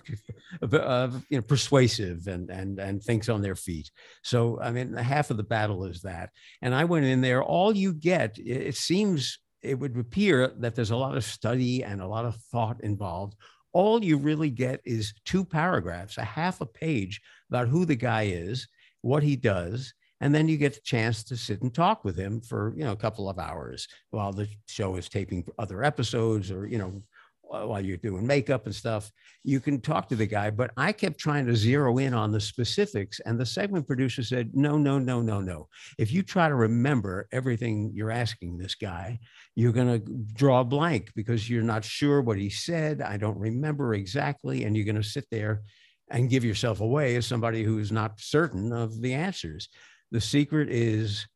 uh, 0.62 1.11
you 1.30 1.38
know 1.38 1.42
persuasive 1.42 2.26
and 2.26 2.50
and 2.50 2.78
and 2.78 3.02
thinks 3.02 3.30
on 3.30 3.40
their 3.40 3.56
feet. 3.56 3.90
So 4.22 4.61
I 4.61 4.70
mean, 4.70 4.92
half 4.92 5.30
of 5.30 5.38
the 5.38 5.42
battle 5.44 5.87
is 5.87 6.02
that. 6.02 6.30
And 6.61 6.74
I 6.74 6.84
went 6.84 7.06
in 7.06 7.22
there. 7.22 7.42
All 7.42 7.74
you 7.74 7.94
get, 7.94 8.37
it 8.38 8.76
seems 8.76 9.38
it 9.62 9.79
would 9.79 9.97
appear 9.97 10.49
that 10.59 10.75
there's 10.75 10.90
a 10.90 10.97
lot 10.97 11.16
of 11.16 11.25
study 11.25 11.83
and 11.83 12.01
a 12.01 12.07
lot 12.07 12.25
of 12.25 12.37
thought 12.53 12.81
involved. 12.83 13.35
All 13.73 14.03
you 14.03 14.16
really 14.16 14.51
get 14.51 14.81
is 14.85 15.14
two 15.25 15.44
paragraphs, 15.44 16.18
a 16.18 16.25
half 16.25 16.61
a 16.61 16.66
page 16.66 17.21
about 17.51 17.68
who 17.68 17.85
the 17.85 17.97
guy 17.97 18.25
is, 18.25 18.66
what 19.03 19.23
he 19.23 19.37
does, 19.37 19.92
and 20.21 20.35
then 20.35 20.49
you 20.49 20.57
get 20.57 20.75
the 20.75 20.81
chance 20.81 21.23
to 21.25 21.37
sit 21.37 21.62
and 21.62 21.73
talk 21.73 22.05
with 22.05 22.16
him 22.16 22.40
for 22.40 22.73
you 22.77 22.85
know 22.85 22.92
a 22.92 22.97
couple 22.97 23.29
of 23.29 23.38
hours 23.38 23.87
while 24.11 24.33
the 24.33 24.49
show 24.66 24.97
is 24.97 25.09
taping 25.09 25.44
other 25.59 25.85
episodes 25.85 26.51
or 26.51 26.66
you 26.66 26.79
know 26.79 27.03
while 27.48 27.84
you're 27.84 27.96
doing 27.96 28.26
makeup 28.26 28.66
and 28.66 28.74
stuff, 28.74 29.11
you 29.42 29.61
can 29.61 29.80
talk 29.80 30.08
to 30.08 30.16
the 30.16 30.26
guy. 30.26 30.50
But 30.50 30.70
I 30.76 30.92
kept 30.92 31.18
trying 31.18 31.46
to 31.46 31.56
zero 31.56 31.98
in 31.98 32.14
on 32.14 32.30
the 32.30 32.40
specifics. 32.40 33.20
And 33.20 33.38
the 33.38 33.46
segment 33.46 33.87
producer 33.87 34.22
said, 34.22 34.50
no, 34.54 34.76
no, 34.76 34.98
no, 34.98 35.20
no, 35.20 35.40
no. 35.40 35.68
If 35.98 36.12
you 36.12 36.22
try 36.22 36.48
to 36.48 36.54
remember 36.54 37.26
everything 37.32 37.90
you're 37.94 38.11
asking 38.11 38.58
this 38.58 38.74
guy, 38.74 39.18
you're 39.54 39.72
going 39.72 40.00
to 40.00 40.12
draw 40.34 40.61
a 40.61 40.64
blank 40.64 41.12
because 41.14 41.48
you're 41.48 41.62
not 41.62 41.84
sure 41.84 42.20
what 42.20 42.38
he 42.38 42.50
said. 42.50 43.00
I 43.00 43.16
don't 43.16 43.38
remember 43.38 43.94
exactly. 43.94 44.64
And 44.64 44.76
you're 44.76 44.84
going 44.84 44.96
to 44.96 45.02
sit 45.02 45.26
there 45.30 45.62
and 46.11 46.30
give 46.30 46.44
yourself 46.44 46.80
away 46.80 47.16
as 47.16 47.26
somebody 47.26 47.62
who's 47.62 47.92
not 47.92 48.20
certain 48.20 48.72
of 48.72 49.00
the 49.00 49.14
answers. 49.14 49.68
The 50.11 50.20
secret 50.20 50.70
is 50.70 51.26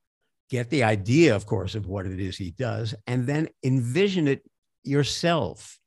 get 0.51 0.71
the 0.71 0.85
idea, 0.85 1.35
of 1.35 1.47
course, 1.47 1.75
of 1.75 1.87
what 1.87 2.07
it 2.07 2.21
is 2.21 2.37
he 2.37 2.51
does, 2.53 2.95
and 3.07 3.27
then 3.27 3.49
envision 3.65 4.29
it 4.29 4.43
yourself 4.85 5.79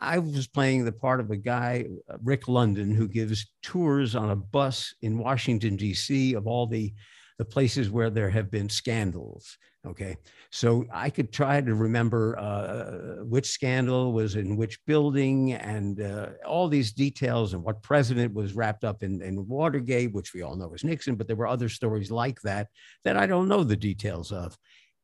I 0.00 0.18
was 0.18 0.46
playing 0.46 0.84
the 0.84 0.92
part 0.92 1.20
of 1.20 1.30
a 1.30 1.36
guy, 1.36 1.86
uh, 2.08 2.16
Rick 2.22 2.48
London, 2.48 2.94
who 2.94 3.06
gives 3.06 3.46
tours 3.62 4.14
on 4.14 4.30
a 4.30 4.36
bus 4.36 4.94
in 5.02 5.18
Washington, 5.18 5.76
D.C., 5.76 6.34
of 6.34 6.46
all 6.46 6.66
the, 6.66 6.92
the 7.38 7.44
places 7.44 7.90
where 7.90 8.10
there 8.10 8.30
have 8.30 8.50
been 8.50 8.68
scandals. 8.68 9.58
Okay. 9.86 10.16
So 10.50 10.84
I 10.92 11.08
could 11.08 11.32
try 11.32 11.60
to 11.60 11.74
remember 11.74 12.38
uh, 12.38 13.24
which 13.24 13.46
scandal 13.46 14.12
was 14.12 14.36
in 14.36 14.56
which 14.56 14.78
building 14.84 15.54
and 15.54 16.02
uh, 16.02 16.30
all 16.46 16.68
these 16.68 16.92
details 16.92 17.54
and 17.54 17.62
what 17.62 17.82
president 17.82 18.34
was 18.34 18.52
wrapped 18.52 18.84
up 18.84 19.02
in, 19.02 19.22
in 19.22 19.48
Watergate, 19.48 20.12
which 20.12 20.34
we 20.34 20.42
all 20.42 20.56
know 20.56 20.68
was 20.68 20.84
Nixon, 20.84 21.14
but 21.14 21.26
there 21.26 21.36
were 21.36 21.46
other 21.46 21.70
stories 21.70 22.10
like 22.10 22.40
that 22.42 22.68
that 23.04 23.16
I 23.16 23.26
don't 23.26 23.48
know 23.48 23.64
the 23.64 23.76
details 23.76 24.32
of. 24.32 24.56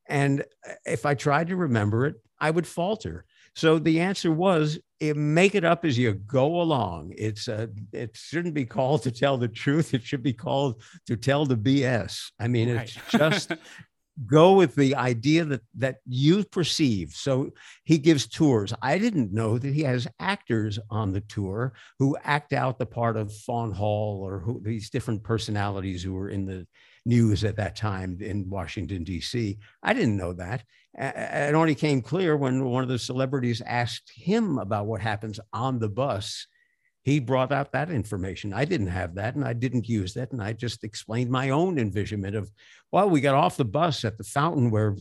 And 0.07 0.41
uh, 0.67 0.73
if 0.85 1.07
I 1.07 1.15
tried 1.15 1.47
to 1.47 1.55
remember 1.55 2.05
it, 2.05 2.15
I 2.39 2.51
would 2.51 2.67
falter. 2.67 3.25
So 3.57 3.79
the 3.79 4.01
answer 4.01 4.31
was 4.31 4.77
it, 4.99 5.17
make 5.17 5.55
it 5.55 5.65
up 5.65 5.83
as 5.83 5.97
you 5.97 6.13
go 6.13 6.61
along. 6.61 7.15
It's 7.17 7.47
uh, 7.47 7.65
it 7.91 8.15
shouldn't 8.15 8.53
be 8.53 8.67
called 8.67 9.01
to 9.03 9.11
tell 9.11 9.35
the 9.39 9.47
truth. 9.47 9.95
It 9.95 10.03
should 10.03 10.21
be 10.21 10.33
called 10.33 10.83
to 11.07 11.17
tell 11.17 11.43
the 11.43 11.57
BS. 11.57 12.29
I 12.39 12.49
mean, 12.49 12.75
right. 12.75 12.83
it's 12.83 13.11
just 13.11 13.53
go 14.27 14.53
with 14.53 14.75
the 14.75 14.95
idea 14.95 15.43
that 15.45 15.61
that 15.75 15.97
you 16.07 16.43
perceive 16.43 17.11
so 17.11 17.51
he 17.83 17.99
gives 17.99 18.25
tours 18.25 18.73
i 18.81 18.97
didn't 18.97 19.31
know 19.31 19.59
that 19.59 19.71
he 19.71 19.83
has 19.83 20.07
actors 20.19 20.79
on 20.89 21.11
the 21.11 21.21
tour 21.21 21.71
who 21.99 22.17
act 22.23 22.51
out 22.51 22.79
the 22.79 22.85
part 22.85 23.15
of 23.15 23.31
fawn 23.31 23.71
hall 23.71 24.23
or 24.23 24.39
who, 24.39 24.59
these 24.63 24.89
different 24.89 25.21
personalities 25.21 26.01
who 26.01 26.13
were 26.13 26.29
in 26.29 26.47
the 26.47 26.65
news 27.07 27.43
at 27.43 27.55
that 27.55 27.75
time 27.75 28.17
in 28.21 28.49
washington 28.49 29.03
d.c 29.03 29.57
i 29.83 29.93
didn't 29.93 30.17
know 30.17 30.33
that. 30.33 30.63
It 30.99 31.53
only 31.53 31.75
came 31.75 32.01
clear 32.01 32.35
when 32.35 32.65
one 32.65 32.81
of 32.81 32.89
the 32.89 32.97
celebrities 32.97 33.61
asked 33.65 34.11
him 34.15 34.57
about 34.57 34.87
what 34.87 34.99
happens 34.99 35.39
on 35.53 35.77
the 35.77 35.89
bus 35.89 36.47
he 37.07 37.19
brought 37.19 37.53
out 37.53 37.71
that 37.71 37.89
information. 37.89 38.53
I 38.53 38.65
didn't 38.65 38.87
have 38.87 39.15
that 39.15 39.35
and 39.35 39.45
I 39.45 39.53
didn't 39.53 39.87
use 39.87 40.13
that. 40.15 40.33
And 40.33 40.43
I 40.43 40.51
just 40.51 40.83
explained 40.83 41.31
my 41.31 41.51
own 41.51 41.79
envisionment 41.79 42.35
of, 42.35 42.51
well, 42.91 43.09
we 43.09 43.21
got 43.21 43.33
off 43.33 43.55
the 43.55 43.63
bus 43.63 44.03
at 44.03 44.17
the 44.17 44.25
fountain 44.25 44.69
where, 44.69 44.91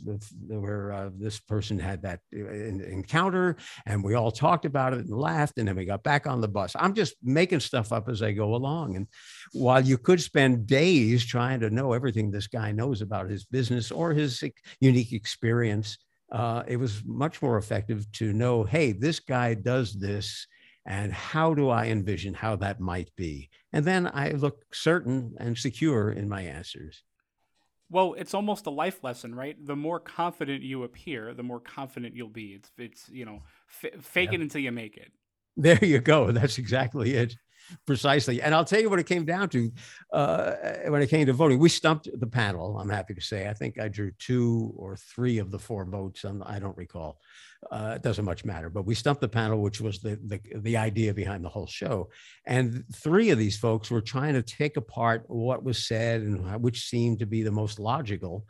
where 0.46 0.92
uh, 0.92 1.10
this 1.18 1.40
person 1.40 1.80
had 1.80 2.02
that 2.02 2.20
uh, 2.32 2.38
encounter 2.38 3.56
and 3.86 4.04
we 4.04 4.14
all 4.14 4.30
talked 4.30 4.64
about 4.64 4.92
it 4.92 5.00
and 5.00 5.10
laughed. 5.10 5.58
And 5.58 5.66
then 5.66 5.74
we 5.74 5.84
got 5.84 6.04
back 6.04 6.28
on 6.28 6.40
the 6.40 6.46
bus. 6.46 6.76
I'm 6.78 6.94
just 6.94 7.16
making 7.24 7.58
stuff 7.58 7.92
up 7.92 8.08
as 8.08 8.22
I 8.22 8.30
go 8.30 8.54
along. 8.54 8.94
And 8.94 9.08
while 9.50 9.84
you 9.84 9.98
could 9.98 10.20
spend 10.20 10.68
days 10.68 11.26
trying 11.26 11.58
to 11.58 11.70
know 11.70 11.92
everything 11.92 12.30
this 12.30 12.46
guy 12.46 12.70
knows 12.70 13.02
about 13.02 13.28
his 13.28 13.44
business 13.44 13.90
or 13.90 14.12
his 14.12 14.44
unique 14.78 15.12
experience, 15.12 15.98
uh, 16.30 16.62
it 16.68 16.76
was 16.76 17.02
much 17.04 17.42
more 17.42 17.58
effective 17.58 18.06
to 18.12 18.32
know, 18.32 18.62
hey, 18.62 18.92
this 18.92 19.18
guy 19.18 19.54
does 19.54 19.92
this 19.92 20.46
and 20.86 21.12
how 21.12 21.52
do 21.52 21.68
I 21.68 21.86
envision 21.86 22.34
how 22.34 22.56
that 22.56 22.80
might 22.80 23.14
be? 23.16 23.50
And 23.72 23.84
then 23.84 24.06
I 24.06 24.30
look 24.30 24.64
certain 24.72 25.34
and 25.38 25.58
secure 25.58 26.10
in 26.10 26.28
my 26.28 26.42
answers. 26.42 27.02
Well, 27.90 28.14
it's 28.16 28.34
almost 28.34 28.66
a 28.66 28.70
life 28.70 29.04
lesson, 29.04 29.34
right? 29.34 29.56
The 29.64 29.76
more 29.76 30.00
confident 30.00 30.62
you 30.62 30.84
appear, 30.84 31.34
the 31.34 31.42
more 31.42 31.60
confident 31.60 32.16
you'll 32.16 32.28
be. 32.28 32.54
It's, 32.54 32.70
it's 32.78 33.08
you 33.08 33.24
know, 33.24 33.42
f- 33.82 34.02
fake 34.02 34.30
yeah. 34.30 34.38
it 34.38 34.42
until 34.42 34.60
you 34.60 34.72
make 34.72 34.96
it. 34.96 35.12
There 35.56 35.84
you 35.84 36.00
go. 36.00 36.32
That's 36.32 36.58
exactly 36.58 37.14
it 37.14 37.36
precisely. 37.86 38.42
And 38.42 38.54
I'll 38.54 38.64
tell 38.64 38.80
you 38.80 38.90
what 38.90 38.98
it 38.98 39.06
came 39.06 39.24
down 39.24 39.48
to 39.50 39.72
uh, 40.12 40.52
when 40.88 41.02
it 41.02 41.08
came 41.08 41.26
to 41.26 41.32
voting. 41.32 41.58
We 41.58 41.68
stumped 41.68 42.08
the 42.12 42.26
panel. 42.26 42.78
I'm 42.78 42.90
happy 42.90 43.14
to 43.14 43.20
say. 43.20 43.48
I 43.48 43.54
think 43.54 43.78
I 43.78 43.88
drew 43.88 44.12
two 44.18 44.72
or 44.76 44.96
three 44.96 45.38
of 45.38 45.50
the 45.50 45.58
four 45.58 45.84
votes. 45.84 46.24
And 46.24 46.42
I 46.44 46.58
don't 46.58 46.76
recall. 46.76 47.20
Uh, 47.70 47.94
it 47.96 48.02
doesn't 48.02 48.24
much 48.24 48.44
matter. 48.44 48.70
But 48.70 48.86
we 48.86 48.94
stumped 48.94 49.20
the 49.20 49.28
panel, 49.28 49.62
which 49.62 49.80
was 49.80 50.00
the, 50.00 50.18
the 50.26 50.40
the 50.60 50.76
idea 50.76 51.14
behind 51.14 51.44
the 51.44 51.48
whole 51.48 51.66
show. 51.66 52.08
And 52.46 52.84
three 52.94 53.30
of 53.30 53.38
these 53.38 53.56
folks 53.58 53.90
were 53.90 54.00
trying 54.00 54.34
to 54.34 54.42
take 54.42 54.76
apart 54.76 55.24
what 55.26 55.64
was 55.64 55.86
said 55.86 56.20
and 56.22 56.62
which 56.62 56.88
seemed 56.88 57.18
to 57.20 57.26
be 57.26 57.42
the 57.42 57.50
most 57.50 57.78
logical. 57.78 58.46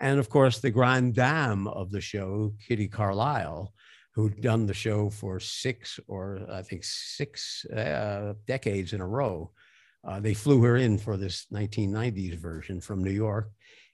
And 0.00 0.18
of 0.18 0.28
course, 0.28 0.58
the 0.58 0.70
grand 0.70 1.14
dame 1.14 1.66
of 1.66 1.90
the 1.90 2.00
show, 2.00 2.52
Kitty 2.66 2.88
Carlisle, 2.88 3.72
who'd 4.18 4.40
done 4.40 4.66
the 4.66 4.74
show 4.74 5.08
for 5.08 5.38
six 5.38 6.00
or 6.08 6.40
I 6.50 6.60
think 6.62 6.82
six 6.82 7.64
uh, 7.66 8.34
decades 8.48 8.92
in 8.92 9.00
a 9.00 9.06
row. 9.06 9.52
Uh, 10.04 10.18
they 10.18 10.34
flew 10.34 10.60
her 10.64 10.76
in 10.76 10.98
for 10.98 11.16
this 11.16 11.46
1990s 11.52 12.34
version 12.34 12.80
from 12.80 13.04
New 13.04 13.12
York. 13.12 13.52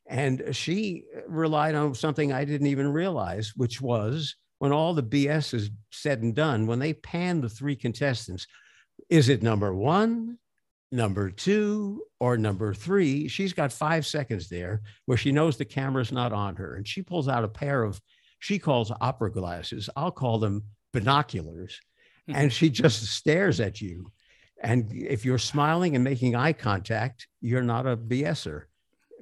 And 0.08 0.42
she 0.52 1.04
relied 1.28 1.74
on 1.74 1.94
something 1.94 2.32
I 2.32 2.46
didn't 2.46 2.68
even 2.68 2.90
realize, 2.90 3.52
which 3.54 3.82
was 3.82 4.34
when 4.60 4.72
all 4.72 4.94
the 4.94 5.02
BS 5.02 5.52
is 5.52 5.70
said 5.92 6.22
and 6.22 6.34
done, 6.34 6.66
when 6.66 6.78
they 6.78 6.94
pan 6.94 7.42
the 7.42 7.50
three 7.50 7.76
contestants, 7.76 8.46
is 9.10 9.28
it 9.28 9.42
number 9.42 9.74
one, 9.74 10.38
number 10.90 11.30
two, 11.30 12.02
or 12.18 12.38
number 12.38 12.72
three? 12.72 13.28
She's 13.28 13.52
got 13.52 13.74
five 13.74 14.06
seconds 14.06 14.48
there 14.48 14.80
where 15.04 15.18
she 15.18 15.32
knows 15.32 15.58
the 15.58 15.66
camera's 15.66 16.12
not 16.12 16.32
on 16.32 16.56
her. 16.56 16.76
And 16.76 16.88
she 16.88 17.02
pulls 17.02 17.28
out 17.28 17.44
a 17.44 17.48
pair 17.48 17.82
of 17.82 18.00
she 18.44 18.58
calls 18.58 18.92
opera 19.00 19.32
glasses. 19.32 19.88
I'll 19.96 20.10
call 20.10 20.38
them 20.38 20.64
binoculars. 20.92 21.80
Hmm. 22.26 22.36
and 22.36 22.52
she 22.52 22.68
just 22.70 23.02
stares 23.04 23.58
at 23.58 23.80
you. 23.80 24.10
And 24.62 24.90
if 24.92 25.24
you're 25.24 25.38
smiling 25.38 25.94
and 25.94 26.04
making 26.04 26.36
eye 26.36 26.52
contact, 26.52 27.26
you're 27.40 27.62
not 27.62 27.86
a 27.86 27.96
BSer. 27.96 28.64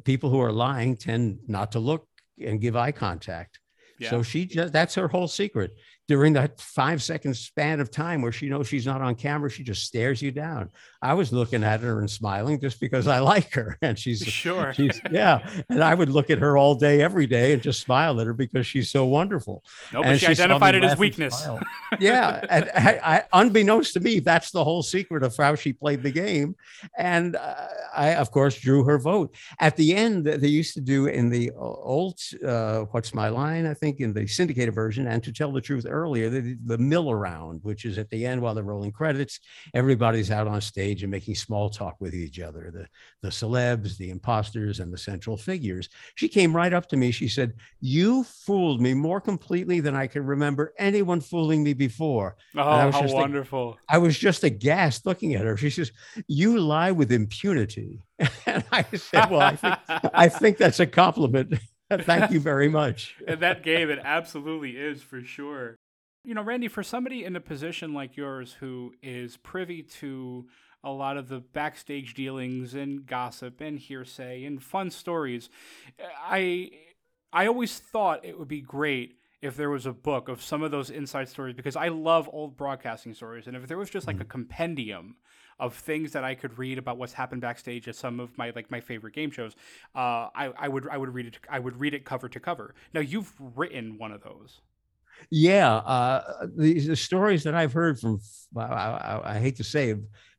People 0.05 0.31
who 0.31 0.41
are 0.41 0.53
lying 0.53 0.97
tend 0.97 1.39
not 1.47 1.73
to 1.73 1.79
look 1.79 2.07
and 2.45 2.61
give 2.61 2.77
eye 2.77 2.93
contact. 2.93 3.61
Yeah. 3.99 4.11
So 4.11 4.23
she 4.23 4.45
just 4.47 4.73
that's 4.73 4.97
her 4.97 5.07
whole 5.07 5.29
secret 5.29 5.73
during 6.13 6.35
that 6.35 6.61
five 6.61 7.03
second 7.03 7.35
span 7.35 7.81
of 7.81 7.91
time 7.91 8.21
where 8.21 8.33
she 8.33 8.47
knows 8.47 8.69
she's 8.69 8.85
not 8.85 9.01
on 9.01 9.15
camera, 9.15 9.49
she 9.49 9.63
just 9.63 9.85
stares 9.85 10.21
you 10.21 10.31
down. 10.31 10.69
I 11.01 11.15
was 11.15 11.33
looking 11.33 11.65
at 11.65 11.81
her 11.81 12.01
and 12.01 12.11
smiling 12.11 12.61
just 12.61 12.81
because 12.81 13.07
I 13.07 13.21
like 13.21 13.55
her. 13.55 13.79
And 13.83 13.99
she's 13.99 14.23
sure. 14.23 14.75
She's 14.75 15.01
yeah. 15.11 15.39
And 15.71 15.83
I 15.83 15.95
would 15.95 16.11
look 16.11 16.29
at 16.29 16.39
her 16.39 16.59
all 16.59 16.75
day, 16.75 17.01
every 17.01 17.27
day, 17.27 17.55
and 17.55 17.63
just 17.63 17.81
smile 17.81 18.21
at 18.21 18.27
her 18.27 18.35
because 18.35 18.67
she's 18.67 18.91
so 18.91 19.07
wonderful. 19.07 19.65
No, 19.93 20.03
but 20.03 20.19
she, 20.19 20.27
she 20.27 20.33
identified 20.33 20.75
it 20.75 20.85
as 20.85 20.99
weakness. 20.99 21.49
yeah. 21.99 22.45
And 22.51 22.71
I, 22.75 23.01
I, 23.03 23.23
unbeknownst 23.33 23.95
to 23.95 24.01
me, 24.01 24.21
that's 24.21 24.51
the 24.51 24.63
whole 24.63 24.83
secret 24.83 25.23
of 25.23 25.35
how 25.35 25.55
she 25.55 25.73
played 25.73 26.03
the 26.03 26.13
game. 26.13 26.57
And 26.99 27.37
uh, 27.37 27.55
I, 27.95 28.15
of 28.17 28.31
course, 28.31 28.61
drew 28.61 28.85
her 28.85 28.99
vote. 28.99 29.35
At 29.61 29.77
the 29.77 29.97
end, 29.97 30.27
they 30.27 30.49
used 30.49 30.75
to 30.75 30.81
do 30.83 31.07
in 31.07 31.31
the 31.31 31.51
old 31.57 32.21
uh, 32.47 32.81
What's 32.93 33.15
My 33.15 33.29
Line, 33.29 33.67
I 33.67 33.75
think, 33.75 34.01
in 34.01 34.13
the 34.13 34.27
syndicated 34.27 34.75
version, 34.75 35.07
and 35.07 35.23
to 35.25 35.33
tell 35.33 35.51
the 35.51 35.61
truth, 35.61 35.87
earlier, 36.03 36.29
the, 36.29 36.57
the 36.65 36.79
mill 36.79 37.11
around, 37.11 37.61
which 37.63 37.85
is 37.85 37.99
at 37.99 38.11
the 38.11 38.27
end 38.27 38.41
while 38.41 38.55
they're 38.55 38.65
rolling 38.65 38.93
credits, 38.93 39.41
everybody's 39.75 40.31
out 40.31 40.49
on 40.49 40.61
stage 40.61 41.03
and 41.03 41.11
making 41.11 41.35
small 41.35 41.71
talk 41.71 41.97
with 42.01 42.15
each 42.15 42.41
other, 42.41 42.71
the, 42.73 42.87
the 43.23 43.29
celebs, 43.29 43.97
the 43.97 44.11
imposters, 44.11 44.81
and 44.81 44.93
the 44.93 44.99
central 44.99 45.37
figures. 45.37 45.89
She 46.17 46.29
came 46.29 46.55
right 46.55 46.73
up 46.73 46.89
to 46.89 46.97
me. 46.97 47.11
She 47.11 47.29
said, 47.29 47.55
You 47.81 48.25
fooled 48.25 48.81
me 48.81 48.95
more 48.95 49.21
completely 49.21 49.81
than 49.81 49.95
I 49.95 50.07
can 50.07 50.25
remember 50.25 50.75
anyone 50.79 51.21
fooling 51.21 51.63
me 51.63 51.73
before. 51.73 52.37
Oh, 52.57 52.63
how 52.63 52.91
just 52.91 53.15
wonderful. 53.15 53.79
I 53.89 53.99
was 53.99 54.19
just 54.19 54.45
aghast 54.45 55.07
looking 55.07 55.35
at 55.35 55.45
her. 55.45 55.57
She 55.57 55.71
says, 55.71 55.93
You 56.27 56.59
lie 56.59 56.93
with 56.93 57.13
impunity. 57.13 58.03
and 58.47 58.65
I 58.73 58.85
said, 58.95 59.31
Well, 59.31 59.41
I 59.41 59.57
think, 59.57 59.79
I 60.15 60.29
think 60.29 60.59
that's 60.59 60.81
a 60.81 60.87
compliment. 60.87 61.55
Thank 62.01 62.31
you 62.31 62.41
very 62.41 62.69
much. 62.69 63.17
In 63.29 63.41
that 63.41 63.63
game, 63.63 63.91
it 63.91 64.01
absolutely 64.03 64.73
is 64.73 65.03
for 65.03 65.23
sure. 65.23 65.77
You 66.25 66.35
know, 66.35 66.43
Randy, 66.43 66.68
for 66.68 66.85
somebody 66.85 67.25
in 67.25 67.35
a 67.35 67.41
position 67.41 67.93
like 67.93 68.16
yours 68.16 68.53
who 68.61 68.95
is 69.03 69.37
privy 69.39 69.83
to 69.83 70.47
a 70.85 70.91
lot 70.91 71.16
of 71.16 71.29
the 71.29 71.41
backstage 71.41 72.14
dealings 72.14 72.75
and 72.75 73.05
gossip 73.07 73.61
and 73.61 73.79
hearsay 73.79 74.45
and 74.45 74.62
fun 74.62 74.91
stories, 74.91 75.51
I 76.25 76.70
I 77.33 77.47
always 77.47 77.79
thought 77.79 78.25
it 78.25 78.39
would 78.39 78.49
be 78.49 78.61
great 78.61 79.16
if 79.41 79.57
there 79.57 79.70
was 79.70 79.87
a 79.87 79.93
book 79.93 80.29
of 80.29 80.41
some 80.41 80.62
of 80.62 80.70
those 80.70 80.91
inside 80.91 81.29
stories 81.29 81.57
because 81.57 81.75
I 81.75 81.89
love 81.89 82.31
old 82.33 82.57
broadcasting 82.57 83.14
stories 83.14 83.49
and 83.49 83.57
if 83.57 83.66
there 83.66 83.79
was 83.79 83.91
just 83.91 84.07
like 84.07 84.16
mm-hmm. 84.16 84.23
a 84.23 84.27
compendium 84.27 85.16
of 85.59 85.75
things 85.75 86.12
that 86.12 86.25
I 86.25 86.35
could 86.37 86.59
read 86.59 86.79
about 86.79 86.99
what's 86.99 87.12
happened 87.12 87.41
backstage 87.41 87.89
at 87.89 87.97
some 87.97 88.20
of 88.20 88.37
my 88.39 88.53
like 88.55 88.70
my 88.70 88.81
favorite 88.81 89.14
game 89.14 89.31
shows, 89.31 89.57
uh, 89.95 90.31
I, 90.35 90.53
I 90.57 90.68
would 90.68 90.89
I 90.89 90.97
would 90.97 91.12
read 91.14 91.27
it 91.27 91.39
I 91.51 91.59
would 91.59 91.79
read 91.81 91.95
it 91.95 92.05
cover 92.05 92.29
to 92.29 92.41
cover. 92.41 92.75
Now 92.95 93.01
you've 93.01 93.33
written 93.57 93.99
one 93.99 94.12
of 94.12 94.23
those. 94.23 94.61
Yeah, 95.31 95.75
uh, 95.77 96.47
the, 96.57 96.79
the 96.81 96.97
stories 96.97 97.45
that 97.45 97.55
I've 97.55 97.73
heard 97.73 97.99
from, 97.99 98.20
I, 98.57 98.61
I, 98.62 99.35
I 99.35 99.39
hate 99.39 99.57
to 99.57 99.64
say, 99.64 99.95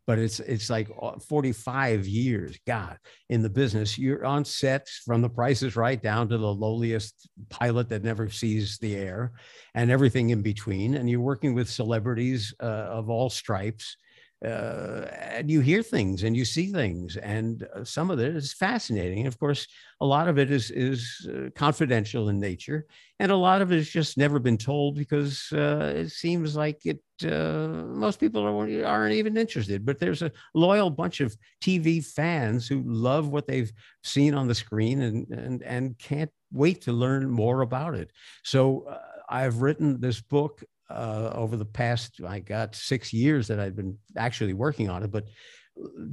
but 0.05 0.19
it's 0.19 0.39
it's 0.41 0.69
like 0.69 0.89
45 1.29 2.05
years 2.05 2.57
god 2.67 2.97
in 3.29 3.41
the 3.41 3.49
business. 3.49 3.97
You're 3.97 4.25
on 4.25 4.43
sets 4.45 5.01
from 5.05 5.21
the 5.21 5.29
prices 5.29 5.75
right 5.75 6.01
down 6.01 6.27
to 6.29 6.37
the 6.37 6.53
lowliest 6.53 7.29
pilot 7.49 7.89
that 7.89 8.03
never 8.03 8.29
sees 8.29 8.77
the 8.79 8.95
air 8.95 9.31
and 9.75 9.89
everything 9.89 10.31
in 10.31 10.41
between 10.41 10.95
and 10.95 11.09
you're 11.09 11.21
working 11.21 11.53
with 11.53 11.69
celebrities 11.69 12.53
uh, 12.61 12.65
of 12.65 13.09
all 13.09 13.29
stripes 13.29 13.95
uh, 14.43 15.05
and 15.11 15.49
you 15.49 15.61
hear 15.61 15.81
things 15.81 16.23
and 16.23 16.35
you 16.35 16.45
see 16.45 16.71
things 16.71 17.17
and 17.17 17.67
uh, 17.75 17.83
some 17.83 18.11
of 18.11 18.19
it 18.19 18.35
is 18.35 18.53
fascinating 18.53 19.25
of 19.27 19.39
course 19.39 19.67
a 20.01 20.05
lot 20.05 20.27
of 20.27 20.37
it 20.37 20.51
is 20.51 20.71
is 20.71 21.29
uh, 21.29 21.49
confidential 21.55 22.29
in 22.29 22.39
nature 22.39 22.85
and 23.19 23.31
a 23.31 23.35
lot 23.35 23.61
of 23.61 23.71
it 23.71 23.77
has 23.77 23.89
just 23.89 24.17
never 24.17 24.39
been 24.39 24.57
told 24.57 24.95
because 24.95 25.51
uh, 25.53 25.93
it 25.95 26.09
seems 26.09 26.55
like 26.55 26.85
it 26.85 26.99
uh, 27.25 27.83
most 27.87 28.19
people 28.19 28.43
aren't, 28.43 28.83
aren't 28.83 29.15
even 29.15 29.37
interested 29.37 29.85
but 29.85 29.99
there's 29.99 30.21
a 30.21 30.31
loyal 30.53 30.89
bunch 30.89 31.21
of 31.21 31.35
tv 31.63 32.05
fans 32.05 32.67
who 32.67 32.83
love 32.85 33.29
what 33.29 33.47
they've 33.47 33.71
seen 34.03 34.33
on 34.33 34.47
the 34.47 34.55
screen 34.55 35.01
and 35.03 35.29
and 35.29 35.63
and 35.63 35.97
can't 35.99 36.31
wait 36.53 36.81
to 36.81 36.93
learn 36.93 37.29
more 37.29 37.61
about 37.61 37.95
it. 37.95 38.11
So 38.43 38.85
uh, 38.89 38.99
I've 39.27 39.61
written 39.61 39.99
this 39.99 40.21
book 40.21 40.63
uh, 40.93 41.31
over 41.33 41.57
the 41.57 41.65
past, 41.65 42.21
I 42.27 42.39
got 42.39 42.75
six 42.75 43.11
years 43.13 43.47
that 43.47 43.59
I've 43.59 43.75
been 43.75 43.97
actually 44.15 44.53
working 44.53 44.89
on 44.89 45.03
it, 45.03 45.11
but 45.11 45.25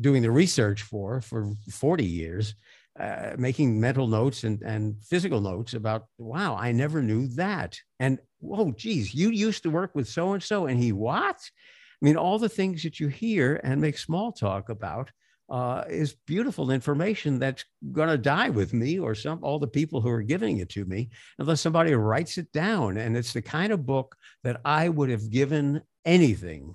doing 0.01 0.22
the 0.22 0.31
research 0.31 0.83
for 0.83 1.20
for 1.20 1.53
40 1.70 2.05
years. 2.05 2.55
uh, 2.99 3.35
making 3.39 3.81
mental 3.81 4.07
notes 4.07 4.45
and, 4.45 4.61
and 4.62 4.97
physical 5.05 5.41
notes 5.41 5.74
about, 5.74 6.07
wow, 6.18 6.57
I 6.57 6.72
never 6.72 7.03
knew 7.03 7.28
that. 7.28 7.78
And 7.99 8.18
whoa, 8.41 8.72
geez, 8.72 9.14
you 9.14 9.31
used 9.31 9.62
to 9.62 9.70
work 9.70 9.95
with 9.95 10.09
so 10.09 10.33
and 10.33 10.43
so, 10.43 10.66
and 10.66 10.78
he 10.83 10.93
what? 10.93 11.37
I 11.37 12.05
mean, 12.05 12.16
all 12.16 12.39
the 12.39 12.49
things 12.49 12.83
that 12.83 12.99
you 12.99 13.09
hear 13.09 13.61
and 13.62 13.81
make 13.81 13.97
small 13.97 14.33
talk 14.33 14.68
about 14.68 15.11
uh, 15.51 15.85
is 15.89 16.15
beautiful 16.27 16.71
information 16.71 17.39
that's 17.39 17.65
going 17.93 18.09
to 18.09 18.17
die 18.17 18.49
with 18.49 18.73
me 18.73 18.99
or 18.99 19.15
some 19.15 19.41
all 19.43 19.59
the 19.59 19.67
people 19.67 20.01
who 20.01 20.09
are 20.09 20.23
giving 20.23 20.59
it 20.59 20.69
to 20.69 20.85
me 20.85 21.11
unless 21.39 21.61
somebody 21.61 21.93
writes 21.95 22.39
it 22.39 22.51
down 22.53 22.97
and 22.97 23.17
it's 23.17 23.33
the 23.33 23.43
kind 23.43 23.73
of 23.73 23.85
book 23.85 24.17
that 24.45 24.61
i 24.65 24.89
would 24.89 25.11
have 25.11 25.29
given 25.31 25.83
anything 26.05 26.75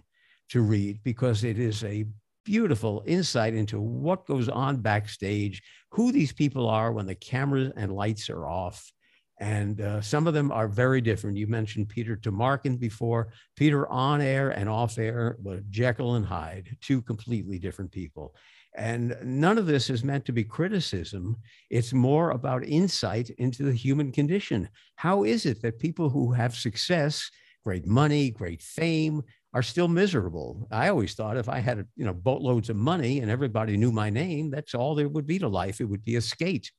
to 0.49 0.61
read 0.61 0.99
because 1.03 1.43
it 1.43 1.57
is 1.57 1.83
a 1.85 2.05
beautiful 2.43 3.01
insight 3.07 3.55
into 3.55 3.79
what 3.79 4.27
goes 4.27 4.49
on 4.49 4.77
backstage 4.77 5.63
who 5.91 6.11
these 6.11 6.33
people 6.33 6.67
are 6.67 6.91
when 6.91 7.05
the 7.05 7.15
cameras 7.15 7.71
and 7.77 7.95
lights 7.95 8.29
are 8.29 8.45
off 8.45 8.91
and 9.39 9.81
uh, 9.81 10.01
some 10.01 10.27
of 10.27 10.33
them 10.33 10.51
are 10.51 10.67
very 10.67 11.01
different. 11.01 11.37
You 11.37 11.47
mentioned 11.47 11.89
Peter 11.89 12.15
Tomarken 12.15 12.77
before. 12.77 13.33
Peter 13.57 13.87
on 13.89 14.21
air 14.21 14.51
and 14.51 14.69
off 14.69 14.97
air, 14.97 15.37
but 15.41 15.69
Jekyll 15.69 16.15
and 16.15 16.25
Hyde, 16.25 16.77
two 16.81 17.01
completely 17.01 17.59
different 17.59 17.91
people. 17.91 18.33
And 18.77 19.15
none 19.23 19.57
of 19.57 19.67
this 19.67 19.89
is 19.89 20.03
meant 20.03 20.25
to 20.25 20.33
be 20.33 20.43
criticism. 20.43 21.37
It's 21.69 21.93
more 21.93 22.31
about 22.31 22.65
insight 22.65 23.29
into 23.37 23.63
the 23.63 23.73
human 23.73 24.11
condition. 24.11 24.69
How 24.95 25.23
is 25.23 25.45
it 25.45 25.61
that 25.61 25.79
people 25.79 26.09
who 26.09 26.33
have 26.33 26.55
success, 26.55 27.29
great 27.63 27.87
money, 27.87 28.31
great 28.31 28.61
fame, 28.61 29.23
are 29.53 29.63
still 29.63 29.87
miserable? 29.87 30.67
I 30.71 30.89
always 30.89 31.13
thought 31.13 31.37
if 31.37 31.47
I 31.47 31.59
had, 31.59 31.87
you 31.95 32.03
know, 32.05 32.13
boatloads 32.13 32.69
of 32.69 32.75
money 32.75 33.21
and 33.21 33.31
everybody 33.31 33.77
knew 33.77 33.93
my 33.93 34.09
name, 34.09 34.51
that's 34.51 34.75
all 34.75 34.93
there 34.93 35.07
would 35.07 35.25
be 35.25 35.39
to 35.39 35.47
life. 35.47 35.79
It 35.79 35.85
would 35.85 36.03
be 36.03 36.17
a 36.17 36.21
skate. 36.21 36.71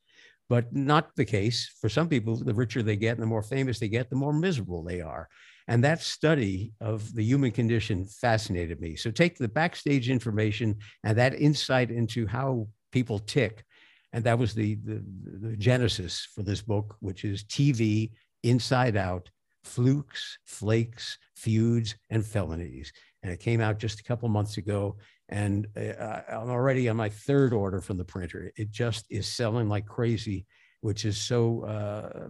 But 0.49 0.73
not 0.73 1.17
the 1.17 1.25
case. 1.25 1.75
For 1.81 1.89
some 1.89 2.09
people, 2.09 2.37
the 2.37 2.55
richer 2.55 2.83
they 2.83 2.97
get 2.97 3.15
and 3.15 3.23
the 3.23 3.27
more 3.27 3.43
famous 3.43 3.79
they 3.79 3.89
get, 3.89 4.11
the 4.11 4.17
more 4.17 4.33
miserable 4.33 4.85
they 4.85 5.01
are. 5.01 5.29
And 5.69 5.83
that 5.83 6.01
study 6.01 6.73
of 6.81 7.13
the 7.15 7.25
human 7.25 7.51
condition 7.51 8.05
fascinated 8.07 8.81
me. 8.81 8.97
So 8.97 9.11
take 9.11 9.37
the 9.37 9.49
backstage 9.49 10.09
information 10.09 10.77
and 11.03 11.19
that 11.19 11.35
insight 11.35 11.91
into 11.91 12.27
how 12.27 12.69
people 12.93 13.19
tick. 13.19 13.65
And 14.13 14.23
that 14.25 14.39
was 14.39 14.55
the, 14.55 14.77
the, 14.77 15.03
the 15.41 15.57
genesis 15.57 16.29
for 16.35 16.43
this 16.43 16.63
book, 16.63 16.97
which 17.01 17.25
is 17.25 17.45
TV 17.45 18.13
Inside 18.43 18.97
Out 18.97 19.29
Flukes, 19.65 20.39
Flakes, 20.45 21.19
Feuds, 21.35 21.97
and 22.11 22.25
Felonies. 22.25 22.93
And 23.23 23.33
it 23.33 23.41
came 23.41 23.61
out 23.61 23.79
just 23.79 23.99
a 23.99 24.05
couple 24.05 24.29
months 24.29 24.59
ago. 24.59 24.97
And 25.29 25.67
uh, 25.77 26.21
I'm 26.31 26.51
already 26.51 26.89
on 26.89 26.97
my 26.97 27.09
third 27.09 27.53
order 27.53 27.81
from 27.81 27.99
the 27.99 28.05
printer. 28.05 28.53
It 28.57 28.71
just 28.71 29.05
is 29.11 29.27
selling 29.27 29.69
like 29.69 29.85
crazy 29.85 30.47
which 30.81 31.05
is 31.05 31.19
so 31.19 31.63
uh, 31.63 32.29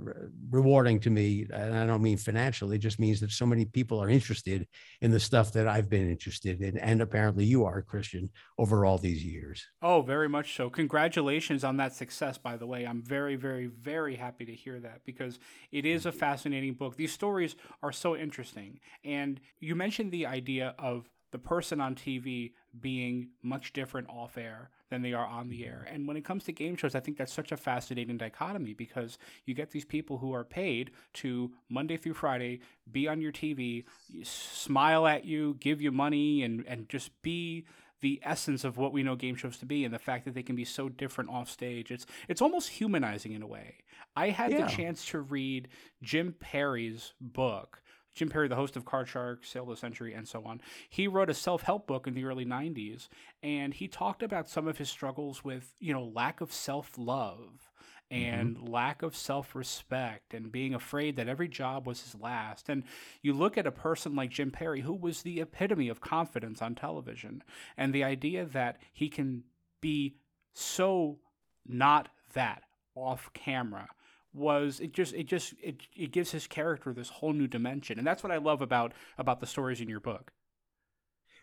rewarding 0.51 1.01
to 1.01 1.11
me. 1.11 1.47
And 1.53 1.77
I 1.77 1.87
don't 1.87 2.03
mean 2.03 2.17
financially, 2.17 2.77
it 2.77 2.81
just 2.81 2.99
means 2.99 3.21
that 3.21 3.31
so 3.31 3.47
many 3.47 3.65
people 3.65 4.03
are 4.03 4.09
interested 4.09 4.67
in 5.01 5.11
the 5.11 5.21
stuff 5.21 5.53
that 5.53 5.69
I've 5.69 5.89
been 5.89 6.11
interested 6.11 6.61
in. 6.63 6.79
And 6.79 7.03
apparently 7.03 7.45
you 7.45 7.65
are, 7.65 7.79
a 7.79 7.83
Christian, 7.83 8.31
over 8.59 8.85
all 8.85 8.99
these 8.99 9.25
years. 9.25 9.67
Oh, 9.83 10.03
very 10.03 10.29
much 10.29 10.55
so. 10.55 10.71
Congratulations 10.71 11.65
on 11.65 11.77
that 11.79 11.95
success, 11.95 12.39
by 12.39 12.57
the 12.57 12.67
way. 12.67 12.87
I'm 12.87 13.03
very, 13.03 13.37
very, 13.37 13.67
very 13.67 14.17
happy 14.17 14.45
to 14.45 14.55
hear 14.55 14.81
that 14.81 15.01
because 15.05 15.39
it 15.73 15.85
is 15.85 16.07
a 16.07 16.13
fascinating 16.13 16.75
book. 16.75 16.97
These 16.97 17.13
stories 17.13 17.57
are 17.83 17.93
so 17.93 18.17
interesting. 18.17 18.81
And 19.05 19.41
you 19.61 19.75
mentioned 19.75 20.13
the 20.13 20.27
idea 20.27 20.75
of 20.79 21.11
the 21.33 21.39
person 21.39 21.81
on 21.81 21.95
TV 21.95 22.53
being 22.81 23.29
much 23.43 23.73
different 23.73 24.09
off 24.09 24.39
air 24.39 24.71
than 24.91 25.03
they 25.03 25.13
are 25.13 25.27
on 25.27 25.49
the 25.49 25.65
air. 25.65 25.87
And 25.91 26.07
when 26.07 26.17
it 26.17 26.25
comes 26.25 26.45
to 26.45 26.53
game 26.53 26.77
shows, 26.77 26.95
I 26.95 27.01
think 27.01 27.17
that's 27.17 27.33
such 27.33 27.53
a 27.53 27.57
fascinating 27.57 28.17
dichotomy 28.17 28.75
because 28.75 29.19
you 29.45 29.55
get 29.55 29.71
these 29.71 29.85
people 29.85 30.19
who 30.19 30.33
are 30.33 30.45
paid 30.45 30.91
to 31.15 31.53
Monday 31.69 31.97
through 31.97 32.15
Friday 32.15 32.61
be 32.91 33.09
on 33.09 33.21
your 33.21 33.33
TV, 33.33 33.85
smile 34.23 35.07
at 35.07 35.25
you, 35.25 35.57
give 35.61 35.81
you 35.81 35.91
money, 35.91 36.43
and, 36.43 36.65
and 36.67 36.89
just 36.89 37.11
be 37.23 37.65
the 38.01 38.21
essence 38.23 38.65
of 38.65 38.77
what 38.77 38.93
we 38.93 39.03
know 39.03 39.17
game 39.17 39.37
shows 39.37 39.57
to 39.59 39.67
be 39.67 39.85
and 39.85 39.93
the 39.93 39.99
fact 39.99 40.25
that 40.27 40.35
they 40.35 40.43
can 40.43 40.55
be 40.55 40.65
so 40.65 40.89
different 40.89 41.31
off 41.31 41.49
stage 41.49 41.91
it's 41.91 42.05
it's 42.29 42.43
almost 42.43 42.69
humanizing 42.69 43.33
in 43.33 43.43
a 43.43 43.47
way 43.47 43.79
i 44.15 44.29
had 44.29 44.53
yeah. 44.53 44.63
the 44.63 44.69
chance 44.69 45.07
to 45.07 45.19
read 45.19 45.67
jim 46.03 46.35
perry's 46.39 47.15
book 47.21 47.81
Jim 48.17 48.31
Perry, 48.31 48.49
the 48.49 48.57
host 48.57 48.77
of 48.77 48.87
Card 48.87 49.07
Shark, 49.07 49.45
Sale 49.45 49.65
of 49.65 49.69
the 49.69 49.77
Century, 49.77 50.15
and 50.15 50.27
so 50.27 50.43
on, 50.45 50.63
he 50.89 51.07
wrote 51.07 51.29
a 51.29 51.35
self 51.35 51.63
help 51.63 51.87
book 51.87 52.07
in 52.07 52.15
the 52.15 52.25
early 52.25 52.47
90s. 52.47 53.09
And 53.43 53.75
he 53.75 53.87
talked 53.87 54.23
about 54.23 54.49
some 54.49 54.67
of 54.67 54.79
his 54.79 54.89
struggles 54.89 55.45
with, 55.45 55.75
you 55.79 55.93
know, 55.93 56.03
lack 56.03 56.41
of 56.41 56.53
self 56.53 56.93
love 56.97 57.71
and 58.11 58.57
mm-hmm. 58.57 58.73
lack 58.73 59.03
of 59.03 59.15
self 59.15 59.55
respect 59.55 60.33
and 60.33 60.51
being 60.51 60.75
afraid 60.75 61.17
that 61.17 61.29
every 61.29 61.47
job 61.47 61.87
was 61.87 62.03
his 62.03 62.19
last. 62.19 62.71
And 62.71 62.85
you 63.21 63.35
look 63.35 63.59
at 63.59 63.67
a 63.67 63.73
person 63.73 64.17
like 64.17 64.31
Jim 64.31 64.51
Perry, 64.51 64.81
who 64.81 64.95
was 64.95 65.21
the 65.21 65.41
epitome 65.41 65.91
of 65.91 66.01
confidence 66.01 66.63
on 66.63 66.75
television, 66.75 67.45
and 67.77 67.93
the 67.93 68.05
idea 68.05 68.47
that 68.47 68.79
he 68.95 69.11
can 69.11 69.45
be 69.83 70.17
so 70.55 71.19
not 71.67 72.09
that 72.33 72.63
off 72.95 73.31
camera 73.35 73.89
was 74.37 74.81
it 74.81 74.93
just 74.93 75.15
it 75.15 75.27
just 75.27 75.55
it, 75.63 75.83
it 75.97 76.13
gives 76.13 76.31
his 76.31 76.47
character 76.47 76.93
this 76.93 77.09
whole 77.09 77.33
new 77.33 77.47
dimension. 77.47 77.99
And 77.99 78.07
that's 78.07 78.23
what 78.23 78.33
i 78.33 78.37
love 78.37 78.63
about 78.63 78.93
about 79.19 79.41
the 79.41 79.47
stories 79.47 79.81
in 79.81 79.89
your 79.89 80.01
book. 80.01 80.33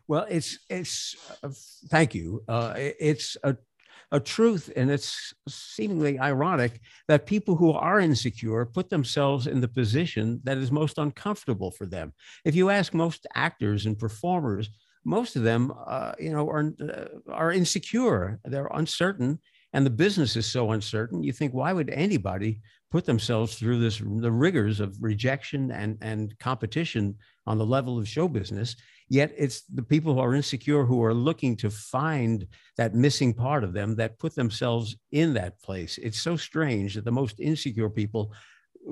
Well 0.08 0.26
it's 0.30 0.60
it's 0.70 1.16
uh, 1.44 1.50
thank 1.88 2.14
you. 2.16 2.44
Uh, 2.48 2.74
it's 2.78 3.38
a 3.44 3.58
a 4.12 4.20
truth 4.20 4.70
and 4.76 4.92
it's 4.92 5.34
seemingly 5.50 6.20
ironic 6.20 6.80
that 7.08 7.26
people 7.26 7.56
who 7.56 7.72
are 7.72 8.00
insecure 8.00 8.64
put 8.64 8.88
themselves 8.92 9.48
in 9.48 9.60
the 9.60 9.68
position 9.68 10.40
that 10.44 10.60
is 10.60 10.72
most 10.72 11.00
uncomfortable 11.00 11.72
for 11.72 11.88
them. 11.88 12.14
If 12.46 12.54
you 12.54 12.70
ask 12.70 12.94
most 12.94 13.26
actors 13.34 13.88
and 13.88 13.98
performers 13.98 14.70
most 15.06 15.36
of 15.36 15.44
them 15.44 15.74
uh, 15.86 16.14
you 16.20 16.32
know 16.32 16.48
are 16.50 16.74
uh, 16.82 17.32
are 17.32 17.52
insecure. 17.52 18.40
They're 18.46 18.70
uncertain 18.74 19.40
and 19.74 19.86
the 19.86 19.90
business 19.90 20.36
is 20.36 20.46
so 20.46 20.72
uncertain. 20.72 21.24
You 21.24 21.34
think 21.34 21.54
why 21.54 21.74
would 21.74 21.90
anybody 21.90 22.62
put 22.94 23.06
themselves 23.06 23.56
through 23.56 23.80
this 23.80 23.98
the 24.28 24.32
rigors 24.32 24.80
of 24.80 24.96
rejection 25.02 25.72
and 25.72 25.98
and 26.02 26.38
competition 26.40 27.16
on 27.48 27.58
the 27.58 27.66
level 27.66 27.98
of 27.98 28.08
show 28.08 28.28
business 28.28 28.76
yet 29.10 29.32
it's 29.38 29.62
the 29.64 29.84
people 29.84 30.14
who 30.14 30.20
are 30.20 30.36
insecure 30.36 30.86
who 30.86 31.04
are 31.04 31.14
looking 31.14 31.56
to 31.56 31.70
find 31.70 32.48
that 32.78 32.96
missing 32.96 33.34
part 33.34 33.64
of 33.64 33.74
them 33.74 33.96
that 33.96 34.20
put 34.20 34.34
themselves 34.36 34.96
in 35.12 35.34
that 35.34 35.62
place. 35.62 35.98
It's 36.00 36.20
so 36.20 36.36
strange 36.36 36.96
that 36.96 37.06
the 37.06 37.12
most 37.12 37.40
insecure 37.40 37.90
people 37.90 38.32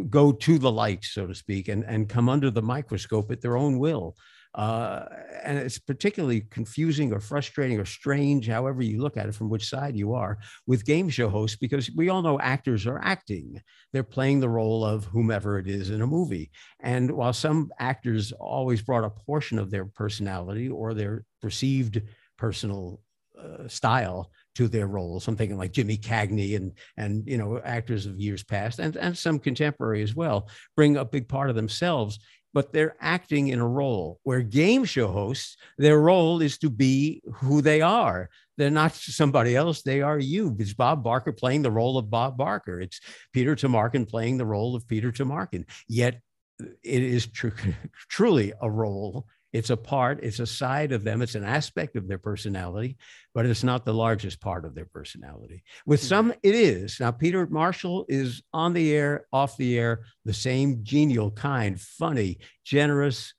go 0.10 0.32
to 0.32 0.58
the 0.58 0.72
light 0.72 1.04
so 1.04 1.28
to 1.28 1.36
speak 1.36 1.68
and 1.68 1.84
and 1.86 2.08
come 2.08 2.30
under 2.30 2.50
the 2.50 2.62
microscope 2.62 3.30
at 3.32 3.42
their 3.42 3.58
own 3.58 3.78
will 3.78 4.16
uh, 4.54 5.06
and 5.44 5.58
it's 5.58 5.80
particularly 5.80 6.42
confusing 6.42 7.14
or 7.14 7.20
frustrating 7.20 7.80
or 7.80 7.86
strange, 7.86 8.48
however 8.48 8.82
you 8.82 9.02
look 9.02 9.18
at 9.18 9.28
it, 9.28 9.36
from 9.36 9.50
which 9.50 9.70
side 9.70 9.96
you 9.96 10.14
are, 10.14 10.38
with 10.68 10.86
game 10.86 11.10
show 11.10 11.30
hosts, 11.30 11.58
because 11.58 11.90
we 11.96 12.10
all 12.10 12.22
know 12.22 12.40
actors 12.40 12.86
are 12.86 13.00
acting. 13.04 13.62
They're 13.94 14.04
playing 14.04 14.40
the 14.40 14.50
role 14.50 14.84
of 14.84 15.06
whomever 15.06 15.58
it 15.58 15.68
is 15.68 15.90
in 15.90 16.02
a 16.02 16.08
movie. 16.08 16.52
And 16.82 17.12
while 17.12 17.34
some 17.34 17.72
actors 17.80 18.34
always 18.34 18.82
brought 18.82 19.06
a 19.06 19.10
portion 19.10 19.58
of 19.58 19.72
their 19.72 19.86
personality 19.86 20.70
or 20.70 20.94
their 20.94 21.24
perceived 21.42 22.02
personal 22.38 23.00
uh, 23.40 23.68
style 23.68 24.32
to 24.56 24.68
their 24.68 24.88
roles. 24.88 25.28
I'm 25.28 25.36
thinking 25.36 25.58
like 25.58 25.72
Jimmy 25.72 25.98
Cagney 25.98 26.56
and 26.56 26.74
and 26.98 27.28
you 27.28 27.38
know 27.38 27.60
actors 27.64 28.06
of 28.06 28.20
years 28.20 28.44
past, 28.44 28.80
and 28.80 28.96
and 28.98 29.18
some 29.18 29.40
contemporary 29.40 30.02
as 30.04 30.16
well, 30.16 30.50
bring 30.76 30.98
a 30.98 31.06
big 31.06 31.28
part 31.28 31.50
of 31.50 31.56
themselves 31.56 32.20
but 32.54 32.74
they're 32.74 32.96
acting 33.00 33.50
in 33.50 33.60
a 33.60 33.68
role 33.68 34.20
where 34.24 34.42
game 34.42 34.86
show 34.86 35.08
hosts, 35.08 35.58
their 35.78 36.00
role 36.00 36.42
is 36.42 36.58
to 36.60 36.70
be 36.70 37.22
who 37.36 37.62
they 37.62 37.82
are. 37.82 38.30
They're 38.58 38.70
not 38.70 38.94
somebody 38.94 39.56
else. 39.56 39.82
They 39.82 40.02
are 40.02 40.20
you. 40.20 40.56
It's 40.60 40.74
Bob 40.74 41.04
Barker 41.04 41.32
playing 41.32 41.62
the 41.62 41.72
role 41.72 41.98
of 41.98 42.10
Bob 42.10 42.38
Barker. 42.38 42.80
It's 42.80 43.00
Peter 43.34 43.56
Tomarken 43.56 44.06
playing 44.06 44.38
the 44.38 44.46
role 44.46 44.76
of 44.76 44.88
Peter 44.88 45.12
Tomarken. 45.12 45.66
Yet 45.88 46.20
uh, 46.62 46.68
it 46.84 47.02
is 47.02 47.28
tr- 47.28 47.50
truly 48.10 48.54
a 48.62 48.70
role 48.70 49.26
it's 49.54 49.70
a 49.70 49.78
part, 49.78 50.24
it's 50.24 50.40
a 50.40 50.46
side 50.46 50.92
of 50.92 51.04
them, 51.04 51.22
it's 51.22 51.36
an 51.36 51.44
aspect 51.44 51.96
of 51.96 52.08
their 52.08 52.18
personality, 52.18 52.98
but 53.34 53.46
it's 53.46 53.64
not 53.64 53.86
the 53.86 53.94
largest 53.94 54.40
part 54.40 54.66
of 54.66 54.76
their 54.76 54.86
personality. 54.86 55.64
With 55.86 56.02
some, 56.02 56.34
it 56.44 56.56
is. 56.56 57.00
Now, 57.00 57.12
Peter 57.12 57.46
Marshall 57.48 58.06
is 58.08 58.44
on 58.54 58.74
the 58.74 58.94
air, 58.94 59.26
off 59.34 59.58
the 59.58 59.78
air, 59.78 60.06
the 60.26 60.34
same 60.34 60.84
genial 60.84 61.32
kind, 61.32 61.80
funny, 61.80 62.40
generous, 62.64 63.34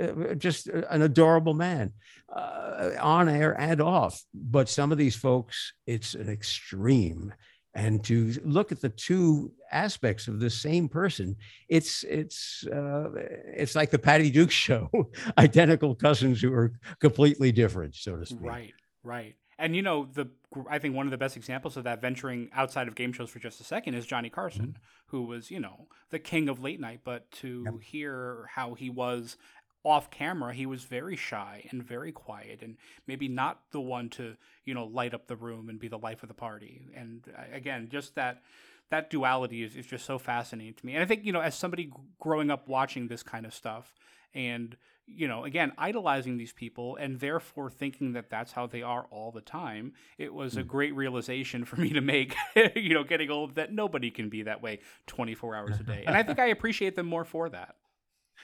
uh, 0.00 0.34
just 0.34 0.66
an 0.68 1.02
adorable 1.02 1.54
man 1.54 1.92
uh, 2.34 2.90
on 3.00 3.28
air 3.28 3.58
and 3.58 3.80
off. 3.80 4.22
But 4.34 4.68
some 4.68 4.90
of 4.90 4.98
these 4.98 5.16
folks, 5.16 5.74
it's 5.86 6.14
an 6.14 6.28
extreme 6.28 7.34
and 7.74 8.02
to 8.04 8.34
look 8.44 8.72
at 8.72 8.80
the 8.80 8.88
two 8.88 9.52
aspects 9.70 10.26
of 10.26 10.40
the 10.40 10.50
same 10.50 10.88
person 10.88 11.36
it's 11.68 12.02
it's 12.04 12.66
uh, 12.66 13.08
it's 13.56 13.74
like 13.76 13.90
the 13.90 13.98
patty 13.98 14.30
duke 14.30 14.50
show 14.50 14.90
identical 15.38 15.94
cousins 15.94 16.40
who 16.40 16.52
are 16.52 16.72
completely 17.00 17.52
different 17.52 17.94
so 17.94 18.16
to 18.16 18.26
speak 18.26 18.40
right 18.42 18.74
right 19.04 19.36
And 19.60 19.76
you 19.76 19.82
know, 19.82 20.08
the 20.10 20.26
I 20.68 20.78
think 20.78 20.96
one 20.96 21.06
of 21.06 21.10
the 21.10 21.18
best 21.18 21.36
examples 21.36 21.76
of 21.76 21.84
that 21.84 22.00
venturing 22.00 22.48
outside 22.54 22.88
of 22.88 22.94
game 22.94 23.12
shows 23.12 23.28
for 23.30 23.38
just 23.38 23.60
a 23.60 23.64
second 23.64 23.94
is 23.94 24.06
Johnny 24.06 24.30
Carson, 24.30 24.68
mm-hmm. 24.68 24.82
who 25.06 25.24
was, 25.24 25.50
you 25.50 25.60
know, 25.60 25.86
the 26.08 26.18
king 26.18 26.48
of 26.48 26.62
late 26.62 26.80
night, 26.80 27.00
but 27.04 27.30
to 27.32 27.62
yep. 27.66 27.74
hear 27.82 28.46
how 28.54 28.74
he 28.74 28.88
was 28.88 29.36
off 29.84 30.10
camera, 30.10 30.52
he 30.52 30.66
was 30.66 30.84
very 30.84 31.16
shy 31.16 31.66
and 31.70 31.82
very 31.82 32.12
quiet 32.12 32.60
and 32.62 32.76
maybe 33.06 33.28
not 33.28 33.60
the 33.70 33.80
one 33.80 34.08
to, 34.10 34.36
you 34.64 34.74
know, 34.74 34.84
light 34.84 35.14
up 35.14 35.26
the 35.26 35.36
room 35.36 35.68
and 35.68 35.78
be 35.78 35.88
the 35.88 35.98
life 35.98 36.22
of 36.22 36.28
the 36.28 36.34
party. 36.34 36.82
And 36.94 37.22
uh, 37.36 37.42
again, 37.52 37.88
just 37.90 38.14
that 38.16 38.42
that 38.90 39.08
duality 39.08 39.62
is, 39.62 39.76
is 39.76 39.86
just 39.86 40.04
so 40.04 40.18
fascinating 40.18 40.74
to 40.74 40.86
me. 40.86 40.94
And 40.94 41.02
I 41.02 41.06
think, 41.06 41.24
you 41.24 41.32
know, 41.32 41.40
as 41.40 41.54
somebody 41.54 41.92
growing 42.18 42.50
up 42.50 42.68
watching 42.68 43.08
this 43.08 43.22
kind 43.22 43.46
of 43.46 43.54
stuff 43.54 43.94
and, 44.34 44.76
you 45.06 45.28
know, 45.28 45.44
again, 45.44 45.72
idolizing 45.78 46.36
these 46.36 46.52
people 46.52 46.96
and 46.96 47.20
therefore 47.20 47.70
thinking 47.70 48.12
that 48.12 48.28
that's 48.28 48.52
how 48.52 48.66
they 48.66 48.82
are 48.82 49.06
all 49.10 49.30
the 49.30 49.40
time, 49.40 49.92
it 50.18 50.34
was 50.34 50.56
a 50.56 50.62
hmm. 50.62 50.68
great 50.68 50.94
realization 50.94 51.64
for 51.64 51.76
me 51.76 51.90
to 51.90 52.00
make, 52.00 52.34
you 52.74 52.94
know, 52.94 53.04
getting 53.04 53.30
old 53.30 53.54
that 53.54 53.72
nobody 53.72 54.10
can 54.10 54.28
be 54.28 54.42
that 54.42 54.60
way 54.60 54.80
24 55.06 55.56
hours 55.56 55.80
a 55.80 55.84
day. 55.84 56.04
And 56.06 56.16
I 56.16 56.22
think 56.22 56.38
I 56.38 56.46
appreciate 56.46 56.96
them 56.96 57.06
more 57.06 57.24
for 57.24 57.48
that. 57.48 57.76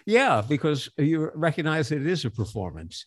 Yeah, 0.04 0.42
because 0.46 0.88
you 0.98 1.30
recognize 1.34 1.88
that 1.88 2.00
it 2.00 2.06
is 2.06 2.24
a 2.24 2.30
performance 2.30 3.06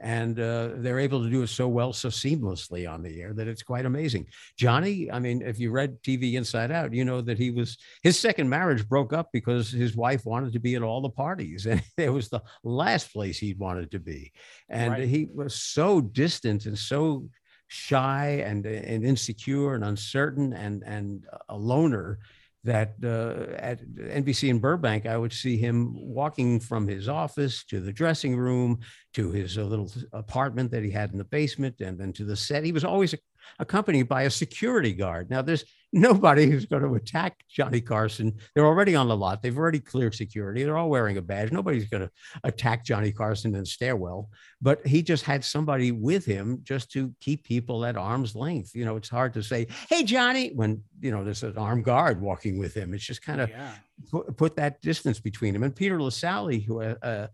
and 0.00 0.40
uh, 0.40 0.70
they're 0.76 0.98
able 0.98 1.22
to 1.22 1.30
do 1.30 1.42
it 1.42 1.48
so 1.48 1.68
well, 1.68 1.92
so 1.92 2.08
seamlessly 2.08 2.90
on 2.90 3.02
the 3.02 3.20
air 3.20 3.34
that 3.34 3.46
it's 3.46 3.62
quite 3.62 3.84
amazing. 3.84 4.26
Johnny, 4.56 5.10
I 5.10 5.18
mean, 5.18 5.42
if 5.42 5.60
you 5.60 5.70
read 5.70 6.02
TV 6.02 6.34
Inside 6.34 6.70
Out, 6.70 6.94
you 6.94 7.04
know 7.04 7.20
that 7.20 7.38
he 7.38 7.50
was 7.50 7.76
his 8.02 8.18
second 8.18 8.48
marriage 8.48 8.88
broke 8.88 9.12
up 9.12 9.28
because 9.32 9.70
his 9.70 9.94
wife 9.94 10.24
wanted 10.24 10.54
to 10.54 10.58
be 10.58 10.74
at 10.74 10.82
all 10.82 11.02
the 11.02 11.10
parties, 11.10 11.66
and 11.70 11.82
it 11.98 12.10
was 12.10 12.30
the 12.30 12.42
last 12.64 13.12
place 13.12 13.38
he 13.38 13.54
wanted 13.54 13.90
to 13.90 14.00
be, 14.00 14.32
and 14.68 14.92
right. 14.92 15.08
he 15.08 15.28
was 15.32 15.54
so 15.54 16.00
distant 16.00 16.66
and 16.66 16.78
so 16.78 17.28
shy 17.68 18.42
and 18.44 18.66
and 18.66 19.04
insecure 19.04 19.74
and 19.74 19.84
uncertain 19.84 20.52
and 20.54 20.82
and 20.84 21.24
a 21.50 21.56
loner 21.56 22.18
that 22.64 22.94
uh, 23.02 23.54
at 23.56 23.80
NBC 23.82 24.50
in 24.50 24.58
Burbank, 24.58 25.06
I 25.06 25.16
would 25.16 25.32
see 25.32 25.56
him 25.56 25.94
walking 25.94 26.60
from 26.60 26.86
his 26.86 27.08
office 27.08 27.64
to 27.64 27.80
the 27.80 27.92
dressing 27.92 28.36
room 28.36 28.80
to 29.14 29.30
his 29.30 29.56
uh, 29.56 29.62
little 29.62 29.90
apartment 30.12 30.70
that 30.72 30.82
he 30.82 30.90
had 30.90 31.12
in 31.12 31.18
the 31.18 31.24
basement 31.24 31.80
and 31.80 31.98
then 31.98 32.12
to 32.14 32.24
the 32.24 32.36
set. 32.36 32.64
He 32.64 32.72
was 32.72 32.84
always 32.84 33.14
accompanied 33.58 34.08
by 34.08 34.22
a 34.22 34.30
security 34.30 34.92
guard. 34.92 35.30
Now, 35.30 35.40
there's 35.40 35.64
nobody 35.92 36.46
who's 36.46 36.66
going 36.66 36.82
to 36.82 36.94
attack 36.94 37.42
Johnny 37.48 37.80
Carson. 37.80 38.34
They're 38.54 38.66
already 38.66 38.94
on 38.94 39.08
the 39.08 39.16
lot. 39.16 39.42
They've 39.42 39.56
already 39.56 39.80
cleared 39.80 40.14
security. 40.14 40.62
They're 40.62 40.76
all 40.76 40.90
wearing 40.90 41.16
a 41.16 41.22
badge. 41.22 41.52
Nobody's 41.52 41.86
going 41.86 42.02
to 42.02 42.10
attack 42.44 42.84
Johnny 42.84 43.12
Carson 43.12 43.54
in 43.54 43.60
the 43.60 43.66
stairwell. 43.66 44.28
But 44.62 44.86
he 44.86 45.02
just 45.02 45.24
had 45.24 45.44
somebody 45.44 45.92
with 45.92 46.24
him 46.24 46.60
just 46.62 46.90
to 46.92 47.12
keep 47.20 47.44
people 47.44 47.84
at 47.84 47.96
arm's 47.96 48.36
length. 48.36 48.74
You 48.74 48.84
know, 48.84 48.96
it's 48.96 49.08
hard 49.08 49.34
to 49.34 49.42
say, 49.42 49.66
"Hey, 49.88 50.04
Johnny," 50.04 50.52
when 50.54 50.82
you 51.00 51.10
know 51.10 51.24
there's 51.24 51.42
an 51.42 51.56
armed 51.56 51.84
guard 51.84 52.20
walking 52.20 52.58
with 52.58 52.74
him. 52.74 52.94
It's 52.94 53.04
just 53.04 53.22
kind 53.22 53.40
of 53.40 53.50
yeah. 53.50 53.72
put, 54.10 54.36
put, 54.36 54.56
that 54.56 54.80
distance 54.82 55.18
between 55.18 55.54
him. 55.54 55.62
And 55.62 55.74
Peter 55.74 56.00
Lassally, 56.00 56.64
who 56.64 56.82
uh, 56.82 57.28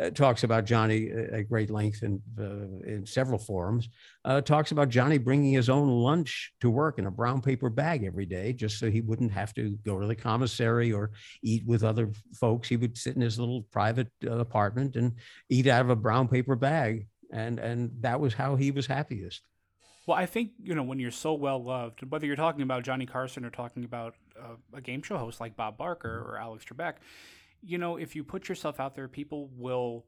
uh 0.00 0.10
talks 0.10 0.44
about 0.44 0.64
Johnny 0.64 1.10
uh, 1.12 1.36
at 1.36 1.48
great 1.48 1.70
length 1.70 2.02
in, 2.02 2.20
uh, 2.38 2.88
in 2.88 3.04
several 3.06 3.38
forums, 3.38 3.88
uh, 4.24 4.40
talks 4.40 4.72
about 4.72 4.88
Johnny 4.88 5.18
bringing 5.18 5.52
his 5.52 5.68
own 5.68 5.88
lunch 5.88 6.52
to 6.60 6.70
work 6.70 6.98
in 6.98 7.06
a 7.06 7.10
brown 7.10 7.40
paper 7.40 7.70
bag 7.70 8.04
every 8.04 8.26
day, 8.26 8.52
just 8.52 8.78
so 8.78 8.90
he 8.90 9.00
wouldn't 9.00 9.32
have 9.32 9.52
to 9.54 9.76
go 9.84 10.00
to 10.00 10.06
the 10.06 10.16
commissary 10.16 10.92
or 10.92 11.10
eat 11.42 11.64
with 11.66 11.84
other 11.84 12.10
folks. 12.34 12.68
He 12.68 12.76
would 12.76 12.96
sit 12.96 13.16
in 13.16 13.22
his 13.22 13.38
little 13.38 13.62
private 13.70 14.08
uh, 14.24 14.38
apartment 14.38 14.96
and 14.96 15.12
eat 15.48 15.66
out 15.66 15.82
of 15.82 15.90
a 15.90 15.96
brown 15.96 16.28
paper 16.28 16.56
bag. 16.56 17.06
And, 17.32 17.60
and 17.60 17.90
that 18.00 18.18
was 18.18 18.34
how 18.34 18.56
he 18.56 18.72
was 18.72 18.86
happiest. 18.86 19.42
Well, 20.06 20.18
I 20.18 20.26
think 20.26 20.50
you 20.60 20.74
know 20.74 20.82
when 20.82 20.98
you're 20.98 21.12
so 21.12 21.34
well 21.34 21.62
loved, 21.62 22.00
whether 22.10 22.26
you're 22.26 22.34
talking 22.34 22.62
about 22.62 22.82
Johnny 22.82 23.06
Carson 23.06 23.44
or 23.44 23.50
talking 23.50 23.84
about 23.84 24.16
uh, 24.36 24.56
a 24.74 24.80
game 24.80 25.02
show 25.02 25.16
host 25.16 25.40
like 25.40 25.56
Bob 25.56 25.76
Barker 25.76 26.26
or 26.26 26.36
Alex 26.36 26.64
Trebek, 26.64 26.94
you 27.62 27.78
know, 27.78 27.96
if 27.96 28.16
you 28.16 28.24
put 28.24 28.48
yourself 28.48 28.80
out 28.80 28.94
there, 28.94 29.08
people 29.08 29.50
will 29.56 30.04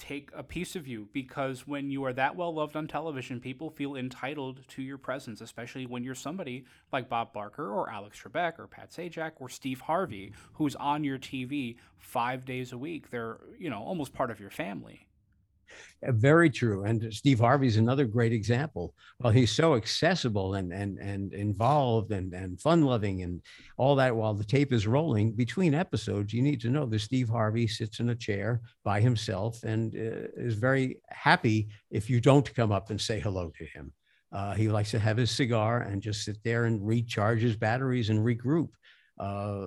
take 0.00 0.30
a 0.34 0.42
piece 0.42 0.76
of 0.76 0.86
you 0.86 1.06
because 1.12 1.66
when 1.66 1.90
you 1.90 2.04
are 2.04 2.12
that 2.14 2.34
well 2.34 2.54
loved 2.54 2.74
on 2.74 2.88
television, 2.88 3.38
people 3.38 3.70
feel 3.70 3.96
entitled 3.96 4.66
to 4.68 4.82
your 4.82 4.98
presence, 4.98 5.40
especially 5.40 5.86
when 5.86 6.02
you're 6.02 6.14
somebody 6.14 6.64
like 6.90 7.08
Bob 7.08 7.32
Barker 7.32 7.70
or 7.70 7.90
Alex 7.90 8.18
Trebek 8.20 8.58
or 8.58 8.66
Pat 8.66 8.90
Sajak 8.90 9.32
or 9.40 9.48
Steve 9.48 9.82
Harvey, 9.82 10.32
who's 10.54 10.74
on 10.76 11.04
your 11.04 11.18
TV 11.18 11.76
five 11.98 12.44
days 12.46 12.72
a 12.72 12.78
week. 12.78 13.10
They're, 13.10 13.38
you 13.58 13.68
know, 13.68 13.82
almost 13.82 14.14
part 14.14 14.30
of 14.30 14.40
your 14.40 14.50
family. 14.50 15.06
Uh, 16.06 16.12
very 16.12 16.50
true. 16.50 16.84
And 16.84 17.12
Steve 17.12 17.40
Harvey's 17.40 17.76
another 17.76 18.06
great 18.06 18.32
example. 18.32 18.94
Well, 19.18 19.32
he's 19.32 19.50
so 19.50 19.74
accessible 19.74 20.54
and 20.54 20.72
and 20.72 20.98
and 20.98 21.32
involved 21.32 22.12
and 22.12 22.32
and 22.32 22.60
fun 22.60 22.82
loving 22.82 23.22
and 23.22 23.42
all 23.76 23.96
that 23.96 24.14
while 24.14 24.34
the 24.34 24.44
tape 24.44 24.72
is 24.72 24.86
rolling 24.86 25.32
between 25.32 25.74
episodes. 25.74 26.32
You 26.32 26.42
need 26.42 26.60
to 26.62 26.70
know 26.70 26.86
that 26.86 27.00
Steve 27.00 27.28
Harvey 27.28 27.66
sits 27.66 28.00
in 28.00 28.10
a 28.10 28.14
chair 28.14 28.60
by 28.84 29.00
himself 29.00 29.62
and 29.62 29.94
uh, 29.94 30.28
is 30.36 30.54
very 30.54 31.00
happy 31.08 31.68
if 31.90 32.08
you 32.08 32.20
don't 32.20 32.54
come 32.54 32.72
up 32.72 32.90
and 32.90 33.00
say 33.00 33.20
hello 33.20 33.50
to 33.58 33.64
him. 33.64 33.92
Uh, 34.32 34.54
he 34.54 34.68
likes 34.68 34.92
to 34.92 34.98
have 34.98 35.16
his 35.16 35.30
cigar 35.30 35.80
and 35.82 36.00
just 36.00 36.24
sit 36.24 36.38
there 36.44 36.66
and 36.66 36.86
recharge 36.86 37.40
his 37.40 37.56
batteries 37.56 38.10
and 38.10 38.20
regroup 38.20 38.68
uh, 39.20 39.66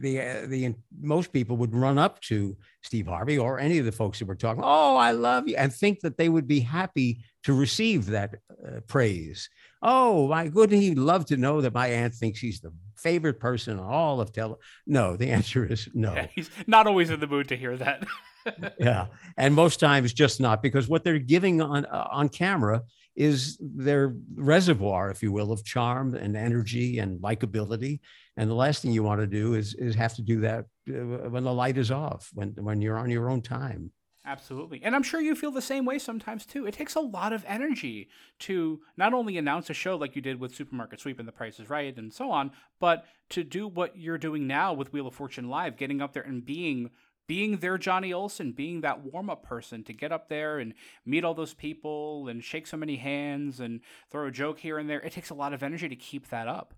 the 0.00 0.44
the 0.48 0.74
most 1.00 1.32
people 1.32 1.56
would 1.56 1.74
run 1.74 1.98
up 1.98 2.20
to 2.22 2.56
Steve 2.82 3.06
Harvey 3.06 3.38
or 3.38 3.60
any 3.60 3.78
of 3.78 3.84
the 3.84 3.92
folks 3.92 4.18
who 4.18 4.26
were 4.26 4.34
talking. 4.34 4.64
Oh, 4.64 4.96
I 4.96 5.12
love 5.12 5.46
you, 5.46 5.54
and 5.56 5.72
think 5.72 6.00
that 6.00 6.18
they 6.18 6.28
would 6.28 6.48
be 6.48 6.60
happy 6.60 7.24
to 7.44 7.52
receive 7.52 8.06
that 8.06 8.34
uh, 8.50 8.80
praise. 8.88 9.48
Oh, 9.82 10.28
my 10.28 10.48
goodness, 10.48 10.80
he'd 10.80 10.98
love 10.98 11.26
to 11.26 11.36
know 11.36 11.60
that 11.60 11.72
my 11.72 11.86
aunt 11.86 12.14
thinks 12.14 12.40
he's 12.40 12.60
the 12.60 12.72
favorite 12.96 13.40
person 13.40 13.78
in 13.78 13.84
all 13.84 14.20
of 14.20 14.32
tele? 14.32 14.56
No, 14.86 15.16
the 15.16 15.30
answer 15.30 15.64
is 15.64 15.88
no. 15.94 16.12
Yeah, 16.14 16.26
he's 16.34 16.50
not 16.66 16.86
always 16.86 17.10
in 17.10 17.20
the 17.20 17.26
mood 17.26 17.48
to 17.48 17.56
hear 17.56 17.76
that. 17.76 18.06
yeah, 18.78 19.06
and 19.36 19.54
most 19.54 19.80
times 19.80 20.12
just 20.12 20.40
not 20.40 20.62
because 20.62 20.88
what 20.88 21.04
they're 21.04 21.18
giving 21.18 21.62
on 21.62 21.86
uh, 21.86 22.08
on 22.10 22.28
camera 22.28 22.82
is 23.20 23.58
their 23.60 24.16
reservoir, 24.34 25.10
if 25.10 25.22
you 25.22 25.30
will, 25.30 25.52
of 25.52 25.62
charm 25.62 26.14
and 26.14 26.34
energy 26.34 26.98
and 26.98 27.20
likability. 27.20 28.00
And 28.38 28.48
the 28.48 28.54
last 28.54 28.80
thing 28.80 28.92
you 28.92 29.02
want 29.02 29.20
to 29.20 29.26
do 29.26 29.52
is 29.54 29.74
is 29.74 29.94
have 29.94 30.14
to 30.14 30.22
do 30.22 30.40
that 30.40 30.64
uh, 30.88 31.28
when 31.28 31.44
the 31.44 31.52
light 31.52 31.76
is 31.76 31.90
off, 31.90 32.30
when 32.32 32.54
when 32.58 32.80
you're 32.80 32.96
on 32.98 33.10
your 33.10 33.28
own 33.28 33.42
time. 33.42 33.92
Absolutely. 34.24 34.82
And 34.82 34.94
I'm 34.94 35.02
sure 35.02 35.20
you 35.20 35.34
feel 35.34 35.50
the 35.50 35.62
same 35.62 35.84
way 35.84 35.98
sometimes 35.98 36.46
too. 36.46 36.66
It 36.66 36.74
takes 36.74 36.94
a 36.94 37.00
lot 37.00 37.32
of 37.32 37.44
energy 37.48 38.08
to 38.40 38.80
not 38.96 39.14
only 39.14 39.38
announce 39.38 39.70
a 39.70 39.74
show 39.74 39.96
like 39.96 40.14
you 40.14 40.22
did 40.22 40.38
with 40.38 40.54
Supermarket 40.54 41.00
Sweep 41.00 41.18
and 41.18 41.28
The 41.28 41.32
Price 41.32 41.58
is 41.58 41.70
Right 41.70 41.96
and 41.96 42.12
so 42.12 42.30
on, 42.30 42.52
but 42.78 43.06
to 43.30 43.42
do 43.42 43.66
what 43.66 43.96
you're 43.96 44.18
doing 44.18 44.46
now 44.46 44.72
with 44.72 44.92
Wheel 44.92 45.06
of 45.06 45.14
Fortune 45.14 45.48
Live, 45.48 45.76
getting 45.76 46.00
up 46.02 46.12
there 46.12 46.22
and 46.22 46.44
being 46.44 46.90
being 47.26 47.58
their 47.58 47.78
Johnny 47.78 48.12
Olson, 48.12 48.52
being 48.52 48.80
that 48.80 49.04
warm 49.04 49.30
up 49.30 49.42
person 49.42 49.84
to 49.84 49.92
get 49.92 50.12
up 50.12 50.28
there 50.28 50.58
and 50.58 50.74
meet 51.06 51.24
all 51.24 51.34
those 51.34 51.54
people 51.54 52.28
and 52.28 52.42
shake 52.42 52.66
so 52.66 52.76
many 52.76 52.96
hands 52.96 53.60
and 53.60 53.80
throw 54.10 54.26
a 54.26 54.30
joke 54.30 54.58
here 54.58 54.78
and 54.78 54.90
there. 54.90 55.00
It 55.00 55.12
takes 55.12 55.30
a 55.30 55.34
lot 55.34 55.52
of 55.52 55.62
energy 55.62 55.88
to 55.88 55.96
keep 55.96 56.28
that 56.28 56.48
up. 56.48 56.74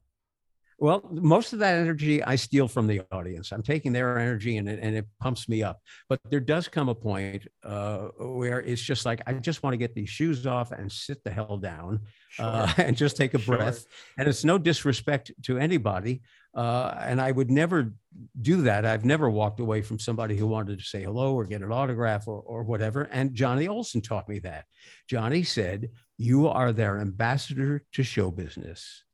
Well, 0.83 1.09
most 1.13 1.53
of 1.53 1.61
that 1.61 1.77
energy 1.77 2.25
I 2.25 2.35
steal 2.35 2.67
from 2.67 2.89
the 2.89 3.03
audience. 3.13 3.53
I'm 3.53 3.63
taking 3.63 3.93
their 3.93 4.19
energy 4.19 4.57
and 4.57 4.69
it, 4.69 4.81
and 4.83 4.97
it 4.97 5.07
pumps 5.21 5.49
me 5.49 5.63
up. 5.63 5.81
But 6.09 6.19
there 6.29 6.41
does 6.41 6.67
come 6.67 6.89
a 6.89 6.95
point 6.95 7.47
uh, 7.63 8.09
where 8.19 8.61
it's 8.61 8.83
just 8.83 9.07
like, 9.07 9.23
I 9.29 9.35
just 9.35 9.63
want 9.63 9.75
to 9.75 9.77
get 9.77 9.95
these 9.95 10.09
shoes 10.09 10.45
off 10.45 10.73
and 10.73 10.91
sit 10.91 11.23
the 11.23 11.31
hell 11.31 11.57
down 11.57 12.01
sure. 12.31 12.47
uh, 12.47 12.73
and 12.79 12.97
just 12.97 13.17
take 13.17 13.35
a 13.35 13.39
breath. 13.39 13.87
And 14.19 14.27
it's 14.27 14.43
no 14.43 14.59
disrespect 14.59 15.31
to 15.43 15.57
anybody. 15.57 16.23
Uh, 16.53 16.93
and 16.99 17.21
I 17.21 17.31
would 17.31 17.49
never 17.49 17.95
do 18.41 18.63
that. 18.63 18.85
I've 18.85 19.05
never 19.05 19.31
walked 19.31 19.61
away 19.61 19.83
from 19.83 20.01
somebody 20.01 20.37
who 20.37 20.49
wanted 20.49 20.81
to 20.81 20.85
say 20.85 21.05
hello 21.05 21.33
or 21.37 21.45
get 21.45 21.63
an 21.63 21.71
autograph 21.71 22.27
or, 22.27 22.41
or 22.41 22.65
whatever. 22.65 23.03
And 23.05 23.35
Johnny 23.35 23.69
Olson 23.69 24.01
taught 24.01 24.29
me 24.29 24.41
that. 24.41 24.65
Johnny 25.09 25.45
said, 25.45 25.91
You 26.19 26.49
are 26.49 26.73
their 26.73 26.99
ambassador 26.99 27.85
to 27.93 28.03
show 28.03 28.33
business. 28.33 29.05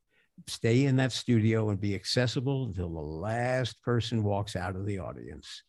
Stay 0.47 0.85
in 0.85 0.97
that 0.97 1.13
studio 1.13 1.71
and 1.71 1.81
be 1.81 1.95
accessible 1.95 2.65
until 2.65 2.89
the 2.89 3.01
last 3.01 3.83
person 3.83 4.23
walks 4.23 4.57
out 4.57 4.77
of 4.77 4.87
the 4.87 4.99
audience. 4.99 5.63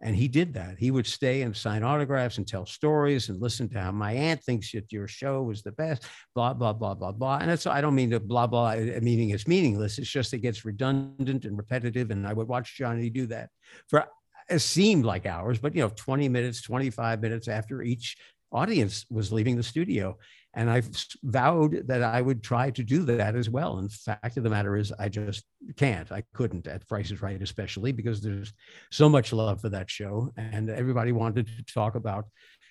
And 0.00 0.14
he 0.14 0.28
did 0.28 0.52
that. 0.54 0.76
He 0.78 0.90
would 0.90 1.06
stay 1.06 1.42
and 1.42 1.56
sign 1.56 1.82
autographs 1.82 2.36
and 2.36 2.46
tell 2.46 2.66
stories 2.66 3.28
and 3.28 3.40
listen 3.40 3.68
to 3.70 3.80
how 3.80 3.92
my 3.92 4.12
aunt 4.12 4.42
thinks 4.42 4.72
that 4.72 4.92
your 4.92 5.08
show 5.08 5.42
was 5.42 5.62
the 5.62 5.72
best, 5.72 6.04
blah, 6.34 6.52
blah, 6.52 6.74
blah, 6.74 6.94
blah, 6.94 7.12
blah. 7.12 7.38
And 7.38 7.48
that's, 7.48 7.66
I 7.66 7.80
don't 7.80 7.94
mean 7.94 8.10
to 8.10 8.20
blah, 8.20 8.46
blah, 8.46 8.72
uh, 8.72 8.98
meaning 9.00 9.30
it's 9.30 9.48
meaningless. 9.48 9.98
It's 9.98 10.10
just 10.10 10.34
it 10.34 10.40
gets 10.40 10.64
redundant 10.64 11.46
and 11.46 11.56
repetitive. 11.56 12.10
And 12.10 12.26
I 12.26 12.34
would 12.34 12.48
watch 12.48 12.76
Johnny 12.76 13.08
do 13.08 13.26
that 13.28 13.48
for, 13.88 14.06
it 14.50 14.58
seemed 14.58 15.06
like 15.06 15.24
hours, 15.24 15.58
but, 15.58 15.74
you 15.74 15.80
know, 15.80 15.92
20 15.96 16.28
minutes, 16.28 16.60
25 16.60 17.22
minutes 17.22 17.48
after 17.48 17.80
each 17.80 18.16
audience 18.52 19.06
was 19.10 19.32
leaving 19.32 19.56
the 19.56 19.62
studio. 19.62 20.18
And 20.54 20.70
I've 20.70 20.88
vowed 21.22 21.86
that 21.88 22.02
I 22.02 22.20
would 22.20 22.42
try 22.42 22.70
to 22.70 22.82
do 22.82 23.02
that 23.04 23.34
as 23.34 23.50
well. 23.50 23.78
And 23.78 23.90
fact 23.92 24.36
of 24.36 24.44
the 24.44 24.50
matter 24.50 24.76
is, 24.76 24.92
I 24.98 25.08
just 25.08 25.44
can't. 25.76 26.10
I 26.12 26.22
couldn't 26.32 26.66
at 26.66 26.86
Price 26.86 27.10
is 27.10 27.22
Right, 27.22 27.42
especially 27.42 27.92
because 27.92 28.20
there's 28.20 28.52
so 28.90 29.08
much 29.08 29.32
love 29.32 29.60
for 29.60 29.68
that 29.70 29.90
show. 29.90 30.32
And 30.36 30.70
everybody 30.70 31.12
wanted 31.12 31.46
to 31.48 31.74
talk 31.74 31.96
about 31.96 32.26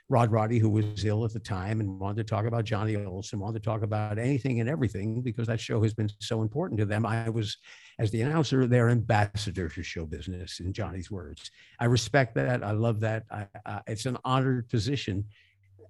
Rod 0.09 0.31
Roddy, 0.31 0.59
who 0.59 0.69
was 0.69 1.03
ill 1.05 1.23
at 1.25 1.33
the 1.33 1.39
time 1.39 1.79
and 1.79 1.99
wanted 1.99 2.27
to 2.27 2.29
talk 2.29 2.45
about 2.45 2.65
Johnny 2.65 2.95
Olson, 2.95 3.39
wanted 3.39 3.63
to 3.63 3.65
talk 3.67 3.83
about 3.83 4.19
anything 4.19 4.59
and 4.59 4.69
everything 4.69 5.21
because 5.21 5.47
that 5.47 5.59
show 5.59 5.81
has 5.81 5.93
been 5.93 6.09
so 6.19 6.41
important 6.41 6.79
to 6.79 6.85
them. 6.85 7.05
I 7.05 7.29
was, 7.29 7.57
as 7.99 8.11
the 8.11 8.21
announcer, 8.21 8.67
their 8.67 8.89
ambassador 8.89 9.69
to 9.69 9.81
show 9.83 10.05
business, 10.05 10.59
in 10.59 10.73
Johnny's 10.73 11.09
words. 11.09 11.49
I 11.79 11.85
respect 11.85 12.35
that. 12.35 12.63
I 12.63 12.71
love 12.71 12.99
that. 12.99 13.23
I, 13.31 13.47
uh, 13.65 13.79
it's 13.87 14.05
an 14.05 14.17
honored 14.25 14.69
position, 14.69 15.25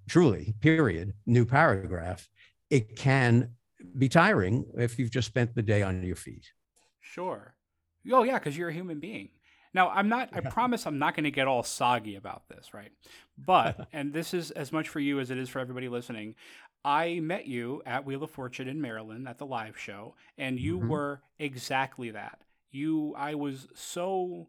truly, 0.08 0.54
period. 0.60 1.14
New 1.26 1.46
paragraph. 1.46 2.30
It 2.70 2.96
can 2.96 3.56
be 3.98 4.10
tiring 4.10 4.66
if 4.78 4.98
you've 4.98 5.12
just 5.12 5.28
spent 5.28 5.56
the 5.56 5.62
day 5.62 5.82
on 5.82 6.02
your 6.04 6.16
feet. 6.16 6.52
Sure. 7.02 7.56
Oh, 8.12 8.24
yeah, 8.24 8.40
because 8.40 8.58
you're 8.58 8.70
a 8.70 8.74
human 8.74 9.00
being. 9.00 9.30
Now, 9.74 9.90
I'm 9.90 10.10
not, 10.10 10.30
I 10.34 10.40
promise 10.58 10.86
I'm 10.86 11.00
not 11.00 11.16
going 11.16 11.24
to 11.26 11.32
get 11.32 11.48
all 11.48 11.64
soggy 11.64 12.16
about 12.16 12.48
this, 12.50 12.74
right? 12.74 12.92
But, 13.38 13.88
and 13.94 14.14
this 14.14 14.34
is 14.34 14.52
as 14.52 14.72
much 14.72 14.90
for 14.90 15.00
you 15.00 15.20
as 15.20 15.32
it 15.32 15.38
is 15.38 15.50
for 15.50 15.60
everybody 15.60 15.90
listening. 15.90 16.36
I 16.86 17.20
met 17.22 17.48
you 17.48 17.82
at 17.86 18.06
Wheel 18.06 18.24
of 18.24 18.32
Fortune 18.32 18.68
in 18.68 18.82
Maryland 18.82 19.28
at 19.28 19.38
the 19.38 19.46
live 19.46 19.78
show, 19.78 20.16
and 20.38 20.60
you 20.60 20.80
Mhm. 20.80 20.88
were 20.90 21.22
exactly 21.40 22.12
that. 22.12 22.42
You, 22.72 23.14
I 23.16 23.36
was 23.36 23.68
so 23.74 24.48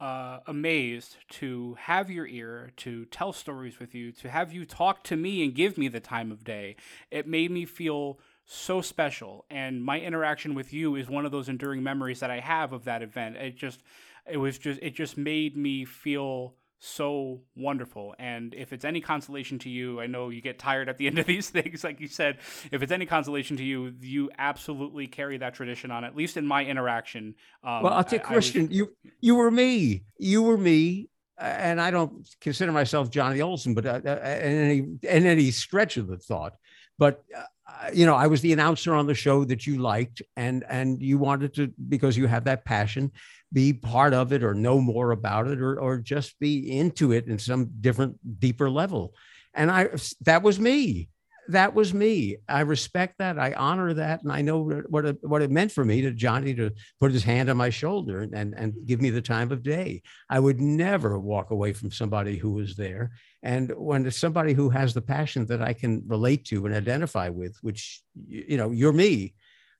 uh, 0.00 0.40
amazed 0.46 1.16
to 1.28 1.76
have 1.78 2.10
your 2.10 2.26
ear, 2.26 2.72
to 2.78 3.04
tell 3.06 3.32
stories 3.32 3.78
with 3.78 3.94
you, 3.94 4.12
to 4.12 4.30
have 4.30 4.52
you 4.52 4.64
talk 4.64 5.04
to 5.04 5.16
me 5.16 5.44
and 5.44 5.54
give 5.54 5.76
me 5.76 5.88
the 5.88 6.00
time 6.00 6.32
of 6.32 6.42
day. 6.42 6.76
It 7.10 7.26
made 7.26 7.50
me 7.50 7.66
feel 7.66 8.18
so 8.46 8.80
special, 8.80 9.44
and 9.50 9.84
my 9.84 10.00
interaction 10.00 10.54
with 10.54 10.72
you 10.72 10.96
is 10.96 11.08
one 11.08 11.26
of 11.26 11.32
those 11.32 11.48
enduring 11.48 11.82
memories 11.82 12.20
that 12.20 12.30
I 12.30 12.40
have 12.40 12.72
of 12.72 12.84
that 12.84 13.02
event. 13.02 13.36
It 13.36 13.56
just, 13.56 13.82
it 14.26 14.38
was 14.38 14.58
just, 14.58 14.80
it 14.82 14.94
just 14.94 15.16
made 15.18 15.56
me 15.56 15.84
feel 15.84 16.54
so 16.80 17.42
wonderful. 17.54 18.14
And 18.18 18.54
if 18.54 18.72
it's 18.72 18.84
any 18.84 19.00
consolation 19.00 19.58
to 19.60 19.68
you, 19.68 20.00
I 20.00 20.06
know 20.06 20.30
you 20.30 20.40
get 20.40 20.58
tired 20.58 20.88
at 20.88 20.96
the 20.98 21.06
end 21.08 21.18
of 21.18 21.26
these 21.26 21.48
things, 21.50 21.84
like 21.84 22.00
you 22.00 22.08
said. 22.08 22.38
If 22.72 22.82
it's 22.82 22.90
any 22.90 23.06
consolation 23.06 23.56
to 23.58 23.62
you, 23.64 23.92
you 24.00 24.30
absolutely 24.38 25.06
carry 25.06 25.36
that 25.38 25.54
tradition 25.54 25.90
on. 25.90 26.04
At 26.04 26.16
least 26.16 26.36
in 26.36 26.46
my 26.46 26.64
interaction. 26.64 27.34
Um, 27.62 27.82
well, 27.84 27.92
I'll 27.92 28.02
take 28.04 28.28
I- 28.30 28.34
I 28.34 28.36
was- 28.36 28.54
you 28.54 28.96
you 29.20 29.34
were 29.36 29.50
me. 29.50 30.04
You 30.18 30.42
were 30.42 30.58
me. 30.58 31.08
uh, 31.38 31.44
And 31.44 31.80
I 31.80 31.90
don't 31.90 32.26
consider 32.40 32.72
myself 32.72 33.10
Johnny 33.10 33.40
Olson, 33.40 33.74
but 33.74 33.86
uh, 33.86 34.00
uh, 34.04 34.10
in 34.10 34.56
any 34.56 34.78
in 35.02 35.26
any 35.26 35.50
stretch 35.50 35.96
of 35.98 36.06
the 36.06 36.16
thought. 36.18 36.54
But 36.98 37.22
uh, 37.36 37.42
you 37.92 38.06
know, 38.06 38.14
I 38.14 38.26
was 38.26 38.40
the 38.40 38.52
announcer 38.52 38.94
on 38.94 39.06
the 39.06 39.14
show 39.14 39.44
that 39.44 39.66
you 39.66 39.78
liked, 39.78 40.22
and 40.36 40.64
and 40.68 41.00
you 41.00 41.18
wanted 41.18 41.54
to 41.54 41.72
because 41.88 42.16
you 42.16 42.26
have 42.26 42.44
that 42.44 42.64
passion, 42.64 43.12
be 43.52 43.72
part 43.72 44.14
of 44.14 44.32
it 44.32 44.42
or 44.42 44.54
know 44.54 44.80
more 44.80 45.10
about 45.10 45.48
it, 45.48 45.60
or 45.60 45.80
or 45.80 45.98
just 45.98 46.38
be 46.38 46.78
into 46.78 47.12
it 47.12 47.26
in 47.26 47.38
some 47.38 47.70
different, 47.80 48.18
deeper 48.40 48.70
level. 48.70 49.14
And 49.54 49.70
I 49.70 49.88
that 50.22 50.42
was 50.42 50.60
me 50.60 51.08
that 51.52 51.74
was 51.74 51.92
me. 51.92 52.36
I 52.48 52.60
respect 52.60 53.18
that. 53.18 53.38
I 53.38 53.52
honor 53.52 53.94
that, 53.94 54.22
and 54.22 54.32
I 54.32 54.42
know 54.42 54.62
what 54.88 55.04
it, 55.04 55.18
what 55.22 55.42
it 55.42 55.50
meant 55.50 55.72
for 55.72 55.84
me 55.84 56.00
to 56.02 56.12
Johnny 56.12 56.54
to 56.54 56.70
put 56.98 57.12
his 57.12 57.24
hand 57.24 57.48
on 57.48 57.56
my 57.56 57.70
shoulder 57.70 58.22
and 58.32 58.54
and 58.54 58.74
give 58.86 59.00
me 59.00 59.10
the 59.10 59.22
time 59.22 59.52
of 59.52 59.62
day. 59.62 60.02
I 60.28 60.40
would 60.40 60.60
never 60.60 61.18
walk 61.18 61.50
away 61.50 61.72
from 61.72 61.90
somebody 61.90 62.36
who 62.36 62.52
was 62.52 62.76
there. 62.76 63.12
And 63.42 63.72
when 63.76 64.06
it's 64.06 64.16
somebody 64.16 64.52
who 64.52 64.68
has 64.70 64.92
the 64.92 65.02
passion 65.02 65.46
that 65.46 65.62
I 65.62 65.72
can 65.72 66.02
relate 66.06 66.44
to 66.46 66.66
and 66.66 66.74
identify 66.74 67.28
with, 67.28 67.56
which 67.62 68.02
you 68.28 68.56
know, 68.56 68.70
you're 68.70 68.92
me, 68.92 69.34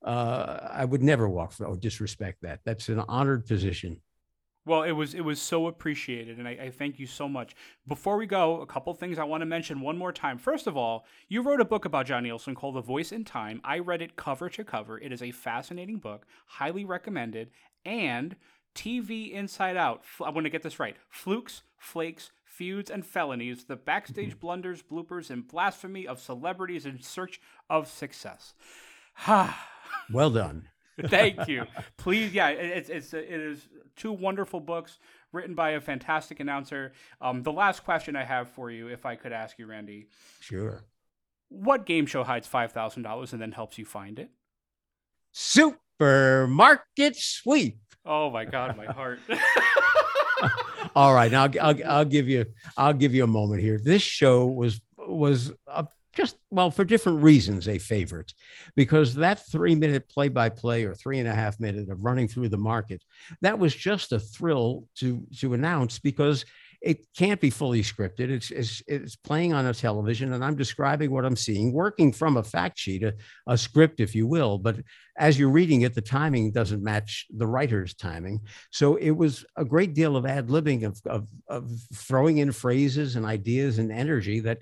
uh, 0.04 0.68
I 0.70 0.84
would 0.84 1.02
never 1.02 1.28
walk 1.28 1.54
or 1.60 1.76
disrespect 1.76 2.42
that. 2.42 2.60
That's 2.64 2.88
an 2.88 3.00
honored 3.00 3.46
position. 3.46 4.00
Well, 4.66 4.82
it 4.82 4.92
was 4.92 5.14
it 5.14 5.22
was 5.22 5.40
so 5.40 5.66
appreciated, 5.68 6.38
and 6.38 6.46
I, 6.46 6.50
I 6.50 6.70
thank 6.70 6.98
you 6.98 7.06
so 7.06 7.28
much. 7.28 7.54
Before 7.88 8.16
we 8.18 8.26
go, 8.26 8.60
a 8.60 8.66
couple 8.66 8.92
things 8.92 9.18
I 9.18 9.24
want 9.24 9.40
to 9.40 9.46
mention 9.46 9.80
one 9.80 9.96
more 9.96 10.12
time. 10.12 10.36
First 10.36 10.66
of 10.66 10.76
all, 10.76 11.06
you 11.28 11.40
wrote 11.40 11.62
a 11.62 11.64
book 11.64 11.86
about 11.86 12.06
Johnny 12.06 12.30
Olson 12.30 12.54
called 12.54 12.76
The 12.76 12.82
Voice 12.82 13.10
in 13.10 13.24
Time. 13.24 13.62
I 13.64 13.78
read 13.78 14.02
it 14.02 14.16
cover 14.16 14.50
to 14.50 14.64
cover. 14.64 14.98
It 14.98 15.12
is 15.12 15.22
a 15.22 15.30
fascinating 15.30 15.98
book, 15.98 16.26
highly 16.46 16.84
recommended. 16.84 17.50
And 17.86 18.36
TV 18.74 19.32
Inside 19.32 19.78
Out. 19.78 20.02
I 20.22 20.28
want 20.30 20.44
to 20.44 20.50
get 20.50 20.62
this 20.62 20.78
right. 20.78 20.96
Flukes, 21.08 21.62
flakes, 21.78 22.30
feuds, 22.44 22.90
and 22.90 23.04
felonies: 23.04 23.64
the 23.64 23.76
backstage 23.76 24.30
mm-hmm. 24.30 24.40
blunders, 24.40 24.82
bloopers, 24.82 25.30
and 25.30 25.48
blasphemy 25.48 26.06
of 26.06 26.20
celebrities 26.20 26.84
in 26.84 27.00
search 27.00 27.40
of 27.68 27.88
success. 27.88 28.54
Ha. 29.14 29.68
Well 30.12 30.30
done. 30.30 30.68
Thank 31.06 31.46
you. 31.46 31.66
Please, 31.96 32.32
yeah, 32.32 32.48
it- 32.48 32.88
it's 32.88 32.90
it's 32.90 33.14
it 33.14 33.30
is 33.30 33.68
two 34.00 34.12
wonderful 34.12 34.58
books 34.60 34.98
written 35.32 35.54
by 35.54 35.70
a 35.70 35.80
fantastic 35.80 36.40
announcer. 36.40 36.92
Um, 37.20 37.42
the 37.42 37.52
last 37.52 37.84
question 37.84 38.16
I 38.16 38.24
have 38.24 38.48
for 38.48 38.70
you, 38.70 38.88
if 38.88 39.04
I 39.06 39.14
could 39.14 39.32
ask 39.32 39.58
you, 39.58 39.66
Randy, 39.66 40.08
Sure. 40.40 40.82
what 41.48 41.86
game 41.86 42.06
show 42.06 42.24
hides 42.24 42.46
five 42.48 42.72
thousand 42.72 43.02
dollars 43.04 43.32
and 43.32 43.40
then 43.40 43.52
helps 43.52 43.78
you 43.78 43.84
find 43.84 44.18
it? 44.18 44.30
Supermarket 45.32 47.16
sweep. 47.16 47.78
Oh 48.04 48.30
my 48.30 48.44
God, 48.44 48.76
my 48.76 48.86
heart. 48.86 49.20
All 50.96 51.14
right, 51.14 51.30
now 51.30 51.42
I'll, 51.44 51.60
I'll, 51.60 51.84
I'll 51.86 52.04
give 52.04 52.28
you 52.28 52.46
I'll 52.76 52.94
give 52.94 53.14
you 53.14 53.24
a 53.24 53.28
moment 53.28 53.60
here. 53.60 53.78
This 53.78 54.02
show 54.02 54.46
was 54.46 54.80
was 54.96 55.52
a, 55.66 55.86
just 56.12 56.36
well 56.50 56.70
for 56.70 56.84
different 56.84 57.22
reasons 57.22 57.68
a 57.68 57.78
favorite, 57.78 58.32
because 58.76 59.14
that 59.14 59.46
three 59.46 59.74
minute 59.74 60.08
play 60.08 60.28
by 60.28 60.48
play 60.48 60.84
or 60.84 60.94
three 60.94 61.18
and 61.18 61.28
a 61.28 61.34
half 61.34 61.60
minute 61.60 61.88
of 61.88 62.04
running 62.04 62.28
through 62.28 62.48
the 62.48 62.56
market, 62.56 63.02
that 63.42 63.58
was 63.58 63.74
just 63.74 64.12
a 64.12 64.18
thrill 64.18 64.86
to 64.96 65.24
to 65.38 65.54
announce 65.54 65.98
because 65.98 66.44
it 66.82 67.06
can't 67.14 67.42
be 67.42 67.50
fully 67.50 67.82
scripted. 67.82 68.30
It's 68.30 68.50
it's, 68.50 68.82
it's 68.86 69.14
playing 69.14 69.52
on 69.52 69.66
a 69.66 69.74
television, 69.74 70.32
and 70.32 70.42
I'm 70.42 70.56
describing 70.56 71.10
what 71.10 71.26
I'm 71.26 71.36
seeing, 71.36 71.72
working 71.72 72.10
from 72.10 72.38
a 72.38 72.42
fact 72.42 72.78
sheet, 72.78 73.02
a, 73.02 73.14
a 73.46 73.58
script, 73.58 74.00
if 74.00 74.14
you 74.14 74.26
will. 74.26 74.58
But 74.58 74.76
as 75.18 75.38
you're 75.38 75.50
reading 75.50 75.82
it, 75.82 75.94
the 75.94 76.00
timing 76.00 76.52
doesn't 76.52 76.82
match 76.82 77.26
the 77.36 77.46
writer's 77.46 77.94
timing. 77.94 78.40
So 78.70 78.96
it 78.96 79.10
was 79.10 79.44
a 79.56 79.64
great 79.64 79.92
deal 79.92 80.16
of 80.16 80.24
ad 80.24 80.48
libbing, 80.48 80.84
of, 80.84 80.98
of, 81.04 81.28
of 81.48 81.70
throwing 81.94 82.38
in 82.38 82.50
phrases 82.50 83.16
and 83.16 83.26
ideas 83.26 83.78
and 83.78 83.92
energy 83.92 84.40
that 84.40 84.60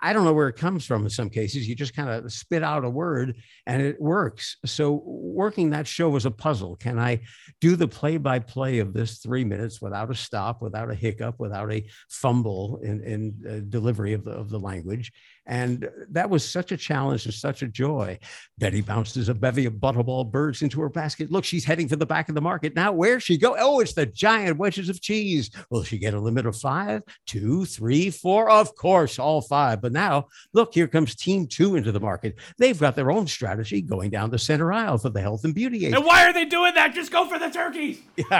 I 0.00 0.12
don't 0.12 0.24
know 0.24 0.32
where 0.32 0.48
it 0.48 0.56
comes 0.56 0.84
from 0.84 1.04
in 1.04 1.10
some 1.10 1.30
cases. 1.30 1.68
You 1.68 1.74
just 1.74 1.94
kind 1.94 2.08
of 2.08 2.30
spit 2.32 2.62
out 2.62 2.84
a 2.84 2.90
word 2.90 3.36
and 3.66 3.82
it 3.82 4.00
works. 4.00 4.56
So 4.66 5.02
working 5.04 5.70
that 5.70 5.86
show 5.86 6.08
was 6.08 6.26
a 6.26 6.30
puzzle. 6.30 6.76
Can 6.76 6.98
I 6.98 7.20
do 7.60 7.76
the 7.76 7.88
play 7.88 8.16
by 8.16 8.38
play 8.38 8.78
of 8.78 8.92
this 8.92 9.18
three 9.18 9.44
minutes 9.44 9.80
without 9.80 10.10
a 10.10 10.14
stop, 10.14 10.60
without 10.60 10.90
a 10.90 10.94
hiccup, 10.94 11.36
without 11.38 11.72
a 11.72 11.86
fumble 12.10 12.80
in, 12.82 13.02
in 13.02 13.34
uh, 13.48 13.60
delivery 13.68 14.12
of 14.12 14.24
the, 14.24 14.32
of 14.32 14.50
the 14.50 14.60
language? 14.60 15.12
And 15.46 15.88
that 16.10 16.28
was 16.28 16.48
such 16.48 16.72
a 16.72 16.76
challenge 16.76 17.24
and 17.24 17.34
such 17.34 17.62
a 17.62 17.68
joy. 17.68 18.18
Betty 18.58 18.80
bounces 18.80 19.28
a 19.28 19.34
bevy 19.34 19.66
of 19.66 19.74
butterball 19.74 20.28
birds 20.30 20.62
into 20.62 20.80
her 20.80 20.88
basket. 20.88 21.30
Look, 21.30 21.44
she's 21.44 21.64
heading 21.64 21.88
for 21.88 21.96
the 21.96 22.06
back 22.06 22.28
of 22.28 22.34
the 22.34 22.40
market. 22.40 22.74
Now, 22.74 22.90
where's 22.92 23.22
she 23.22 23.38
go? 23.38 23.54
Oh, 23.58 23.80
it's 23.80 23.92
the 23.92 24.06
giant 24.06 24.58
wedges 24.58 24.88
of 24.88 25.00
cheese. 25.00 25.50
Will 25.70 25.84
she 25.84 25.98
get 25.98 26.14
a 26.14 26.20
limit 26.20 26.46
of 26.46 26.56
five, 26.56 27.02
two, 27.26 27.64
three, 27.64 28.10
four? 28.10 28.50
Of 28.50 28.74
course, 28.74 29.18
all 29.18 29.40
five. 29.40 29.80
But 29.80 29.92
now, 29.92 30.26
look, 30.52 30.74
here 30.74 30.88
comes 30.88 31.14
team 31.14 31.46
two 31.46 31.76
into 31.76 31.92
the 31.92 32.00
market. 32.00 32.36
They've 32.58 32.78
got 32.78 32.96
their 32.96 33.12
own 33.12 33.28
strategy 33.28 33.82
going 33.82 34.10
down 34.10 34.30
the 34.30 34.38
center 34.38 34.72
aisle 34.72 34.98
for 34.98 35.10
the 35.10 35.20
health 35.20 35.44
and 35.44 35.54
beauty 35.54 35.86
aid. 35.86 35.94
and 35.94 36.04
why 36.04 36.26
are 36.28 36.32
they 36.32 36.44
doing 36.44 36.74
that? 36.74 36.92
Just 36.94 37.12
go 37.12 37.28
for 37.28 37.38
the 37.38 37.50
turkeys. 37.50 38.00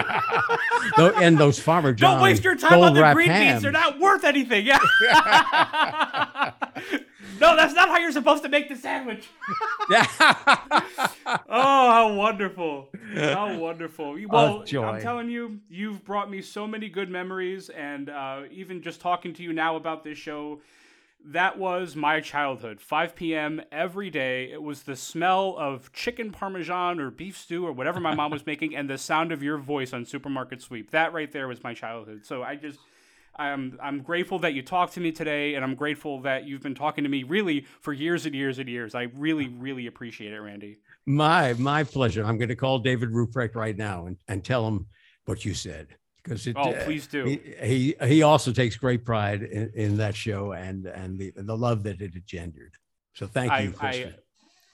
Tho- 0.97 1.15
and 1.17 1.39
those 1.39 1.59
farmer 1.59 1.93
John 1.93 2.15
Don't 2.15 2.23
waste 2.23 2.43
your 2.43 2.57
time 2.57 2.81
on 2.81 2.95
the 2.95 3.13
green 3.13 3.29
beans. 3.29 3.63
They're 3.63 3.71
not 3.71 4.01
worth 4.01 4.25
anything. 4.25 4.67
Yeah. 4.67 4.79
no, 7.41 7.57
that's 7.57 7.75
not 7.75 7.89
how 7.89 7.99
you're 7.99 8.13
supposed 8.13 8.43
to 8.43 8.49
make 8.49 8.69
the 8.69 8.77
sandwich. 8.77 9.29
Oh, 11.49 11.91
how 11.91 12.13
wonderful. 12.15 12.89
How 13.15 13.57
wonderful. 13.59 14.17
Well, 14.29 14.63
joy. 14.65 14.85
I'm 14.85 15.01
telling 15.01 15.29
you, 15.29 15.61
you've 15.69 16.05
brought 16.05 16.31
me 16.31 16.41
so 16.41 16.67
many 16.67 16.89
good 16.89 17.11
memories. 17.11 17.69
And 17.69 18.09
uh, 18.09 18.43
even 18.51 18.83
just 18.83 19.01
talking 19.01 19.35
to 19.35 19.43
you 19.43 19.53
now 19.53 19.77
about 19.77 20.05
this 20.05 20.19
show, 20.19 20.61
that 21.25 21.59
was 21.59 21.97
my 21.97 22.21
childhood. 22.21 22.81
5 22.81 23.17
p.m. 23.17 23.61
every 23.73 24.11
day. 24.11 24.51
It 24.53 24.63
was 24.63 24.85
the 24.85 24.97
smell 24.97 25.57
of 25.59 25.93
chicken 25.93 26.31
parmesan 26.31 27.01
or 27.01 27.11
beef 27.11 27.37
stew 27.37 27.67
or 27.67 27.73
whatever 27.73 27.99
my 27.99 28.15
mom 28.15 28.31
was 28.31 28.47
making 28.47 28.77
and 28.77 28.89
the 28.89 28.99
sound 28.99 29.33
of 29.33 29.43
your 29.43 29.59
voice 29.59 29.93
on 29.93 30.05
Supermarket 30.05 30.63
Sweep. 30.63 30.91
That 30.93 31.13
right 31.13 31.31
there 31.31 31.49
was 31.49 31.63
my 31.65 31.75
childhood. 31.75 32.25
So 32.25 32.43
I 32.43 32.57
just. 32.57 32.79
I'm 33.39 33.79
I'm 33.83 34.03
grateful 34.03 34.39
that 34.41 34.55
you 34.55 34.63
talked 34.63 34.95
to 34.95 35.01
me 35.01 35.13
today, 35.13 35.55
and 35.55 35.65
I'm 35.65 35.75
grateful 35.75 36.21
that 36.23 36.47
you've 36.47 36.63
been 36.63 36.75
talking 36.75 37.05
to 37.05 37.11
me 37.11 37.23
really 37.23 37.67
for 37.81 37.93
years 37.93 38.27
and 38.27 38.35
years 38.35 38.59
and 38.59 38.69
years. 38.69 38.95
I 38.95 39.09
really 39.15 39.49
really 39.49 39.87
appreciate 39.87 40.33
it, 40.33 40.41
Randy. 40.41 40.79
My 41.07 41.53
my 41.55 41.85
pleasure. 41.85 42.25
I'm 42.25 42.39
going 42.39 42.49
to 42.49 42.57
call 42.57 42.79
David 42.79 43.11
Ruprecht 43.11 43.55
right 43.55 43.77
now 43.77 44.07
and, 44.07 44.17
and 44.29 44.45
tell 44.45 44.67
him 44.67 44.87
what 45.27 45.45
you 45.45 45.55
said 45.55 45.89
because 46.23 46.47
it. 46.47 46.57
Oh, 46.59 46.73
uh, 46.73 46.85
please 46.85 47.07
do. 47.07 47.25
He, 47.25 47.41
he 47.63 48.07
he 48.07 48.23
also 48.23 48.53
takes 48.53 48.77
great 48.77 49.05
pride 49.05 49.43
in, 49.43 49.71
in 49.75 49.97
that 49.99 50.15
show 50.15 50.53
and 50.53 50.87
and 50.87 51.19
the 51.19 51.33
the 51.37 51.57
love 51.57 51.83
that 51.85 52.01
it 52.01 52.15
engendered. 52.15 52.73
So 53.15 53.27
thank 53.27 53.51
you, 53.63 53.75
I, 53.81 54.13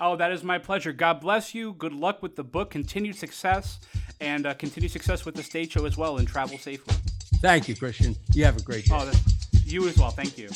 oh, 0.01 0.17
that 0.17 0.33
is 0.33 0.43
my 0.43 0.59
pleasure. 0.59 0.93
God 0.93 1.21
bless 1.21 1.55
you. 1.55 1.75
Good 1.75 1.93
luck 1.93 2.23
with 2.23 2.35
the 2.35 2.43
book. 2.43 2.71
Continued 2.71 3.15
success, 3.15 3.79
and 4.21 4.47
uh, 4.47 4.55
continued 4.55 4.91
success 4.91 5.25
with 5.25 5.37
the 5.37 5.45
stage 5.45 5.73
show 5.73 5.85
as 5.85 5.97
well. 5.97 6.19
And 6.19 6.27
travel 6.27 6.59
safely. 6.59 6.95
Thank 7.43 7.69
you, 7.69 7.77
Christian. 7.77 8.17
You 8.33 8.45
have 8.45 8.57
a 8.57 8.63
great 8.63 8.87
day. 8.87 8.95
Oh, 8.95 9.05
that's, 9.05 9.21
you 9.67 9.87
as 9.89 9.99
well. 9.99 10.11
Thank 10.11 10.39
you. 10.39 10.49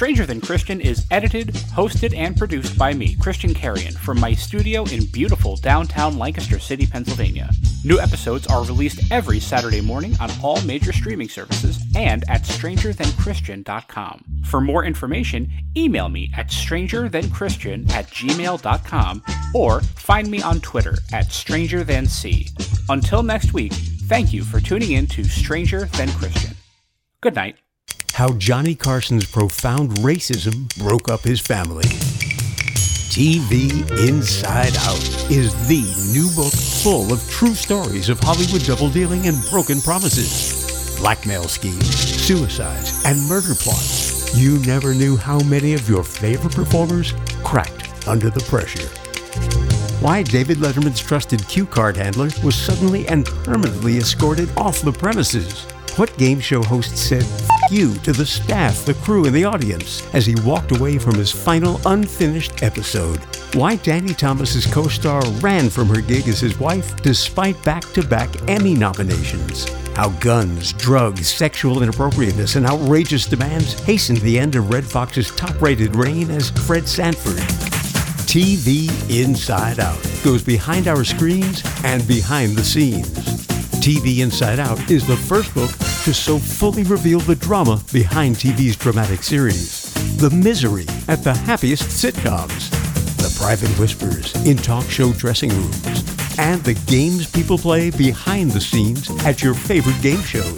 Stranger 0.00 0.24
Than 0.24 0.40
Christian 0.40 0.80
is 0.80 1.04
edited, 1.10 1.48
hosted, 1.48 2.16
and 2.16 2.34
produced 2.34 2.78
by 2.78 2.94
me, 2.94 3.16
Christian 3.16 3.52
Carrion, 3.52 3.92
from 3.92 4.18
my 4.18 4.32
studio 4.32 4.84
in 4.84 5.04
beautiful 5.04 5.56
downtown 5.56 6.16
Lancaster 6.16 6.58
City, 6.58 6.86
Pennsylvania. 6.86 7.50
New 7.84 8.00
episodes 8.00 8.46
are 8.46 8.64
released 8.64 9.12
every 9.12 9.38
Saturday 9.38 9.82
morning 9.82 10.16
on 10.18 10.30
all 10.42 10.58
major 10.62 10.90
streaming 10.90 11.28
services 11.28 11.78
and 11.94 12.24
at 12.30 12.44
strangerthanchristian.com. 12.44 14.24
For 14.46 14.62
more 14.62 14.86
information, 14.86 15.52
email 15.76 16.08
me 16.08 16.32
at 16.34 16.48
strangerthanchristian 16.48 17.90
at 17.90 18.06
gmail.com 18.06 19.22
or 19.54 19.82
find 19.82 20.30
me 20.30 20.40
on 20.40 20.60
Twitter 20.60 20.96
at 21.12 21.26
strangerthanc. 21.26 22.88
Until 22.88 23.22
next 23.22 23.52
week, 23.52 23.74
thank 24.10 24.32
you 24.32 24.42
for 24.42 24.58
tuning 24.58 24.90
in 24.90 25.06
to 25.06 25.22
Stranger 25.22 25.84
Than 25.84 26.10
Christian. 26.10 26.56
Good 27.20 27.36
night. 27.36 27.58
How 28.12 28.32
Johnny 28.32 28.74
Carson's 28.74 29.24
profound 29.24 29.92
racism 29.98 30.68
broke 30.76 31.08
up 31.08 31.20
his 31.20 31.40
family. 31.40 31.84
TV 33.14 33.88
Inside 34.08 34.76
Out 34.78 35.30
is 35.30 35.54
the 35.68 35.82
new 36.12 36.28
book 36.34 36.52
full 36.52 37.12
of 37.12 37.30
true 37.30 37.54
stories 37.54 38.08
of 38.08 38.18
Hollywood 38.18 38.64
double 38.64 38.90
dealing 38.90 39.28
and 39.28 39.36
broken 39.48 39.80
promises, 39.80 40.98
blackmail 40.98 41.44
schemes, 41.44 41.94
suicides, 41.94 43.04
and 43.04 43.16
murder 43.28 43.54
plots. 43.54 44.36
You 44.36 44.58
never 44.66 44.92
knew 44.92 45.16
how 45.16 45.38
many 45.44 45.74
of 45.74 45.88
your 45.88 46.02
favorite 46.02 46.56
performers 46.56 47.14
cracked 47.44 48.08
under 48.08 48.28
the 48.28 48.40
pressure. 48.40 48.90
Why 50.00 50.22
David 50.22 50.56
Letterman's 50.56 50.98
trusted 50.98 51.46
cue 51.46 51.66
card 51.66 51.94
handler 51.94 52.30
was 52.42 52.56
suddenly 52.56 53.06
and 53.08 53.26
permanently 53.44 53.98
escorted 53.98 54.48
off 54.56 54.80
the 54.80 54.90
premises. 54.92 55.64
What 55.96 56.16
game 56.16 56.40
show 56.40 56.62
host 56.62 56.96
said 56.96 57.26
you 57.70 57.94
to 57.98 58.12
the 58.14 58.24
staff, 58.24 58.86
the 58.86 58.94
crew, 58.94 59.26
and 59.26 59.34
the 59.34 59.44
audience 59.44 60.02
as 60.14 60.24
he 60.24 60.34
walked 60.36 60.74
away 60.74 60.96
from 60.96 61.16
his 61.16 61.30
final 61.30 61.78
unfinished 61.84 62.62
episode? 62.62 63.18
Why 63.54 63.76
Danny 63.76 64.14
Thomas's 64.14 64.64
co-star 64.72 65.22
ran 65.40 65.68
from 65.68 65.88
her 65.88 66.00
gig 66.00 66.28
as 66.28 66.40
his 66.40 66.58
wife 66.58 66.96
despite 67.02 67.62
back-to-back 67.62 68.48
Emmy 68.48 68.72
nominations? 68.72 69.68
How 69.96 70.08
guns, 70.20 70.72
drugs, 70.72 71.28
sexual 71.28 71.82
inappropriateness, 71.82 72.56
and 72.56 72.64
outrageous 72.64 73.26
demands 73.26 73.74
hastened 73.84 74.22
the 74.22 74.38
end 74.38 74.56
of 74.56 74.70
Redd 74.70 74.84
Foxx's 74.84 75.30
top-rated 75.36 75.94
reign 75.94 76.30
as 76.30 76.48
Fred 76.48 76.88
Sanford. 76.88 77.79
TV 78.30 78.88
Inside 79.10 79.80
Out 79.80 80.00
goes 80.22 80.40
behind 80.44 80.86
our 80.86 81.02
screens 81.02 81.64
and 81.82 82.06
behind 82.06 82.56
the 82.56 82.62
scenes. 82.62 83.08
TV 83.82 84.20
Inside 84.20 84.60
Out 84.60 84.78
is 84.88 85.04
the 85.04 85.16
first 85.16 85.52
book 85.52 85.70
to 86.04 86.14
so 86.14 86.38
fully 86.38 86.84
reveal 86.84 87.18
the 87.18 87.34
drama 87.34 87.82
behind 87.92 88.36
TV's 88.36 88.76
dramatic 88.76 89.24
series, 89.24 89.92
the 90.18 90.30
misery 90.30 90.86
at 91.08 91.24
the 91.24 91.34
happiest 91.34 91.88
sitcoms, 91.88 92.70
the 93.16 93.36
private 93.36 93.76
whispers 93.80 94.32
in 94.46 94.56
talk 94.56 94.84
show 94.84 95.12
dressing 95.14 95.50
rooms, 95.50 96.38
and 96.38 96.62
the 96.62 96.74
games 96.86 97.28
people 97.28 97.58
play 97.58 97.90
behind 97.90 98.52
the 98.52 98.60
scenes 98.60 99.10
at 99.24 99.42
your 99.42 99.54
favorite 99.54 100.00
game 100.02 100.22
shows, 100.22 100.54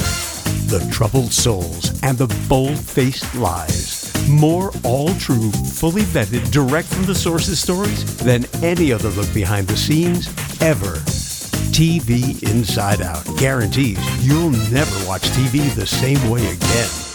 the 0.66 0.86
troubled 0.92 1.32
souls 1.32 1.98
and 2.02 2.18
the 2.18 2.28
bold 2.50 2.78
faced 2.78 3.34
lies. 3.34 4.01
More 4.28 4.72
all 4.84 5.14
true, 5.14 5.50
fully 5.50 6.02
vetted, 6.02 6.50
direct 6.50 6.88
from 6.88 7.04
the 7.04 7.14
sources 7.14 7.58
stories 7.60 8.16
than 8.18 8.46
any 8.62 8.92
other 8.92 9.10
look 9.10 9.32
behind 9.34 9.68
the 9.68 9.76
scenes 9.76 10.28
ever. 10.60 10.94
TV 11.72 12.42
Inside 12.42 13.00
Out 13.00 13.24
guarantees 13.38 13.98
you'll 14.26 14.50
never 14.70 15.08
watch 15.08 15.22
TV 15.22 15.74
the 15.74 15.86
same 15.86 16.28
way 16.28 16.46
again. 16.46 17.11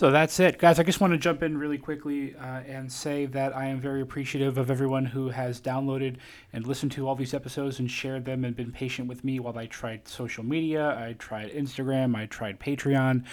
So 0.00 0.10
that's 0.10 0.40
it, 0.40 0.56
guys. 0.56 0.78
I 0.78 0.82
just 0.82 0.98
want 1.02 1.12
to 1.12 1.18
jump 1.18 1.42
in 1.42 1.58
really 1.58 1.76
quickly 1.76 2.34
uh, 2.34 2.62
and 2.66 2.90
say 2.90 3.26
that 3.26 3.54
I 3.54 3.66
am 3.66 3.82
very 3.82 4.00
appreciative 4.00 4.56
of 4.56 4.70
everyone 4.70 5.04
who 5.04 5.28
has 5.28 5.60
downloaded 5.60 6.16
and 6.54 6.66
listened 6.66 6.92
to 6.92 7.06
all 7.06 7.14
these 7.14 7.34
episodes 7.34 7.80
and 7.80 7.90
shared 7.90 8.24
them 8.24 8.42
and 8.46 8.56
been 8.56 8.72
patient 8.72 9.08
with 9.08 9.22
me 9.24 9.40
while 9.40 9.58
I 9.58 9.66
tried 9.66 10.08
social 10.08 10.42
media. 10.42 10.96
I 10.98 11.16
tried 11.18 11.52
Instagram. 11.52 12.16
I 12.16 12.24
tried 12.24 12.58
Patreon. 12.58 13.26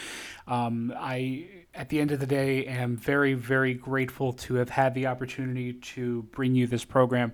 Um, 0.46 0.94
I, 0.98 1.48
at 1.74 1.88
the 1.88 2.02
end 2.02 2.12
of 2.12 2.20
the 2.20 2.28
day, 2.28 2.66
am 2.66 2.98
very, 2.98 3.34
very 3.34 3.74
grateful 3.74 4.34
to 4.34 4.56
have 4.56 4.72
had 4.72 4.94
the 4.94 5.08
opportunity 5.08 5.72
to 5.72 6.24
bring 6.34 6.54
you 6.54 6.68
this 6.68 6.84
program. 6.84 7.32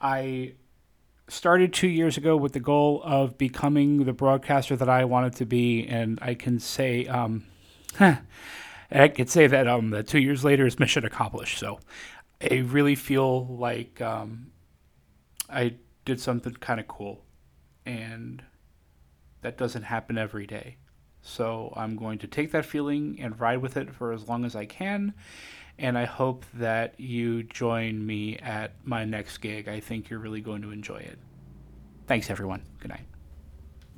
I 0.00 0.54
started 1.28 1.72
two 1.72 1.86
years 1.86 2.16
ago 2.16 2.36
with 2.36 2.52
the 2.52 2.58
goal 2.58 3.00
of 3.04 3.38
becoming 3.38 4.06
the 4.06 4.12
broadcaster 4.12 4.74
that 4.74 4.88
I 4.88 5.04
wanted 5.04 5.36
to 5.36 5.46
be, 5.46 5.86
and 5.86 6.18
I 6.20 6.34
can 6.34 6.58
say. 6.58 7.06
Um, 7.06 7.44
I 8.00 9.08
could 9.08 9.28
say 9.28 9.46
that 9.46 9.66
um 9.66 9.90
that 9.90 10.06
two 10.06 10.20
years 10.20 10.44
later 10.44 10.66
is 10.66 10.78
mission 10.78 11.04
accomplished. 11.04 11.58
So 11.58 11.80
I 12.40 12.56
really 12.56 12.94
feel 12.94 13.46
like 13.46 14.00
um, 14.00 14.52
I 15.48 15.76
did 16.04 16.20
something 16.20 16.54
kind 16.54 16.80
of 16.80 16.86
cool, 16.86 17.24
and 17.84 18.42
that 19.42 19.56
doesn't 19.56 19.84
happen 19.84 20.18
every 20.18 20.46
day. 20.46 20.76
So 21.22 21.72
I'm 21.76 21.96
going 21.96 22.18
to 22.18 22.26
take 22.26 22.52
that 22.52 22.64
feeling 22.64 23.18
and 23.20 23.38
ride 23.40 23.58
with 23.58 23.76
it 23.76 23.92
for 23.92 24.12
as 24.12 24.28
long 24.28 24.44
as 24.44 24.54
I 24.54 24.66
can. 24.66 25.14
And 25.78 25.98
I 25.98 26.04
hope 26.04 26.44
that 26.54 26.98
you 26.98 27.42
join 27.42 28.06
me 28.06 28.38
at 28.38 28.72
my 28.84 29.04
next 29.04 29.38
gig. 29.38 29.68
I 29.68 29.80
think 29.80 30.08
you're 30.08 30.20
really 30.20 30.40
going 30.40 30.62
to 30.62 30.70
enjoy 30.70 30.98
it. 30.98 31.18
Thanks, 32.06 32.30
everyone. 32.30 32.62
Good 32.80 32.90
night. 32.90 33.15